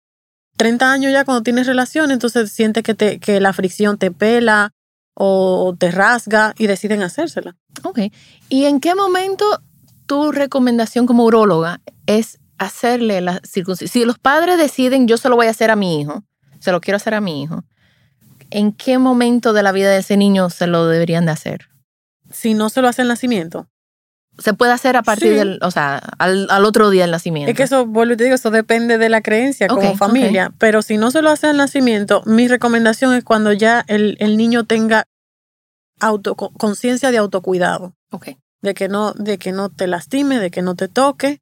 30 0.57 0.91
años 0.91 1.11
ya 1.11 1.25
cuando 1.25 1.43
tienes 1.43 1.67
relación, 1.67 2.11
entonces 2.11 2.51
sientes 2.51 2.83
que, 2.83 2.93
te, 2.93 3.19
que 3.19 3.39
la 3.39 3.53
fricción 3.53 3.97
te 3.97 4.11
pela 4.11 4.71
o 5.15 5.75
te 5.77 5.91
rasga 5.91 6.53
y 6.57 6.67
deciden 6.67 7.03
hacérsela. 7.03 7.55
Ok. 7.83 7.99
¿Y 8.49 8.65
en 8.65 8.79
qué 8.79 8.95
momento 8.95 9.45
tu 10.05 10.31
recomendación 10.31 11.05
como 11.05 11.25
uróloga 11.25 11.81
es 12.07 12.39
hacerle 12.57 13.21
la 13.21 13.39
circuncisión? 13.43 13.89
Si 13.89 14.05
los 14.05 14.19
padres 14.19 14.57
deciden, 14.57 15.07
yo 15.07 15.17
se 15.17 15.29
lo 15.29 15.35
voy 15.35 15.47
a 15.47 15.51
hacer 15.51 15.71
a 15.71 15.75
mi 15.75 16.01
hijo, 16.01 16.23
se 16.59 16.71
lo 16.71 16.81
quiero 16.81 16.97
hacer 16.97 17.13
a 17.13 17.21
mi 17.21 17.43
hijo, 17.43 17.63
¿en 18.53 18.71
qué 18.71 18.97
momento 18.97 19.53
de 19.53 19.63
la 19.63 19.71
vida 19.71 19.89
de 19.91 19.97
ese 19.97 20.17
niño 20.17 20.49
se 20.49 20.67
lo 20.67 20.87
deberían 20.87 21.25
de 21.25 21.31
hacer? 21.31 21.69
Si 22.31 22.53
no 22.53 22.69
se 22.69 22.81
lo 22.81 22.87
hace 22.87 23.01
el 23.03 23.07
nacimiento. 23.09 23.67
Se 24.39 24.53
puede 24.55 24.71
hacer 24.71 24.97
a 24.97 25.03
partir 25.03 25.29
Sí. 25.33 25.35
del, 25.35 25.59
o 25.61 25.69
sea, 25.69 25.97
al, 26.17 26.47
al 26.49 26.65
otro 26.65 26.89
día 26.89 27.03
del 27.03 27.11
nacimiento. 27.11 27.51
Es 27.51 27.55
que 27.55 27.63
eso, 27.63 27.85
vuelvo 27.85 28.13
y 28.15 28.17
te 28.17 28.23
digo, 28.23 28.35
eso 28.35 28.49
depende 28.49 28.97
de 28.97 29.09
la 29.09 29.21
creencia 29.21 29.67
como 29.67 29.95
familia. 29.95 30.51
Pero 30.57 30.81
si 30.81 30.97
no 30.97 31.11
se 31.11 31.21
lo 31.21 31.29
hace 31.29 31.47
al 31.47 31.57
nacimiento, 31.57 32.23
mi 32.25 32.47
recomendación 32.47 33.13
es 33.13 33.23
cuando 33.23 33.53
ya 33.53 33.83
el, 33.87 34.17
el 34.19 34.37
niño 34.37 34.63
tenga 34.63 35.03
auto, 35.99 36.35
conciencia 36.35 37.11
de 37.11 37.17
autocuidado. 37.19 37.93
Ok. 38.11 38.29
De 38.61 38.73
que, 38.73 38.87
no, 38.87 39.13
de 39.13 39.37
que 39.37 39.51
no 39.51 39.69
te 39.69 39.85
lastime, 39.87 40.39
de 40.39 40.49
que 40.49 40.61
no 40.63 40.73
te 40.75 40.87
toque. 40.87 41.39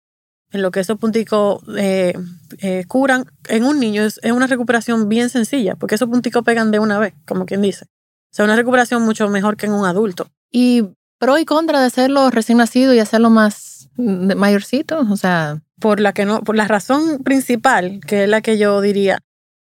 En 0.51 0.61
lo 0.61 0.71
que 0.71 0.81
esos 0.81 0.97
punticos 0.97 1.63
eh, 1.77 2.13
eh, 2.59 2.85
curan. 2.87 3.25
En 3.47 3.63
un 3.63 3.79
niño 3.79 4.03
es, 4.03 4.19
es 4.21 4.31
una 4.31 4.47
recuperación 4.47 5.07
bien 5.07 5.29
sencilla, 5.29 5.75
porque 5.75 5.95
esos 5.95 6.09
punticos 6.09 6.43
pegan 6.43 6.71
de 6.71 6.79
una 6.79 6.99
vez, 6.99 7.13
como 7.25 7.45
quien 7.45 7.61
dice. 7.61 7.85
O 7.85 8.33
sea, 8.33 8.45
una 8.45 8.55
recuperación 8.55 9.03
mucho 9.03 9.27
mejor 9.29 9.57
que 9.57 9.65
en 9.65 9.73
un 9.73 9.85
adulto. 9.85 10.27
Y 10.51 10.89
pro 11.19 11.37
y 11.37 11.45
contra 11.45 11.79
de 11.79 11.85
hacerlo 11.85 12.29
recién 12.31 12.57
nacido 12.57 12.93
y 12.93 12.99
hacerlo 12.99 13.29
más 13.29 13.89
mm, 13.95 14.35
mayorcito, 14.35 14.99
o 14.99 15.17
sea, 15.17 15.61
por 15.79 15.99
la 15.99 16.13
que 16.13 16.25
no, 16.25 16.41
por 16.41 16.55
la 16.55 16.67
razón 16.67 17.19
principal, 17.23 17.99
que 18.07 18.23
es 18.23 18.29
la 18.29 18.41
que 18.41 18.57
yo 18.57 18.81
diría, 18.81 19.19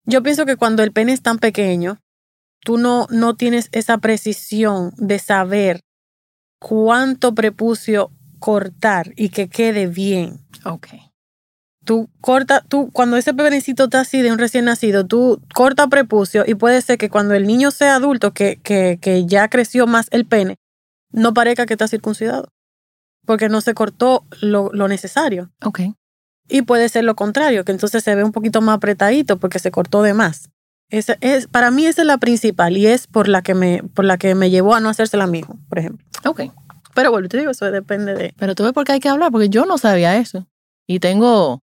yo 0.07 0.23
pienso 0.23 0.47
que 0.47 0.57
cuando 0.57 0.83
el 0.83 0.93
pene 0.93 1.13
es 1.13 1.23
tan 1.23 1.39
pequeño, 1.39 2.01
tú 2.61 2.79
no, 2.79 3.07
no 3.11 3.37
tienes 3.37 3.69
esa 3.73 3.99
precisión 3.99 4.93
de 4.97 5.19
saber 5.19 5.81
cuánto 6.59 7.35
prepucio 7.35 8.11
cortar 8.45 9.15
y 9.17 9.31
que 9.31 9.49
quede 9.49 9.87
bien. 9.87 10.39
ok. 10.65 10.89
Tú 11.83 12.11
corta, 12.21 12.63
tú, 12.67 12.91
cuando 12.93 13.17
ese 13.17 13.33
penecito 13.33 13.85
está 13.85 14.01
así 14.01 14.21
de 14.21 14.33
un 14.33 14.39
recién 14.39 14.67
nacido, 14.67 15.07
tú 15.07 15.41
corta 15.55 15.87
prepucio 15.87 16.45
y 16.47 16.55
puede 16.55 16.83
ser 16.83 16.99
que 16.99 17.09
cuando 17.09 17.35
el 17.35 17.47
niño 17.47 17.71
sea 17.71 17.95
adulto, 17.95 18.33
que, 18.33 18.59
que, 18.63 18.99
que 19.01 19.25
ya 19.25 19.49
creció 19.49 19.87
más 19.87 20.09
el 20.11 20.27
pene, 20.27 20.57
no 21.11 21.33
parezca 21.33 21.65
que 21.65 21.73
está 21.73 21.89
circuncidado. 21.89 22.49
Porque 23.27 23.49
no 23.49 23.63
se 23.63 23.73
cortó 23.73 24.27
lo, 24.43 24.71
lo 24.75 24.89
necesario. 24.89 25.51
Ok. 25.63 25.81
Y 26.47 26.63
puede 26.63 26.91
ser 26.91 27.05
lo 27.05 27.17
contrario, 27.17 27.65
que 27.65 27.73
entonces 27.73 28.05
se 28.05 28.15
ve 28.15 28.25
un 28.25 28.33
poquito 28.33 28.61
más 28.61 28.77
apretadito 28.77 29.39
porque 29.39 29.59
se 29.59 29.71
cortó 29.71 30.03
de 30.03 30.13
más. 30.13 30.51
Esa 30.91 31.17
es, 31.23 31.47
para 31.47 31.71
mí 31.71 31.87
esa 31.87 32.03
es 32.03 32.07
la 32.07 32.19
principal 32.19 32.77
y 32.77 32.87
es 32.87 33.07
por 33.07 33.27
la 33.27 33.41
que 33.41 33.55
me, 33.55 33.83
por 33.95 34.05
la 34.05 34.19
que 34.19 34.35
me 34.35 34.51
llevó 34.51 34.75
a 34.75 34.81
no 34.81 34.91
hacérsela 34.91 35.25
a 35.25 35.29
mi 35.29 35.39
hijo, 35.39 35.57
por 35.69 35.79
ejemplo. 35.79 36.07
Ok. 36.27 36.43
Pero 36.95 37.11
bueno, 37.11 37.29
te 37.29 37.39
digo, 37.39 37.51
eso 37.51 37.71
depende 37.71 38.15
de... 38.15 38.35
Pero 38.39 38.55
tú 38.55 38.63
ves 38.65 38.73
por 38.73 38.85
qué 38.85 38.93
hay 38.93 39.01
que 39.01 39.09
hablar, 39.09 39.31
porque 39.33 39.49
yo 39.49 39.67
no 39.67 39.79
sabía 39.79 40.17
eso. 40.17 40.47
Y 40.87 41.01
tengo, 41.01 41.61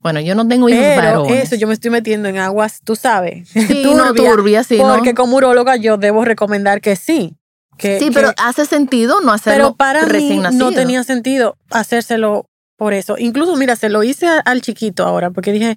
bueno, 0.00 0.20
yo 0.20 0.34
no 0.34 0.46
tengo 0.48 0.68
hijos 0.68 0.84
Pero 0.96 1.26
eso 1.26 1.56
yo 1.56 1.66
me 1.66 1.74
estoy 1.74 1.90
metiendo 1.90 2.28
en 2.28 2.38
aguas, 2.38 2.80
tú 2.84 2.96
sabes, 2.96 3.48
sí, 3.50 3.82
no 3.94 4.08
turbia, 4.14 4.30
turbia, 4.30 4.64
sí, 4.64 4.78
¿no? 4.78 4.94
porque 4.94 5.14
como 5.14 5.36
uróloga 5.36 5.76
yo 5.76 5.96
debo 5.98 6.24
recomendar 6.24 6.80
que 6.80 6.96
sí. 6.96 7.36
Que, 7.78 7.98
Sí, 7.98 8.06
que- 8.08 8.12
pero 8.12 8.32
hace 8.36 8.66
sentido 8.66 9.20
no 9.22 9.32
hacerlo 9.32 9.64
pero 9.68 9.76
para 9.76 10.02
mí 10.06 10.12
recién 10.12 10.42
nacido. 10.42 10.70
no 10.70 10.76
tenía 10.76 11.02
sentido 11.04 11.56
hacérselo 11.70 12.46
por 12.76 12.92
eso. 12.92 13.16
Incluso, 13.18 13.56
mira, 13.56 13.76
se 13.76 13.88
lo 13.88 14.02
hice 14.02 14.26
al 14.44 14.60
chiquito 14.60 15.04
ahora, 15.04 15.30
porque 15.30 15.52
dije, 15.52 15.76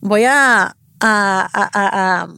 voy 0.00 0.24
a, 0.24 0.62
a, 0.64 0.74
a, 1.00 1.46
a- 1.72 2.22
a- 2.22 2.28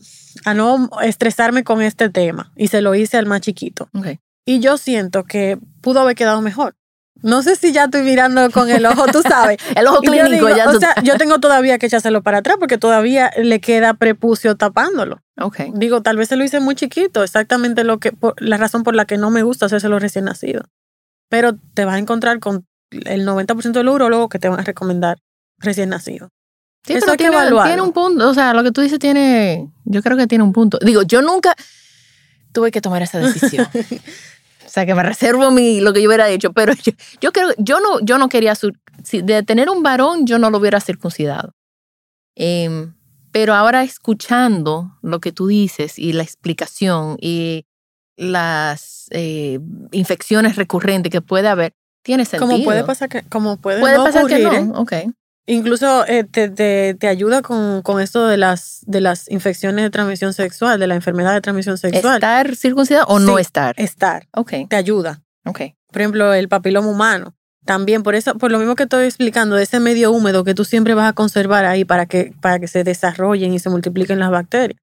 a 0.44 0.54
no 0.54 0.88
estresarme 1.02 1.64
con 1.64 1.80
este 1.82 2.08
tema. 2.10 2.52
Y 2.56 2.68
se 2.68 2.82
lo 2.82 2.94
hice 2.94 3.16
al 3.16 3.26
más 3.26 3.40
chiquito. 3.40 3.88
Ok. 3.94 4.06
Y 4.46 4.60
yo 4.60 4.76
siento 4.78 5.24
que 5.24 5.58
pudo 5.84 6.00
haber 6.00 6.16
quedado 6.16 6.40
mejor. 6.40 6.74
No 7.22 7.42
sé 7.42 7.54
si 7.56 7.72
ya 7.72 7.84
estoy 7.84 8.02
mirando 8.02 8.50
con 8.50 8.68
el 8.68 8.84
ojo, 8.86 9.06
tú 9.06 9.22
sabes. 9.22 9.58
El 9.76 9.86
ojo 9.86 10.00
Y 10.02 10.06
yo 10.06 10.12
clínico 10.12 10.46
digo, 10.46 10.48
ya 10.56 10.68
O 10.68 10.78
sea, 10.80 10.94
yo 11.04 11.16
tengo 11.16 11.38
todavía 11.38 11.78
que 11.78 11.86
echárselo 11.86 12.22
para 12.22 12.38
atrás 12.38 12.56
porque 12.58 12.76
todavía 12.76 13.30
le 13.40 13.60
queda 13.60 13.94
prepucio 13.94 14.56
tapándolo. 14.56 15.22
Ok. 15.40 15.60
Digo, 15.74 16.02
tal 16.02 16.16
vez 16.16 16.28
se 16.28 16.36
lo 16.36 16.42
hice 16.44 16.58
muy 16.60 16.74
chiquito, 16.74 17.22
exactamente 17.22 17.84
lo 17.84 17.98
que, 17.98 18.10
por- 18.12 18.34
la 18.42 18.56
razón 18.56 18.82
por 18.82 18.94
la 18.96 19.04
que 19.04 19.16
no 19.16 19.30
me 19.30 19.42
gusta 19.44 19.66
hacérselo 19.66 19.98
recién 20.00 20.24
nacido. 20.24 20.64
Pero 21.30 21.52
te 21.74 21.84
vas 21.84 21.94
a 21.94 21.98
encontrar 21.98 22.40
con 22.40 22.66
el 22.90 23.24
90% 23.26 23.72
de 23.72 23.84
los 23.84 23.94
urólogos 23.94 24.28
que 24.28 24.38
te 24.40 24.48
van 24.48 24.60
a 24.60 24.64
recomendar 24.64 25.18
recién 25.58 25.90
nacido. 25.90 26.28
Sí, 26.86 26.92
Eso 26.94 27.00
pero 27.06 27.12
hay 27.12 27.16
que 27.16 27.24
tiene, 27.24 27.36
evaluarlo. 27.36 27.70
tiene 27.70 27.82
un 27.82 27.92
punto, 27.92 28.28
o 28.28 28.34
sea, 28.34 28.52
lo 28.52 28.62
que 28.64 28.72
tú 28.72 28.80
dices 28.82 28.98
tiene, 28.98 29.70
yo 29.84 30.02
creo 30.02 30.16
que 30.18 30.26
tiene 30.26 30.44
un 30.44 30.52
punto. 30.52 30.78
Digo, 30.84 31.02
yo 31.02 31.22
nunca 31.22 31.54
tuve 32.52 32.70
que 32.70 32.80
tomar 32.82 33.02
esa 33.02 33.18
decisión. 33.20 33.66
sea, 34.74 34.86
que 34.86 34.94
me 34.94 35.02
reservo 35.02 35.50
mi, 35.50 35.80
lo 35.80 35.92
que 35.92 36.02
yo 36.02 36.08
hubiera 36.08 36.28
hecho. 36.28 36.52
Pero 36.52 36.72
yo, 36.74 36.92
yo 37.20 37.32
creo, 37.32 37.50
yo 37.58 37.80
no, 37.80 38.00
yo 38.00 38.18
no 38.18 38.28
quería, 38.28 38.54
si 38.54 39.22
de 39.22 39.42
tener 39.42 39.70
un 39.70 39.82
varón, 39.82 40.26
yo 40.26 40.38
no 40.38 40.50
lo 40.50 40.58
hubiera 40.58 40.80
circuncidado. 40.80 41.54
Em, 42.34 42.94
pero 43.30 43.54
ahora 43.54 43.82
escuchando 43.82 44.98
lo 45.02 45.20
que 45.20 45.32
tú 45.32 45.46
dices 45.46 45.98
y 45.98 46.12
la 46.12 46.22
explicación 46.22 47.16
y 47.20 47.66
las 48.16 49.06
eh, 49.10 49.60
infecciones 49.92 50.56
recurrentes 50.56 51.10
que 51.10 51.20
puede 51.20 51.48
haber, 51.48 51.74
tiene 52.02 52.24
sentido. 52.24 52.48
Como 52.48 52.64
puede 52.64 52.84
pasar 52.84 53.08
que, 53.08 53.22
como 53.22 53.56
puede, 53.56 53.80
Puede 53.80 53.96
no 53.96 54.04
pasar 54.04 54.26
que 54.26 54.34
ocurrir, 54.46 54.60
¿eh? 54.60 54.64
no. 54.64 54.86
Incluso 55.46 56.06
eh, 56.06 56.24
te, 56.24 56.48
te, 56.48 56.94
te 56.94 57.06
ayuda 57.08 57.42
con, 57.42 57.82
con 57.82 58.00
esto 58.00 58.26
de 58.26 58.38
las, 58.38 58.80
de 58.86 59.00
las 59.02 59.30
infecciones 59.30 59.84
de 59.84 59.90
transmisión 59.90 60.32
sexual, 60.32 60.80
de 60.80 60.86
la 60.86 60.94
enfermedad 60.94 61.34
de 61.34 61.42
transmisión 61.42 61.76
sexual. 61.76 62.14
¿Estar 62.14 62.56
circuncidado 62.56 63.06
o 63.08 63.18
no 63.18 63.38
estar? 63.38 63.74
Estar, 63.78 64.26
Ok, 64.34 64.52
te 64.68 64.76
ayuda. 64.76 65.22
ok. 65.44 65.60
Por 65.92 66.00
ejemplo, 66.00 66.32
el 66.32 66.48
papiloma 66.48 66.88
humano. 66.88 67.34
También 67.66 68.02
por 68.02 68.14
eso, 68.14 68.34
por 68.36 68.50
lo 68.50 68.58
mismo 68.58 68.74
que 68.74 68.82
estoy 68.84 69.04
explicando, 69.04 69.56
de 69.56 69.62
ese 69.62 69.80
medio 69.80 70.12
húmedo 70.12 70.44
que 70.44 70.54
tú 70.54 70.64
siempre 70.64 70.94
vas 70.94 71.08
a 71.08 71.12
conservar 71.12 71.64
ahí 71.66 71.84
para 71.84 72.06
que, 72.06 72.32
para 72.40 72.58
que 72.58 72.66
se 72.68 72.82
desarrollen 72.84 73.54
y 73.54 73.58
se 73.58 73.70
multipliquen 73.70 74.18
las 74.18 74.30
bacterias. 74.30 74.78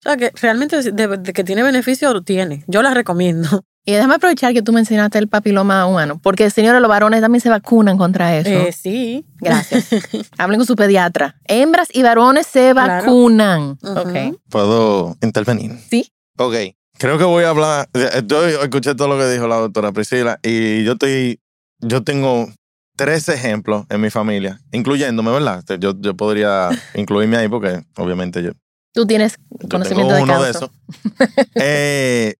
O 0.00 0.02
sea 0.02 0.16
que 0.16 0.30
realmente 0.40 0.82
de, 0.92 1.08
de 1.18 1.32
que 1.32 1.44
tiene 1.44 1.62
beneficio, 1.62 2.12
lo 2.12 2.22
tiene. 2.22 2.64
Yo 2.66 2.82
la 2.82 2.94
recomiendo. 2.94 3.64
Y 3.84 3.92
déjame 3.92 4.14
aprovechar 4.16 4.52
que 4.52 4.62
tú 4.62 4.72
mencionaste 4.72 5.18
el 5.18 5.28
papiloma 5.28 5.86
humano, 5.86 6.20
porque 6.22 6.50
señores, 6.50 6.80
los 6.82 6.88
varones 6.88 7.20
también 7.22 7.40
se 7.40 7.48
vacunan 7.48 7.96
contra 7.96 8.36
eso. 8.36 8.50
Eh, 8.50 8.72
sí. 8.72 9.24
Gracias. 9.38 9.88
Hablen 10.38 10.58
con 10.60 10.66
su 10.66 10.76
pediatra. 10.76 11.36
Hembras 11.46 11.88
y 11.92 12.02
varones 12.02 12.46
se 12.46 12.72
Claro. 12.72 13.04
vacunan. 13.04 13.78
Ujú. 13.82 13.98
Ok. 14.00 14.38
¿Puedo 14.50 15.16
intervenir? 15.22 15.72
Sí. 15.88 16.12
Ok. 16.36 16.54
Creo 16.98 17.16
que 17.16 17.24
voy 17.24 17.44
a 17.44 17.48
hablar. 17.50 17.88
Yo 18.26 18.46
escuché 18.46 18.94
todo 18.94 19.08
lo 19.08 19.16
que 19.18 19.28
dijo 19.30 19.48
la 19.48 19.56
doctora 19.56 19.90
Priscila 19.92 20.38
y 20.42 20.84
yo 20.84 20.92
estoy. 20.92 21.40
Yo 21.80 22.02
tengo 22.02 22.50
tres 22.96 23.30
ejemplos 23.30 23.86
en 23.88 24.02
mi 24.02 24.10
familia, 24.10 24.60
incluyéndome, 24.72 25.30
¿verdad? 25.30 25.64
Yo, 25.78 25.94
yo 25.98 26.14
podría 26.14 26.68
incluirme 26.94 27.38
ahí 27.38 27.48
porque, 27.48 27.82
obviamente, 27.96 28.42
yo, 28.42 28.50
Tú 28.92 29.06
tienes 29.06 29.38
yo 29.62 29.68
conocimiento 29.70 30.14
tengo 30.14 30.26
de 30.26 30.32
uno 30.34 30.42
de 30.42 30.50
esos. 30.50 30.70
Eh, 31.54 32.34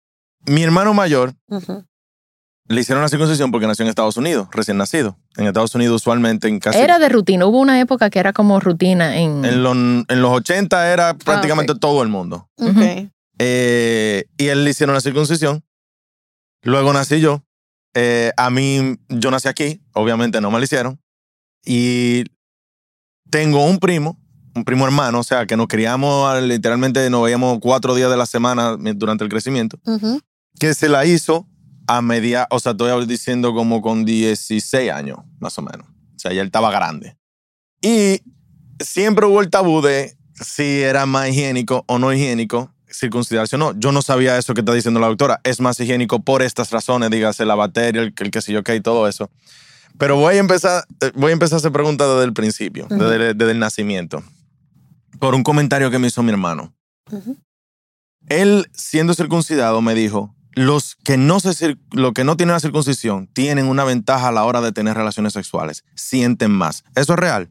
mi 0.50 0.62
hermano 0.62 0.94
mayor 0.94 1.34
Ujú. 1.48 1.84
le 2.66 2.80
hicieron 2.80 3.02
la 3.02 3.08
circuncisión 3.08 3.50
porque 3.50 3.66
nació 3.66 3.84
en 3.84 3.88
Estados 3.88 4.16
Unidos, 4.16 4.48
recién 4.52 4.76
nacido. 4.76 5.16
En 5.36 5.46
Estados 5.46 5.74
Unidos, 5.74 5.96
usualmente, 6.02 6.48
en 6.48 6.58
casi. 6.58 6.78
Era 6.78 6.98
de 6.98 7.08
rutina. 7.08 7.46
Hubo 7.46 7.58
una 7.60 7.80
época 7.80 8.10
que 8.10 8.18
era 8.18 8.32
como 8.32 8.58
rutina 8.60 9.16
en. 9.16 9.44
en, 9.44 9.62
los, 9.62 9.74
en 9.74 10.22
los 10.22 10.30
80 10.32 10.80
Ah, 10.80 10.88
era 10.88 11.14
prácticamente 11.14 11.74
todo 11.74 12.02
el 12.02 12.08
mundo. 12.08 12.48
Ok. 12.58 13.08
Eh, 13.38 14.24
y 14.36 14.46
él 14.48 14.64
le 14.64 14.70
hicieron 14.70 14.94
la 14.94 15.00
circuncisión. 15.00 15.64
Luego 16.62 16.92
nací 16.92 17.20
yo. 17.20 17.42
Eh, 17.94 18.32
a 18.36 18.50
mí, 18.50 18.98
yo 19.08 19.30
nací 19.30 19.48
aquí, 19.48 19.82
obviamente 19.94 20.40
no 20.40 20.50
me 20.50 20.58
la 20.58 20.64
hicieron. 20.64 21.00
Y 21.64 22.24
tengo 23.30 23.64
un 23.64 23.78
primo, 23.78 24.18
un 24.54 24.64
primo 24.64 24.84
hermano, 24.84 25.20
o 25.20 25.24
sea, 25.24 25.46
que 25.46 25.56
nos 25.56 25.66
criamos, 25.68 26.28
ah, 26.28 26.40
literalmente 26.40 27.08
nos 27.10 27.22
veíamos 27.24 27.58
cuatro 27.60 27.94
días 27.94 28.10
de 28.10 28.16
la 28.16 28.26
semana 28.26 28.76
durante 28.76 29.24
el 29.24 29.30
crecimiento, 29.30 29.78
Ujú. 29.84 30.20
Que 30.58 30.74
se 30.74 30.88
la 30.88 31.06
hizo 31.06 31.46
a 31.86 32.02
media, 32.02 32.46
o 32.50 32.60
sea, 32.60 32.72
estoy 32.72 33.06
diciendo 33.06 33.52
como 33.54 33.82
con 33.82 34.04
16 34.04 34.90
años, 34.90 35.18
más 35.38 35.58
o 35.58 35.62
menos. 35.62 35.86
O 35.88 36.18
sea, 36.18 36.32
ya 36.32 36.40
él 36.40 36.46
estaba 36.46 36.70
grande. 36.70 37.16
Y 37.82 38.20
siempre 38.78 39.26
hubo 39.26 39.40
el 39.40 39.50
tabú 39.50 39.80
de 39.80 40.16
si 40.34 40.82
era 40.82 41.06
más 41.06 41.28
higiénico 41.28 41.84
o 41.86 41.98
no 41.98 42.12
higiénico 42.12 42.72
circuncidarse 42.92 43.56
o 43.56 43.58
no. 43.58 43.78
Yo 43.78 43.92
no 43.92 44.02
sabía 44.02 44.36
eso 44.36 44.54
que 44.54 44.60
está 44.60 44.74
diciendo 44.74 45.00
la 45.00 45.06
doctora. 45.06 45.40
Es 45.44 45.60
más 45.60 45.78
higiénico 45.80 46.20
por 46.20 46.42
estas 46.42 46.70
razones, 46.70 47.10
dígase 47.10 47.44
la 47.44 47.54
bacteria, 47.54 48.02
el, 48.02 48.14
el 48.16 48.30
que 48.30 48.42
sé 48.42 48.52
yo 48.52 48.62
qué 48.62 48.76
y 48.76 48.80
todo 48.80 49.08
eso. 49.08 49.30
Pero 49.98 50.16
voy 50.16 50.36
a 50.36 50.38
empezar, 50.38 50.84
eh, 51.00 51.12
voy 51.14 51.30
a 51.30 51.32
empezar 51.32 51.56
a 51.56 51.58
hacer 51.58 51.72
preguntas 51.72 52.08
desde 52.08 52.24
el 52.24 52.32
principio, 52.32 52.86
Ujú. 52.86 52.96
desde, 52.96 53.34
desde 53.34 53.52
el 53.52 53.58
nacimiento. 53.58 54.22
Por 55.18 55.34
un 55.34 55.42
comentario 55.42 55.90
que 55.90 55.98
me 55.98 56.06
hizo 56.08 56.22
mi 56.22 56.30
hermano. 56.30 56.74
Ujú. 57.10 57.36
Él, 58.28 58.66
siendo 58.72 59.14
circuncidado, 59.14 59.80
me 59.82 59.94
dijo, 59.94 60.34
los 60.52 60.96
que 60.96 61.16
no 61.16 61.40
se 61.40 61.76
lo 61.92 62.12
que 62.12 62.24
no 62.24 62.36
tienen 62.36 62.54
la 62.54 62.60
circuncisión 62.60 63.28
tienen 63.28 63.66
una 63.66 63.84
ventaja 63.84 64.28
a 64.28 64.32
la 64.32 64.44
hora 64.44 64.60
de 64.60 64.72
tener 64.72 64.96
relaciones 64.96 65.32
sexuales. 65.32 65.84
Sienten 65.94 66.50
más. 66.50 66.84
¿Eso 66.94 67.14
es 67.14 67.18
real? 67.18 67.50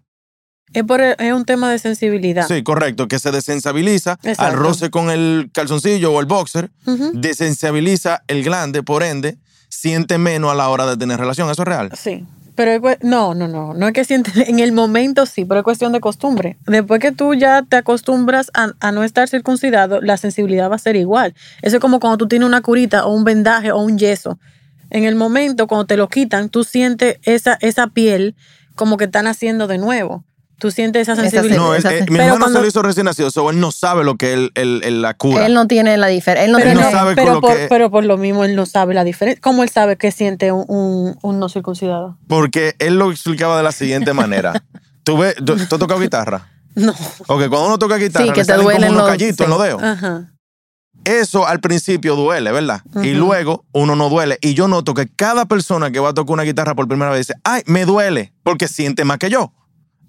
Es, 0.73 0.83
por, 0.83 1.01
es 1.01 1.33
un 1.33 1.45
tema 1.45 1.71
de 1.71 1.79
sensibilidad. 1.79 2.47
Sí, 2.47 2.61
correcto. 2.63 3.07
Que 3.07 3.19
se 3.19 3.31
desensibiliza 3.31 4.19
al 4.37 4.53
roce 4.53 4.89
con 4.91 5.09
el 5.09 5.49
calzoncillo 5.53 6.11
o 6.11 6.19
el 6.19 6.25
boxer. 6.25 6.71
Desensibiliza 7.13 8.23
el 8.27 8.43
glande, 8.43 8.83
por 8.83 9.03
ende, 9.03 9.37
siente 9.69 10.17
menos 10.17 10.51
a 10.51 10.55
la 10.55 10.69
hora 10.69 10.85
de 10.85 10.97
tener 10.97 11.19
relación. 11.19 11.49
¿Eso 11.49 11.63
es 11.63 11.67
real? 11.67 11.91
Sí. 11.97 12.25
Pero 12.59 12.97
no, 13.03 13.35
no, 13.35 13.47
no, 13.47 13.73
no 13.73 13.87
es 13.87 13.93
que 13.93 14.03
sientes, 14.03 14.35
en 14.49 14.59
el 14.59 14.73
momento 14.73 15.25
sí, 15.25 15.45
pero 15.45 15.61
es 15.61 15.63
cuestión 15.63 15.93
de 15.93 16.01
costumbre. 16.01 16.57
Después 16.67 16.99
que 16.99 17.13
tú 17.13 17.33
ya 17.33 17.61
te 17.61 17.77
acostumbras 17.77 18.51
a, 18.53 18.73
a 18.81 18.91
no 18.91 19.05
estar 19.05 19.29
circuncidado, 19.29 20.01
la 20.01 20.17
sensibilidad 20.17 20.69
va 20.69 20.75
a 20.75 20.79
ser 20.79 20.97
igual. 20.97 21.33
Eso 21.61 21.77
es 21.77 21.81
como 21.81 22.01
cuando 22.01 22.17
tú 22.17 22.27
tienes 22.27 22.45
una 22.45 22.59
curita 22.59 23.05
o 23.05 23.13
un 23.13 23.23
vendaje 23.23 23.71
o 23.71 23.79
un 23.79 23.97
yeso. 23.97 24.39
En 24.89 25.05
el 25.05 25.15
momento, 25.15 25.67
cuando 25.67 25.85
te 25.85 25.95
lo 25.95 26.09
quitan, 26.09 26.49
tú 26.49 26.65
sientes 26.65 27.19
esa, 27.23 27.57
esa 27.61 27.87
piel 27.87 28.35
como 28.75 28.97
que 28.97 29.05
están 29.05 29.27
haciendo 29.27 29.65
de 29.67 29.77
nuevo. 29.77 30.25
Tú 30.59 30.71
sientes 30.71 31.03
esa 31.07 31.15
sensibilidad. 31.15 31.57
No, 31.57 31.73
esa- 31.73 31.93
eh, 31.95 32.01
mi 32.01 32.05
pero 32.17 32.23
hermano 32.23 32.39
cuando- 32.41 32.59
se 32.59 32.61
lo 32.61 32.67
hizo 32.67 32.81
recién 32.81 33.05
nacido, 33.05 33.31
so 33.31 33.49
él 33.49 33.59
no 33.59 33.71
sabe 33.71 34.03
lo 34.03 34.15
que 34.17 34.33
es 34.33 34.37
el, 34.39 34.51
el- 34.55 34.81
el- 34.83 35.01
la 35.01 35.13
cura. 35.13 35.45
Él 35.45 35.53
no 35.53 35.67
tiene 35.67 35.97
la 35.97 36.07
diferencia. 36.07 36.45
Él 36.45 36.51
no 36.51 36.57
pero, 36.57 36.69
Él 36.71 36.75
no 36.75 36.81
tiene. 36.81 36.95
sabe 36.97 37.15
con 37.15 37.23
pero 37.23 37.33
lo 37.35 37.41
por, 37.41 37.55
que- 37.57 37.67
pero 37.69 37.89
por 37.89 38.03
lo 38.05 38.17
mismo 38.17 38.43
él 38.43 38.55
no 38.55 38.65
sabe 38.65 38.93
la 38.93 39.03
diferencia. 39.03 39.39
¿Cómo 39.41 39.63
él 39.63 39.69
sabe 39.69 39.95
que 39.97 40.11
siente 40.11 40.51
un, 40.51 40.65
un, 40.67 41.17
un 41.21 41.39
no 41.39 41.49
circuncidado? 41.49 42.17
Porque 42.27 42.75
él 42.79 42.99
lo 42.99 43.09
explicaba 43.11 43.57
de 43.57 43.63
la 43.63 43.71
siguiente 43.71 44.13
manera. 44.13 44.53
¿Tú, 45.03 45.17
ves, 45.17 45.35
tú, 45.37 45.55
tú 45.55 45.75
has 45.75 45.79
tocado 45.79 45.99
guitarra? 45.99 46.47
No. 46.75 46.91
Ok, 47.27 47.47
cuando 47.47 47.65
uno 47.67 47.79
toca 47.79 47.95
guitarra, 47.97 48.25
Sí, 48.25 48.31
que 48.31 48.41
le 48.41 48.45
te 48.45 48.53
como 48.55 48.67
unos 48.69 48.91
los- 48.93 49.07
callitos 49.07 49.37
sí. 49.37 49.43
en 49.43 49.49
los 49.49 49.61
dedos. 49.63 49.81
Ajá. 49.81 50.31
Eso 51.05 51.47
al 51.47 51.59
principio 51.61 52.15
duele, 52.15 52.51
¿verdad? 52.51 52.81
Y 53.01 53.11
luego 53.13 53.65
uno 53.71 53.95
no 53.95 54.09
duele. 54.09 54.37
Y 54.41 54.53
yo 54.53 54.67
noto 54.67 54.93
que 54.93 55.07
cada 55.07 55.45
persona 55.45 55.91
que 55.91 55.99
va 55.99 56.09
a 56.09 56.13
tocar 56.13 56.33
una 56.33 56.43
guitarra 56.43 56.75
por 56.75 56.87
primera 56.87 57.09
vez 57.11 57.25
dice, 57.27 57.39
ay, 57.43 57.63
me 57.65 57.85
duele, 57.85 58.33
porque 58.43 58.67
siente 58.67 59.05
más 59.05 59.17
que 59.17 59.29
yo. 59.29 59.53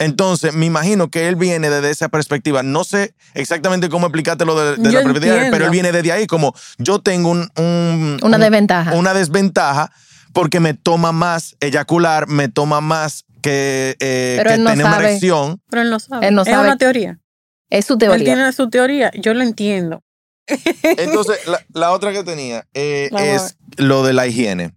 Entonces, 0.01 0.55
me 0.55 0.66
imagino 0.66 1.11
que 1.11 1.28
él 1.28 1.36
viene 1.36 1.70
desde 1.70 1.90
esa 1.90 2.09
perspectiva. 2.09 2.62
No 2.64 2.82
sé 2.84 3.14
exactamente 3.34 3.88
cómo 3.88 4.07
explicarte 4.07 4.44
lo 4.44 4.59
de, 4.59 4.76
de 4.76 4.90
la 4.92 5.03
perspectiva, 5.03 5.34
entiendo. 5.34 5.51
pero 5.57 5.64
él 5.66 5.70
viene 5.70 5.92
desde 5.92 6.11
ahí 6.11 6.26
como 6.26 6.55
yo 6.78 6.98
tengo 7.01 7.30
un, 7.30 7.48
un- 7.57 8.18
Una 8.22 8.36
un- 8.36 8.40
desventaja. 8.42 8.92
una 8.94 9.14
desventaja 9.14 9.92
porque 10.32 10.59
me 10.59 10.74
toma 10.74 11.12
más 11.12 11.55
eyacular, 11.61 12.26
me 12.28 12.48
toma 12.48 12.80
más 12.80 13.24
que, 13.42 13.96
eh, 14.01 14.34
Pero 14.38 14.48
que 14.51 14.55
él 14.57 14.64
no 14.64 14.70
tener 14.70 14.84
una 14.86 14.94
sabe. 14.96 15.09
erección. 15.09 15.61
Pero 15.70 15.82
él 15.82 15.90
no 15.90 16.01
sabe. 16.01 16.28
Él 16.28 16.34
no 16.34 16.42
es 16.42 16.48
sabe. 16.48 16.64
una 16.66 16.76
teoría. 16.76 17.18
Es 17.68 17.84
su 17.86 17.92
Él 17.94 17.98
teoría. 18.01 18.24
tiene 18.24 18.53
su 18.53 18.68
teoría. 18.70 19.11
Yo 19.20 19.32
lo 19.34 19.42
entiendo. 19.42 20.03
Entonces, 20.82 21.38
la, 21.46 21.64
la 21.72 21.92
otra 21.92 22.12
que 22.12 22.24
tenía 22.24 22.66
eh, 22.74 23.11
es 23.12 23.57
lo 23.76 24.05
de 24.05 24.12
la 24.12 24.26
higiene. 24.26 24.74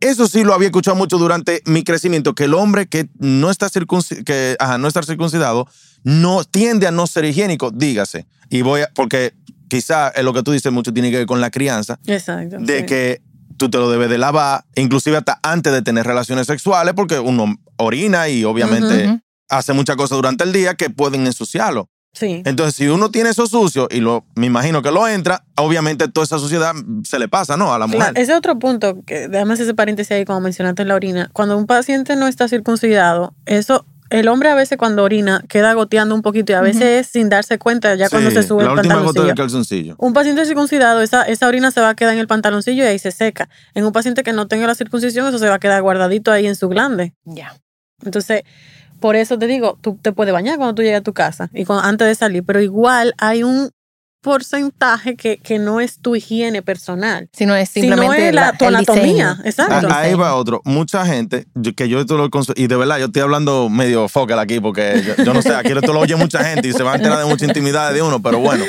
Eso 0.00 0.26
sí 0.26 0.44
lo 0.44 0.54
había 0.54 0.68
escuchado 0.68 0.96
mucho 0.96 1.18
durante 1.18 1.62
mi 1.66 1.84
crecimiento, 1.84 2.34
que 2.34 2.44
el 2.44 2.54
hombre 2.54 2.88
que 2.88 3.08
no 3.18 3.50
está, 3.50 3.68
que, 4.24 4.56
ajá, 4.58 4.78
no 4.78 4.88
está 4.88 5.02
circuncidado 5.02 5.66
no 6.02 6.44
tiende 6.44 6.86
a 6.86 6.90
no 6.90 7.06
ser 7.06 7.24
higiénico, 7.24 7.70
dígase. 7.70 8.26
Y 8.48 8.62
voy 8.62 8.82
a, 8.82 8.90
porque 8.94 9.34
quizá 9.68 10.08
es 10.08 10.24
lo 10.24 10.32
que 10.32 10.42
tú 10.42 10.52
dices 10.52 10.72
mucho 10.72 10.92
tiene 10.92 11.10
que 11.10 11.18
ver 11.18 11.26
con 11.26 11.40
la 11.40 11.50
crianza, 11.50 11.98
Exacto. 12.06 12.56
de 12.58 12.80
sí. 12.80 12.86
que 12.86 13.22
tú 13.56 13.68
te 13.68 13.78
lo 13.78 13.90
debes 13.90 14.08
de 14.08 14.16
lavar, 14.16 14.64
inclusive 14.74 15.18
hasta 15.18 15.38
antes 15.42 15.72
de 15.72 15.82
tener 15.82 16.06
relaciones 16.06 16.46
sexuales, 16.46 16.94
porque 16.94 17.18
uno 17.18 17.54
orina 17.76 18.28
y 18.28 18.44
obviamente 18.44 19.20
hace 19.48 19.72
muchas 19.74 19.96
cosas 19.96 20.16
durante 20.16 20.44
el 20.44 20.52
día 20.52 20.74
que 20.74 20.88
pueden 20.88 21.26
ensuciarlo. 21.26 21.90
Sí. 22.12 22.42
Entonces, 22.44 22.74
si 22.74 22.88
uno 22.88 23.10
tiene 23.10 23.30
eso 23.30 23.46
sucio 23.46 23.88
y 23.90 24.00
lo, 24.00 24.24
me 24.34 24.46
imagino 24.46 24.82
que 24.82 24.90
lo 24.90 25.06
entra, 25.06 25.44
obviamente 25.56 26.08
toda 26.08 26.24
esa 26.24 26.38
suciedad 26.38 26.74
se 27.04 27.18
le 27.18 27.28
pasa, 27.28 27.56
¿no? 27.56 27.72
A 27.72 27.78
la 27.78 27.86
mujer. 27.86 28.12
Ese 28.16 28.32
es 28.32 28.38
otro 28.38 28.58
punto, 28.58 29.02
que 29.06 29.28
déjame 29.28 29.54
hacer 29.54 29.64
ese 29.64 29.74
paréntesis 29.74 30.10
ahí, 30.12 30.24
como 30.24 30.40
mencionaste 30.40 30.82
en 30.82 30.88
la 30.88 30.96
orina. 30.96 31.30
Cuando 31.32 31.56
un 31.56 31.66
paciente 31.66 32.16
no 32.16 32.26
está 32.26 32.48
circuncidado, 32.48 33.34
eso, 33.46 33.86
el 34.10 34.26
hombre 34.26 34.50
a 34.50 34.56
veces 34.56 34.76
cuando 34.76 35.04
orina 35.04 35.44
queda 35.48 35.72
goteando 35.72 36.16
un 36.16 36.22
poquito 36.22 36.50
y 36.52 36.56
a 36.56 36.60
veces 36.60 36.82
es 36.82 37.06
sin 37.06 37.28
darse 37.28 37.58
cuenta 37.58 37.94
ya 37.94 38.08
cuando 38.08 38.32
se 38.32 38.42
sube 38.42 38.64
la 38.64 38.72
el 38.72 38.78
última 38.78 38.94
gota 38.96 39.04
pantaloncillo. 39.04 39.26
del 39.26 39.34
calzoncillo. 39.36 39.94
Un 39.98 40.12
paciente 40.12 40.44
circuncidado, 40.44 41.00
esa, 41.00 41.22
esa 41.22 41.46
orina 41.46 41.70
se 41.70 41.80
va 41.80 41.90
a 41.90 41.94
quedar 41.94 42.14
en 42.14 42.18
el 42.18 42.26
pantaloncillo 42.26 42.82
y 42.82 42.86
ahí 42.86 42.98
se 42.98 43.12
seca. 43.12 43.48
En 43.72 43.84
un 43.84 43.92
paciente 43.92 44.24
que 44.24 44.32
no 44.32 44.48
tenga 44.48 44.66
la 44.66 44.74
circuncisión, 44.74 45.28
eso 45.28 45.38
se 45.38 45.48
va 45.48 45.54
a 45.54 45.58
quedar 45.60 45.80
guardadito 45.80 46.32
ahí 46.32 46.48
en 46.48 46.56
su 46.56 46.68
glande. 46.68 47.14
Ya. 47.24 47.54
Entonces, 48.04 48.42
por 49.00 49.16
eso 49.16 49.38
te 49.38 49.46
digo, 49.46 49.78
tú 49.80 49.98
te 50.00 50.12
puedes 50.12 50.32
bañar 50.32 50.56
cuando 50.56 50.74
tú 50.74 50.82
llegas 50.82 51.00
a 51.00 51.04
tu 51.04 51.12
casa 51.14 51.48
y 51.54 51.64
cuando- 51.64 51.84
antes 51.86 52.06
de 52.08 52.14
salir, 52.14 52.44
pero 52.44 52.60
igual 52.60 53.14
hay 53.18 53.42
un 53.42 53.70
porcentaje 54.22 55.16
que, 55.16 55.38
que 55.38 55.58
no 55.58 55.80
es 55.80 55.98
tu 56.00 56.14
higiene 56.14 56.60
personal, 56.60 57.30
Si 57.32 57.46
no 57.46 57.56
es 57.56 57.70
sino 57.70 57.86
simplemente 57.96 58.28
es 58.28 58.34
la, 58.34 58.52
tu 58.52 58.66
el 58.66 58.76
anatomía. 58.76 59.02
diseño. 59.04 59.36
Exacto. 59.44 59.88
Ah, 59.90 60.00
Ahí 60.00 60.12
va 60.14 60.34
otro. 60.34 60.60
Mucha 60.66 61.06
gente, 61.06 61.46
yo- 61.54 61.74
que 61.74 61.88
yo 61.88 61.98
esto 62.00 62.18
lo 62.18 62.28
y 62.54 62.66
de 62.66 62.76
verdad 62.76 62.98
yo 62.98 63.06
estoy 63.06 63.22
hablando 63.22 63.70
medio 63.70 64.08
focal 64.08 64.38
aquí 64.38 64.60
porque 64.60 65.02
yo, 65.16 65.24
yo 65.24 65.32
no 65.32 65.40
sé, 65.40 65.54
aquí 65.54 65.72
esto 65.72 65.92
lo 65.94 66.00
oye 66.00 66.16
mucha 66.16 66.44
gente 66.44 66.68
y 66.68 66.72
se 66.74 66.82
va 66.82 66.92
a 66.92 66.96
enterar 66.96 67.18
de 67.18 67.24
mucha 67.24 67.46
intimidad 67.46 67.92
de 67.94 68.02
uno, 68.02 68.20
pero 68.22 68.38
bueno. 68.40 68.64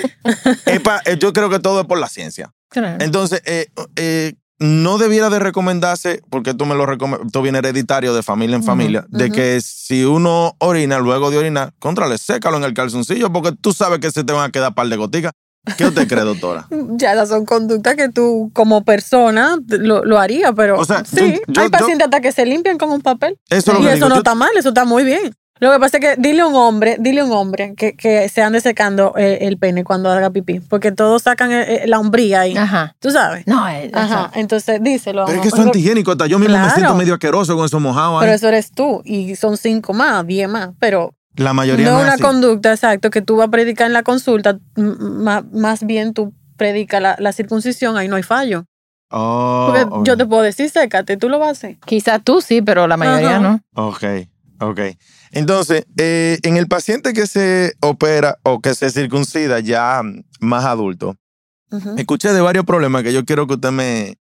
Es 0.66 0.80
pa- 0.80 1.02
eh, 1.06 1.18
yo 1.20 1.34
creo 1.34 1.50
que 1.50 1.60
todo 1.60 1.82
es 1.82 1.86
por 1.88 2.00
la 2.00 2.08
ciencia. 2.08 2.54
Claro. 2.70 3.04
Entonces, 3.04 3.42
eh, 3.46 3.68
eh, 3.98 4.34
no 4.62 4.98
debiera 5.00 5.30
de 5.32 5.40
recomendarse, 5.40 6.22
porque 6.30 6.54
tú 6.54 6.66
me 6.68 6.76
lo 6.76 6.86
esto 7.26 7.42
viene 7.42 7.58
hereditario 7.58 8.14
de 8.14 8.22
familia 8.22 8.56
en 8.56 8.64
familia, 8.64 9.06
de 9.10 9.32
que 9.32 9.60
si 9.60 10.06
uno 10.06 10.56
orina 10.60 11.00
luego 11.00 11.32
de 11.32 11.40
orinar, 11.40 11.74
contrale, 11.80 12.18
sécalo 12.20 12.58
en 12.58 12.64
el 12.64 12.74
calzoncillo, 12.76 13.32
porque 13.34 13.54
tú 13.60 13.74
sabes 13.74 14.00
que 14.00 14.12
se 14.12 14.24
te 14.24 14.32
van 14.34 14.48
a 14.48 14.52
quedar 14.52 14.76
par 14.76 14.88
de 14.88 14.96
goticas. 14.98 15.32
¿Qué 15.78 15.86
usted 15.86 16.08
cree, 16.08 16.24
doctora? 16.24 16.68
Ya 16.98 17.14
esas 17.14 17.30
son 17.30 17.46
conductas 17.46 17.96
que 17.96 18.10
tú 18.10 18.52
como 18.54 18.84
persona 18.84 19.58
lo, 19.68 20.04
lo 20.06 20.20
haría, 20.20 20.54
pero 20.54 20.78
O 20.80 20.86
sea, 20.86 21.04
sí, 21.06 21.16
yo- 21.48 21.54
yo- 21.54 21.62
hay 21.62 21.70
pacientes 21.70 22.06
hasta 22.06 22.20
que 22.22 22.32
se 22.32 22.46
limpian 22.46 22.78
con 22.78 22.92
un 22.92 23.02
papel. 23.02 23.38
Eso 23.50 23.74
lo 23.74 23.80
y 23.80 23.84
que 23.84 23.88
eso 23.90 23.96
digo. 23.96 24.10
no 24.10 24.16
está 24.18 24.34
mal, 24.36 24.50
eso 24.58 24.70
está 24.70 24.86
muy 24.86 25.04
bien. 25.04 25.34
Lo 25.62 25.72
que 25.72 25.80
pasa 25.80 25.98
es 25.98 26.02
que 26.02 26.16
dile 26.20 26.42
a 26.42 26.48
un 26.48 26.56
hombre, 26.56 26.98
dile 27.00 27.22
a 27.22 27.26
un 27.26 27.32
hombre 27.32 27.76
que, 27.78 27.94
que 27.96 28.28
se 28.30 28.42
ande 28.42 28.60
secando 28.62 29.14
eh, 29.16 29.38
el 29.42 29.58
pene 29.60 29.84
cuando 29.84 30.10
haga 30.10 30.30
pipí, 30.32 30.60
porque 30.60 30.92
todos 30.92 31.22
sacan 31.22 31.52
eh, 31.52 31.84
eh, 31.84 31.88
la 31.88 32.00
hombría 32.00 32.42
ahí. 32.42 32.58
Ajá. 32.58 32.96
¿Tú 33.00 33.12
sabes? 33.12 33.46
No, 33.46 33.70
eh, 33.70 33.90
Ajá, 33.94 34.32
entonces 34.34 34.82
díselo. 34.84 35.26
Pero 35.26 35.38
es 35.38 35.42
que 35.44 35.48
eso 35.50 35.58
es 35.58 35.66
antihigiénico, 35.68 36.12
hasta 36.12 36.26
yo 36.26 36.40
mismo 36.40 36.56
me 36.56 36.60
Claro. 36.64 36.74
siento 36.76 36.96
medio 36.96 37.14
asqueroso 37.14 37.56
con 37.56 37.66
eso 37.66 37.80
mojado 37.80 38.18
ahí. 38.20 38.24
Pero 38.26 38.34
eso 38.36 38.48
eres 38.48 38.72
tú, 38.72 39.02
y 39.06 39.36
son 39.36 39.56
cinco 39.56 39.94
más, 39.94 40.26
diez 40.26 40.50
más, 40.50 40.72
pero 40.80 41.14
La 41.36 41.54
mayoría 41.54 41.86
no 41.86 41.92
no, 41.92 41.98
es 42.00 42.02
es 42.02 42.06
una 42.08 42.14
así. 42.16 42.24
conducta, 42.24 42.72
exacto, 42.72 43.10
que 43.12 43.22
tú 43.22 43.36
vas 43.38 43.48
a 43.48 43.52
predicar 43.52 43.86
en 43.88 43.94
la 43.94 44.02
consulta, 44.04 44.58
más 44.76 45.84
bien 45.86 46.14
tú 46.14 46.34
predicas 46.58 47.02
la, 47.02 47.16
la 47.20 47.32
circuncisión, 47.34 47.98
ahí 47.98 48.08
no 48.08 48.16
hay 48.16 48.24
fallo. 48.24 48.66
Oh, 49.12 49.66
Porque 49.68 49.84
ok. 49.90 50.06
yo 50.06 50.18
te 50.18 50.26
puedo 50.26 50.42
decir, 50.42 50.70
sécate, 50.70 51.18
tú 51.18 51.30
lo 51.30 51.38
vas 51.38 51.50
a 51.50 51.52
hacer. 51.52 51.78
Quizá 51.86 52.20
tú 52.20 52.42
sí, 52.42 52.62
pero 52.62 52.88
la 52.88 52.98
mayoría 52.98 53.38
Ajá. 53.38 53.40
no. 53.40 53.62
Ok, 53.76 54.04
ok. 54.60 54.80
Entonces, 55.32 55.86
eh, 55.98 56.40
en 56.44 56.58
el 56.58 56.68
paciente 56.68 57.14
que 57.14 57.28
se 57.28 57.74
opera 57.82 58.38
o 58.44 58.60
que 58.62 58.76
se 58.76 58.90
circuncida 58.90 59.60
ya 59.60 60.02
más 60.40 60.66
adulto, 60.66 61.16
escuché 61.98 62.34
de 62.34 62.42
varios 62.42 62.66
problemas 62.66 63.04
que 63.04 63.14
yo 63.14 63.24
quiero 63.24 63.48
que 63.48 63.54
usted 63.54 63.72
me, 63.72 64.18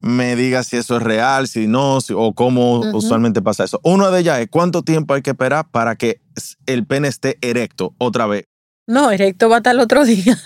me 0.00 0.34
diga 0.36 0.62
si 0.64 0.78
eso 0.78 0.96
es 0.96 1.02
real, 1.02 1.46
si 1.46 1.66
no, 1.66 2.00
si- 2.00 2.14
o 2.16 2.32
cómo 2.32 2.80
usualmente 2.94 3.42
pasa 3.42 3.64
eso. 3.64 3.80
Uno 3.84 4.10
de 4.10 4.20
ellas 4.20 4.38
es 4.40 4.48
cuánto 4.50 4.82
tiempo 4.82 5.12
hay 5.14 5.20
que 5.22 5.30
esperar 5.30 5.70
para 5.70 5.96
que 5.96 6.22
el 6.66 6.86
pene 6.86 7.08
esté 7.08 7.36
erecto 7.42 7.94
otra 7.98 8.26
vez. 8.26 8.44
No, 8.86 9.10
erecto 9.10 9.48
va 9.50 9.58
hasta 9.58 9.72
el 9.72 9.78
otro 9.80 10.04
día, 10.06 10.38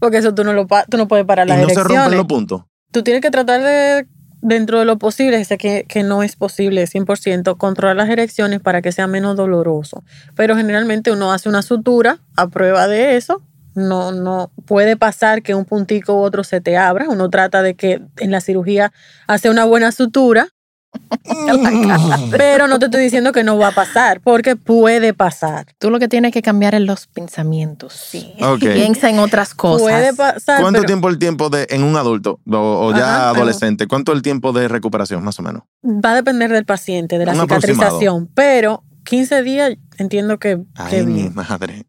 porque 0.00 0.18
eso 0.18 0.34
tú 0.34 0.42
no 0.42 0.52
lo 0.52 0.66
tú 0.90 0.96
no 0.96 1.06
puedes 1.06 1.24
parar 1.26 1.46
Y 1.46 1.50
las 1.50 1.60
no 1.62 1.68
se 1.68 1.84
rompen 1.84 2.16
los 2.16 2.26
puntos. 2.26 2.62
Tú 2.90 3.02
tienes 3.04 3.22
que 3.22 3.30
tratar 3.30 3.62
de, 3.62 4.08
dentro 4.40 4.78
de 4.78 4.84
lo 4.84 4.98
posible, 4.98 5.44
sé 5.44 5.58
que, 5.58 5.84
que 5.88 6.02
no 6.02 6.22
es 6.22 6.36
posible 6.36 6.84
100%, 6.84 7.56
controlar 7.56 7.96
las 7.96 8.08
erecciones 8.08 8.60
para 8.60 8.82
que 8.82 8.92
sea 8.92 9.06
menos 9.06 9.36
doloroso. 9.36 10.04
Pero 10.34 10.56
generalmente 10.56 11.10
uno 11.10 11.32
hace 11.32 11.48
una 11.48 11.62
sutura 11.62 12.18
a 12.36 12.48
prueba 12.48 12.86
de 12.86 13.16
eso. 13.16 13.42
No, 13.74 14.10
no 14.10 14.50
puede 14.66 14.96
pasar 14.96 15.42
que 15.42 15.54
un 15.54 15.64
puntico 15.64 16.14
u 16.14 16.22
otro 16.22 16.42
se 16.42 16.60
te 16.60 16.76
abra. 16.76 17.08
Uno 17.08 17.30
trata 17.30 17.62
de 17.62 17.74
que 17.74 18.02
en 18.16 18.30
la 18.30 18.40
cirugía 18.40 18.92
hace 19.26 19.50
una 19.50 19.64
buena 19.64 19.92
sutura. 19.92 20.48
Pero 22.30 22.66
no 22.66 22.78
te 22.78 22.86
estoy 22.86 23.02
diciendo 23.02 23.32
que 23.32 23.44
no 23.44 23.58
va 23.58 23.68
a 23.68 23.72
pasar, 23.74 24.20
porque 24.22 24.56
puede 24.56 25.14
pasar. 25.14 25.66
Tú 25.78 25.90
lo 25.90 25.98
que 25.98 26.08
tienes 26.08 26.32
que 26.32 26.42
cambiar 26.42 26.74
es 26.74 26.82
los 26.82 27.06
pensamientos. 27.06 27.92
Sí. 27.92 28.34
Piensa 28.60 29.10
en 29.10 29.18
otras 29.18 29.54
cosas. 29.54 29.82
Puede 29.82 30.14
pasar. 30.14 30.60
¿Cuánto 30.60 30.80
pero 30.80 30.86
tiempo 30.86 31.08
el 31.08 31.18
tiempo 31.18 31.50
de 31.50 31.66
en 31.70 31.82
un 31.82 31.96
adulto 31.96 32.40
o, 32.50 32.56
o 32.56 32.92
ya 32.92 32.98
Ajá, 32.98 33.30
pero- 33.32 33.42
adolescente? 33.42 33.86
¿Cuánto 33.86 34.12
el 34.12 34.22
tiempo 34.22 34.52
de 34.52 34.68
recuperación 34.68 35.22
más 35.22 35.38
o 35.38 35.42
menos? 35.42 35.62
Va 35.84 36.12
a 36.12 36.14
depender 36.14 36.50
del 36.52 36.64
paciente, 36.64 37.18
de 37.18 37.26
la 37.26 37.32
Un 37.32 37.40
aproximado. 37.40 37.76
cicatrización. 37.80 38.30
Pero 38.34 38.84
15 39.04 39.42
días 39.42 39.76
entiendo 39.98 40.38
que, 40.38 40.56
que 40.90 40.96
Ay, 40.96 41.06
mi 41.06 41.14
bien. 41.14 41.34
madre. 41.34 41.84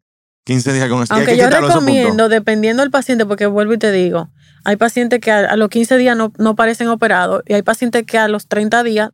15 0.45 0.74
días 0.74 0.89
con 0.89 1.00
hay 1.02 1.06
Aunque 1.10 1.32
que 1.34 1.38
yo 1.38 1.50
recomiendo, 1.50 2.28
dependiendo 2.28 2.82
del 2.82 2.89
paciente, 2.89 3.26
porque 3.26 3.45
vuelvo 3.45 3.74
y 3.74 3.78
te 3.78 3.91
digo, 3.91 4.30
hay 4.66 4.76
pacientes 4.76 5.20
que 5.20 5.32
a, 5.32 5.39
a 5.39 5.55
los 5.55 5.70
15 5.70 5.97
días 5.97 6.16
no, 6.18 6.32
no 6.38 6.55
parecen 6.55 6.88
operados 6.89 7.43
y 7.47 7.53
hay 7.53 7.62
pacientes 7.62 8.03
que 8.05 8.18
a 8.18 8.28
los 8.28 8.47
30 8.47 8.84
días 8.84 9.10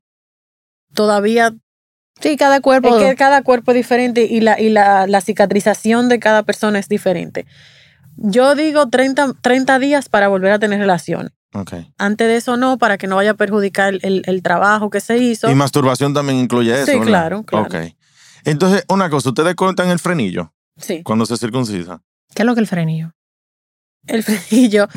todavía 0.93 1.53
Sí, 2.21 2.37
cada 2.37 2.61
cuerpo. 2.61 2.97
es 2.97 3.03
que 3.09 3.15
cada 3.15 3.41
cuerpo 3.43 3.71
es 3.71 3.75
diferente 3.75 4.23
y 4.25 4.39
la, 4.39 4.59
y 4.59 4.69
la, 4.69 5.05
la 5.05 5.19
cicatrización 5.19 6.07
de 6.07 6.17
cada 6.19 6.43
persona 6.43 6.79
es 6.79 6.87
diferente. 6.87 7.45
Yo 8.15 8.55
digo 8.55 8.87
30, 8.87 9.33
30 9.41 9.79
días 9.79 10.07
para 10.07 10.29
volver 10.29 10.53
a 10.53 10.59
tener 10.59 10.79
relaciones. 10.79 11.31
Ok. 11.53 11.73
Antes 11.97 12.27
de 12.29 12.37
eso 12.37 12.55
no, 12.55 12.77
para 12.77 12.97
que 12.97 13.07
no 13.07 13.17
vaya 13.17 13.31
a 13.31 13.33
perjudicar 13.33 13.93
el, 13.95 13.99
el- 14.03 14.21
el 14.27 14.41
trabajo 14.43 14.89
que 14.89 15.01
se 15.01 15.17
hizo. 15.17 15.51
Y 15.51 15.55
masturbación 15.55 16.13
también 16.13 16.39
incluye 16.39 16.73
eso. 16.73 16.85
Sí, 16.85 16.91
¿verdad? 16.93 17.05
claro, 17.05 17.43
claro. 17.43 17.65
Ok. 17.65 17.75
Entonces, 18.45 18.85
una 18.87 19.09
cosa, 19.09 19.29
ustedes 19.29 19.55
cortan 19.55 19.89
el 19.89 19.99
frenillo 19.99 20.53
Sí, 20.77 21.03
cuando 21.03 21.25
se 21.25 21.35
circuncisa. 21.35 22.01
¿Qué 22.33 22.43
es 22.43 22.45
lo 22.45 22.53
que 22.53 22.61
el 22.61 22.67
frenillo? 22.67 23.11
El 24.07 24.23
frenillo. 24.23 24.87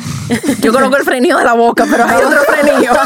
Yo 0.61 0.73
conozco 0.73 0.97
el 0.97 1.05
frenillo 1.05 1.39
de 1.39 1.45
la 1.45 1.55
boca, 1.55 1.87
pero 1.91 2.05
hay 2.05 2.23
otro 2.23 2.41
frenillo. 2.43 2.93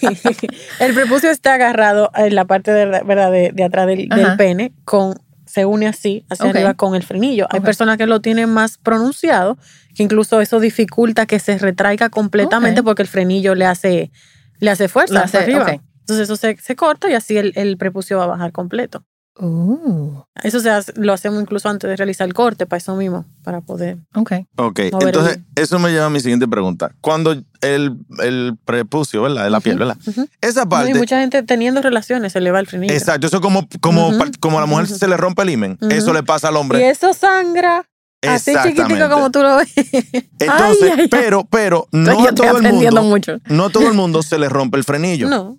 Sí. 0.00 0.48
El 0.78 0.94
prepucio 0.94 1.30
está 1.30 1.54
agarrado 1.54 2.10
en 2.14 2.34
la 2.34 2.44
parte 2.44 2.72
de, 2.72 2.86
¿verdad? 2.86 3.30
de, 3.30 3.50
de 3.52 3.64
atrás 3.64 3.86
del, 3.86 4.08
pene, 4.36 4.72
con, 4.84 5.14
se 5.46 5.64
une 5.64 5.86
así, 5.86 6.24
hacia 6.30 6.50
arriba 6.50 6.74
con 6.74 6.94
el 6.94 7.02
frenillo. 7.02 7.46
Hay 7.50 7.60
personas 7.60 7.96
que 7.98 8.06
lo 8.06 8.20
tienen 8.20 8.48
más 8.50 8.78
pronunciado, 8.78 9.58
que 9.94 10.02
incluso 10.02 10.40
eso 10.40 10.60
dificulta 10.60 11.26
que 11.26 11.38
se 11.38 11.58
retraiga 11.58 12.08
completamente 12.08 12.82
porque 12.82 13.02
el 13.02 13.08
frenillo 13.08 13.54
le 13.54 13.66
hace, 13.66 14.10
le 14.58 14.70
hace 14.70 14.88
fuerza 14.88 15.22
hacia 15.22 15.40
arriba. 15.40 15.80
Entonces 16.00 16.24
eso 16.24 16.36
se, 16.36 16.56
se 16.56 16.76
corta 16.76 17.10
y 17.10 17.14
así 17.14 17.36
el, 17.36 17.52
el 17.56 17.76
prepucio 17.76 18.18
va 18.18 18.24
a 18.24 18.28
bajar 18.28 18.52
completo. 18.52 19.04
Uh, 19.42 20.22
Eso 20.42 20.60
se 20.60 20.68
hace- 20.70 20.92
lo 20.96 21.12
hacemos 21.12 21.40
incluso 21.40 21.68
antes 21.68 21.88
de 21.88 21.96
realizar 21.96 22.26
el 22.26 22.34
corte, 22.34 22.66
para 22.66 22.78
eso 22.78 22.94
mismo, 22.94 23.24
para 23.42 23.60
poder. 23.62 23.96
ok. 24.14 24.32
Ok. 24.56 24.80
Mover 24.92 25.06
Entonces, 25.08 25.36
el- 25.36 25.62
eso 25.62 25.78
me 25.78 25.90
lleva 25.90 26.06
a 26.06 26.10
mi 26.10 26.20
siguiente 26.20 26.46
pregunta. 26.46 26.92
Cuando 27.00 27.32
el, 27.32 27.96
el 28.22 28.56
prepucio, 28.64 29.22
¿verdad? 29.22 29.44
De 29.44 29.50
la 29.50 29.60
piel, 29.60 29.78
¿verdad? 29.78 29.96
Esa 30.40 30.64
No, 30.64 30.68
parte. 30.68 30.90
y 30.90 30.94
mucha 30.94 31.18
gente 31.20 31.42
teniendo 31.42 31.80
relaciones 31.80 32.32
se 32.32 32.40
le 32.40 32.50
va 32.50 32.60
el 32.60 32.66
frenillo. 32.66 32.92
Exacto. 32.92 33.26
Eso 33.26 33.36
es 33.36 33.42
como, 33.42 33.66
como, 33.80 34.10
como 34.40 34.58
a 34.58 34.60
la 34.60 34.66
mujer 34.66 34.86
se 34.88 35.08
le 35.08 35.16
rompe 35.16 35.42
el 35.42 35.50
himen. 35.50 35.78
Eso 35.90 36.12
le 36.12 36.22
pasa 36.22 36.48
al 36.48 36.54
Y 36.54 36.58
hombre. 36.58 36.90
eso 36.90 37.14
sangra 37.14 37.86
así 38.22 38.52
chiquitico 38.62 39.08
como 39.10 39.30
tú 39.30 39.40
lo 39.40 39.56
ves. 39.56 39.72
Entonces, 39.76 40.32
Ay, 40.48 40.76
ay, 40.82 40.92
ay. 41.00 41.08
pero, 41.08 41.46
pero, 41.50 41.86
no 41.92 42.10
a 42.10 42.14
estoy 42.14 42.34
todo 42.34 42.50
el 42.50 42.56
aprendiendo 42.56 43.00
mundo. 43.02 43.16
mucho. 43.16 43.38
No 43.46 43.66
a 43.66 43.70
todo 43.70 43.88
el 43.88 43.94
mundo 43.94 44.22
se 44.22 44.38
le 44.38 44.48
rompe 44.50 44.76
el 44.76 44.84
frenillo. 44.84 45.28
No. 45.28 45.58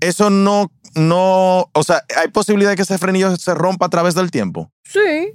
Eso 0.00 0.30
no, 0.30 0.70
no, 0.94 1.70
o 1.72 1.82
sea, 1.82 2.02
hay 2.16 2.28
posibilidad 2.28 2.70
de 2.70 2.76
que 2.76 2.82
ese 2.82 2.98
frenillo 2.98 3.36
se 3.36 3.54
rompa 3.54 3.86
a 3.86 3.88
través 3.88 4.14
del 4.14 4.30
tiempo. 4.30 4.70
Sí, 4.84 5.32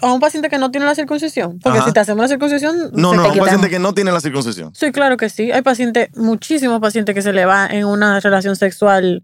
a 0.00 0.12
un 0.12 0.20
paciente 0.20 0.48
que 0.48 0.58
no 0.58 0.70
tiene 0.70 0.86
la 0.86 0.94
circuncisión. 0.94 1.58
Porque 1.58 1.78
Ajá. 1.78 1.88
si 1.88 1.92
te 1.92 2.00
hacemos 2.00 2.22
la 2.22 2.28
circuncisión, 2.28 2.90
No, 2.92 3.10
se 3.10 3.16
no, 3.16 3.22
te 3.24 3.30
un 3.30 3.38
paciente 3.38 3.68
que 3.68 3.78
no 3.78 3.94
tiene 3.94 4.12
la 4.12 4.20
circuncisión. 4.20 4.72
Sí, 4.74 4.92
claro 4.92 5.16
que 5.16 5.28
sí. 5.28 5.50
Hay 5.50 5.62
pacientes, 5.62 6.08
muchísimos 6.16 6.80
pacientes 6.80 7.14
que 7.14 7.22
se 7.22 7.32
le 7.32 7.44
va 7.44 7.66
en 7.66 7.84
una 7.84 8.20
relación 8.20 8.54
sexual 8.56 9.22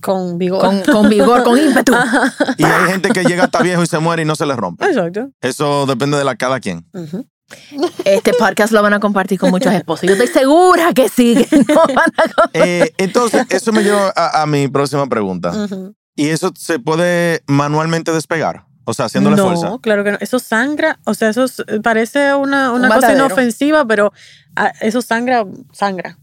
con 0.00 0.36
vigor. 0.38 0.60
Con, 0.60 0.82
con 0.82 1.08
vigor, 1.08 1.44
con 1.44 1.58
ímpetu. 1.66 1.94
Y 2.58 2.64
hay 2.64 2.90
gente 2.90 3.10
que 3.10 3.24
llega 3.24 3.44
hasta 3.44 3.62
viejo 3.62 3.82
y 3.82 3.86
se 3.86 3.98
muere 3.98 4.22
y 4.22 4.24
no 4.26 4.36
se 4.36 4.44
le 4.44 4.54
rompe. 4.54 4.84
Exacto. 4.84 5.30
Eso 5.40 5.86
depende 5.86 6.18
de 6.18 6.24
la 6.24 6.36
cada 6.36 6.60
quien. 6.60 6.86
Este 8.04 8.32
podcast 8.34 8.72
lo 8.72 8.82
van 8.82 8.94
a 8.94 9.00
compartir 9.00 9.38
con 9.38 9.50
muchos 9.50 9.72
esposos. 9.72 10.08
Yo 10.08 10.14
estoy 10.14 10.28
segura 10.28 10.92
que 10.94 11.08
sí. 11.08 11.46
que 11.48 11.58
no 11.58 11.74
van 11.94 12.10
a 12.16 12.50
Eh, 12.54 12.92
entonces, 12.98 13.46
eso 13.50 13.72
me 13.72 13.82
lleva 13.82 14.12
a, 14.16 14.42
a 14.42 14.46
mi 14.46 14.68
próxima 14.68 15.06
pregunta. 15.06 15.52
¿Y 16.16 16.28
eso 16.28 16.52
se 16.56 16.78
puede 16.78 17.42
manualmente 17.46 18.12
despegar? 18.12 18.64
O 18.86 18.92
sea, 18.92 19.06
haciéndole 19.06 19.36
no, 19.36 19.44
fuerza. 19.46 19.78
claro 19.80 20.04
que 20.04 20.12
no. 20.12 20.18
Eso 20.20 20.38
sangra, 20.38 20.98
o 21.04 21.14
sea, 21.14 21.30
eso 21.30 21.44
es- 21.44 21.62
parece 21.82 22.34
una, 22.34 22.70
una 22.70 22.88
Un 22.88 22.94
cosa 22.94 22.94
matadero. 23.08 23.24
inofensiva, 23.26 23.86
pero 23.86 24.12
ah, 24.56 24.72
eso 24.82 25.00
sangra, 25.00 25.44
sangra. 25.72 26.18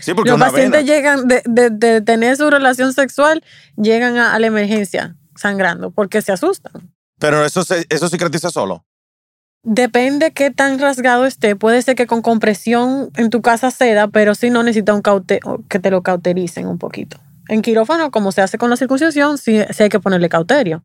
Sí, 0.00 0.14
porque 0.14 0.30
Los 0.30 0.36
una 0.36 0.46
pacientes 0.50 0.84
vena. 0.84 0.94
llegan 0.94 1.26
de, 1.26 1.42
de- 1.46 1.70
de 1.70 2.00
tener 2.00 2.36
su 2.36 2.48
relación 2.48 2.92
sexual, 2.92 3.42
llegan 3.76 4.16
a, 4.18 4.34
a 4.34 4.38
la 4.38 4.46
emergencia 4.46 5.16
sangrando 5.34 5.90
porque 5.90 6.22
se 6.22 6.30
asustan. 6.30 6.92
Pero 7.18 7.44
eso, 7.44 7.64
se, 7.64 7.84
eso 7.88 8.08
cicatriza 8.08 8.50
solo. 8.50 8.84
Depende 9.62 10.32
qué 10.32 10.50
tan 10.50 10.78
rasgado 10.78 11.26
esté. 11.26 11.54
Puede 11.54 11.82
ser 11.82 11.94
que 11.94 12.06
con 12.06 12.22
compresión 12.22 13.10
en 13.16 13.28
tu 13.30 13.42
casa 13.42 13.70
ceda, 13.70 14.08
pero 14.08 14.34
si 14.34 14.48
no 14.50 14.62
necesita 14.62 14.94
un 14.94 15.02
caute 15.02 15.40
que 15.68 15.78
te 15.78 15.90
lo 15.90 16.02
cautericen 16.02 16.66
un 16.66 16.78
poquito. 16.78 17.18
En 17.48 17.60
quirófano, 17.62 18.10
como 18.10 18.32
se 18.32 18.40
hace 18.42 18.56
con 18.58 18.70
la 18.70 18.76
circuncisión, 18.76 19.36
sí, 19.36 19.60
sí 19.70 19.82
hay 19.82 19.88
que 19.90 20.00
ponerle 20.00 20.28
cauterio. 20.28 20.82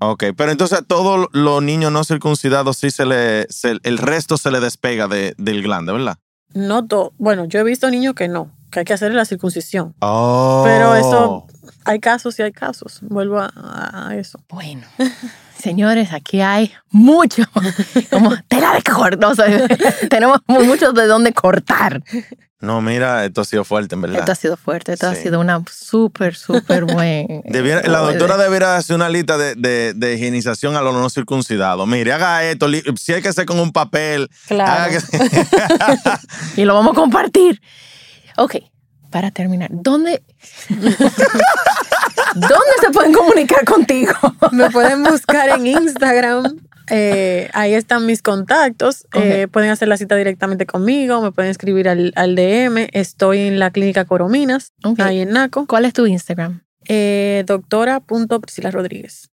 Ok, 0.00 0.24
pero 0.36 0.52
entonces 0.52 0.78
a 0.78 0.82
todos 0.82 1.26
los 1.32 1.62
niños 1.62 1.90
no 1.90 2.04
circuncidados 2.04 2.76
sí 2.76 2.90
se 2.90 3.06
le, 3.06 3.46
se- 3.50 3.78
el 3.82 3.98
resto 3.98 4.36
se 4.36 4.50
le 4.50 4.60
despega 4.60 5.08
de- 5.08 5.34
del 5.38 5.62
glande, 5.62 5.92
¿verdad? 5.92 6.18
No 6.54 6.86
todo. 6.86 7.12
Bueno, 7.18 7.46
yo 7.46 7.60
he 7.60 7.64
visto 7.64 7.90
niños 7.90 8.14
que 8.14 8.28
no, 8.28 8.52
que 8.70 8.80
hay 8.80 8.84
que 8.84 8.92
hacerle 8.92 9.16
la 9.16 9.24
circuncisión. 9.24 9.94
Oh. 10.00 10.62
Pero 10.64 10.94
eso, 10.94 11.46
hay 11.84 11.98
casos 11.98 12.38
y 12.38 12.42
hay 12.42 12.52
casos. 12.52 12.98
Vuelvo 13.02 13.38
a, 13.40 13.50
a 14.08 14.14
eso. 14.16 14.38
Bueno, 14.48 14.86
señores, 15.62 16.12
aquí 16.12 16.40
hay 16.40 16.72
mucho, 16.90 17.42
como 18.10 18.34
tela 18.48 18.72
de 18.74 18.82
cortar. 18.82 19.30
o 19.30 19.34
sea, 19.34 19.46
tenemos 20.10 20.40
mucho 20.46 20.92
de 20.92 21.06
dónde 21.06 21.32
cortar. 21.32 22.02
No, 22.60 22.80
mira, 22.80 23.24
esto 23.24 23.42
ha 23.42 23.44
sido 23.44 23.64
fuerte, 23.64 23.94
en 23.94 24.00
verdad. 24.00 24.18
Esto 24.18 24.32
ha 24.32 24.34
sido 24.34 24.56
fuerte, 24.56 24.92
esto 24.92 25.06
ha 25.08 25.14
sido 25.14 25.38
una 25.38 25.62
súper, 25.70 26.34
súper 26.34 26.86
buen. 26.86 27.40
Debiera- 27.44 27.82
la 27.86 28.00
doctora 28.00 28.36
debería 28.36 28.76
hacer 28.76 28.96
una 28.96 29.08
lista 29.08 29.38
de, 29.38 29.54
de, 29.54 29.94
de 29.94 30.14
higienización 30.14 30.74
a 30.74 30.80
los 30.80 30.92
no 30.92 31.08
circuncidados. 31.08 31.86
Mire, 31.86 32.12
haga 32.12 32.42
esto, 32.44 32.66
si 32.96 33.12
hay 33.12 33.22
que 33.22 33.28
hacer 33.28 33.46
con 33.46 33.60
un 33.60 33.70
papel. 33.70 34.28
Claro. 34.48 34.72
haga 34.72 34.88
que- 34.90 36.60
Y 36.60 36.64
lo 36.64 36.74
vamos 36.74 36.92
a 36.92 37.00
compartir. 37.00 37.62
Ok, 38.36 38.56
para 39.10 39.30
terminar, 39.30 39.68
¿dónde, 39.72 40.22
¿dónde 42.34 42.72
se 42.80 42.90
pueden 42.90 43.12
comunicar 43.12 43.64
contigo? 43.64 44.12
Me 44.52 44.70
pueden 44.70 45.02
buscar 45.04 45.48
en 45.50 45.66
Instagram. 45.66 46.58
eh, 46.90 47.50
ahí 47.52 47.74
están 47.74 48.06
mis 48.06 48.22
contactos. 48.22 49.06
eh, 49.14 49.48
pueden 49.50 49.70
hacer 49.70 49.88
la 49.88 49.96
cita 49.96 50.16
directamente 50.16 50.66
conmigo. 50.66 51.20
Me 51.22 51.32
pueden 51.32 51.50
escribir 51.50 51.88
al, 51.88 52.12
al 52.16 52.34
DM. 52.34 52.88
Estoy 52.92 53.40
en 53.40 53.58
la 53.58 53.70
clínica 53.70 54.04
Corominas, 54.04 54.72
ahí 54.98 55.20
en 55.20 55.30
Naco. 55.30 55.66
¿Cuál 55.66 55.84
es 55.84 55.92
tu 55.92 56.06
Instagram? 56.06 56.62
Eh, 56.86 57.44
doctora 57.46 58.00
punto 58.00 58.40
Priscila 58.40 58.70
Rodríguez. 58.70 59.30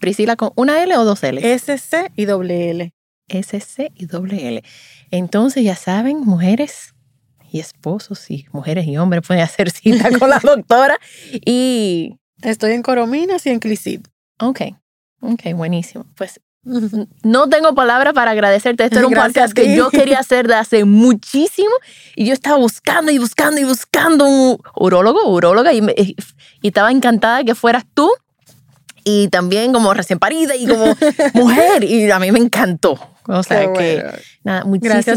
Priscila 0.00 0.36
con 0.36 0.50
una 0.56 0.82
L 0.82 0.96
o 0.96 1.04
dos 1.04 1.22
L? 1.22 1.40
SC 1.58 2.10
y 2.16 2.24
doble 2.24 2.70
L. 2.70 2.92
SC 3.28 3.90
y 3.94 4.06
doble 4.06 4.48
L. 4.48 4.62
Entonces, 5.10 5.64
ya 5.64 5.76
saben, 5.76 6.20
mujeres 6.20 6.94
y 7.50 7.60
esposos 7.60 8.30
y 8.30 8.46
mujeres 8.52 8.86
y 8.86 8.96
hombres 8.98 9.22
pueden 9.26 9.42
hacer 9.42 9.70
cita 9.70 10.10
con 10.18 10.28
la 10.28 10.38
doctora. 10.42 10.98
Y, 11.46 12.16
Estoy 12.44 12.72
en 12.72 12.82
Corominas 12.82 13.44
y 13.46 13.50
en 13.50 13.58
Clicid. 13.58 14.00
ok, 14.40 14.60
ok, 15.20 15.40
buenísimo. 15.54 16.06
Pues 16.16 16.40
no 17.22 17.48
tengo 17.50 17.74
palabras 17.74 18.14
para 18.14 18.30
agradecerte. 18.30 18.84
Esto 18.84 18.98
era 18.98 19.06
un 19.06 19.12
Gracias 19.12 19.32
podcast 19.34 19.52
que 19.54 19.76
yo 19.76 19.90
quería 19.90 20.18
hacer 20.20 20.48
de 20.48 20.54
hace 20.54 20.84
muchísimo 20.86 21.68
y 22.16 22.24
yo 22.26 22.32
estaba 22.32 22.56
buscando 22.56 23.10
y 23.12 23.18
buscando 23.18 23.60
y 23.60 23.64
buscando 23.64 24.26
un 24.26 24.58
urólogo, 24.76 25.28
uróloga 25.30 25.74
y, 25.74 25.82
me- 25.82 25.94
y 25.96 26.16
estaba 26.62 26.90
encantada 26.90 27.44
que 27.44 27.54
fueras 27.54 27.84
tú 27.92 28.10
y 29.04 29.28
también 29.28 29.72
como 29.74 29.92
recién 29.92 30.18
parida 30.18 30.56
y 30.56 30.66
como 30.66 30.86
mujer 31.34 31.84
y 31.84 32.10
a 32.10 32.18
mí 32.18 32.32
me 32.32 32.38
encantó. 32.38 32.98
O 33.26 33.42
sea 33.42 33.60
Qué 33.60 33.72
que 33.78 33.94
bueno. 34.02 34.18
nada, 34.44 34.64
Gracias 34.66 34.66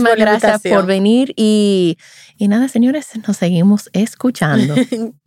muchísimas 0.02 0.10
por 0.12 0.20
la 0.20 0.26
gracias, 0.40 0.62
por 0.74 0.86
venir 0.86 1.34
y, 1.38 1.98
y 2.38 2.48
nada, 2.50 2.68
señores, 2.68 3.08
nos 3.28 3.38
seguimos 3.38 3.90
escuchando. 3.94 4.76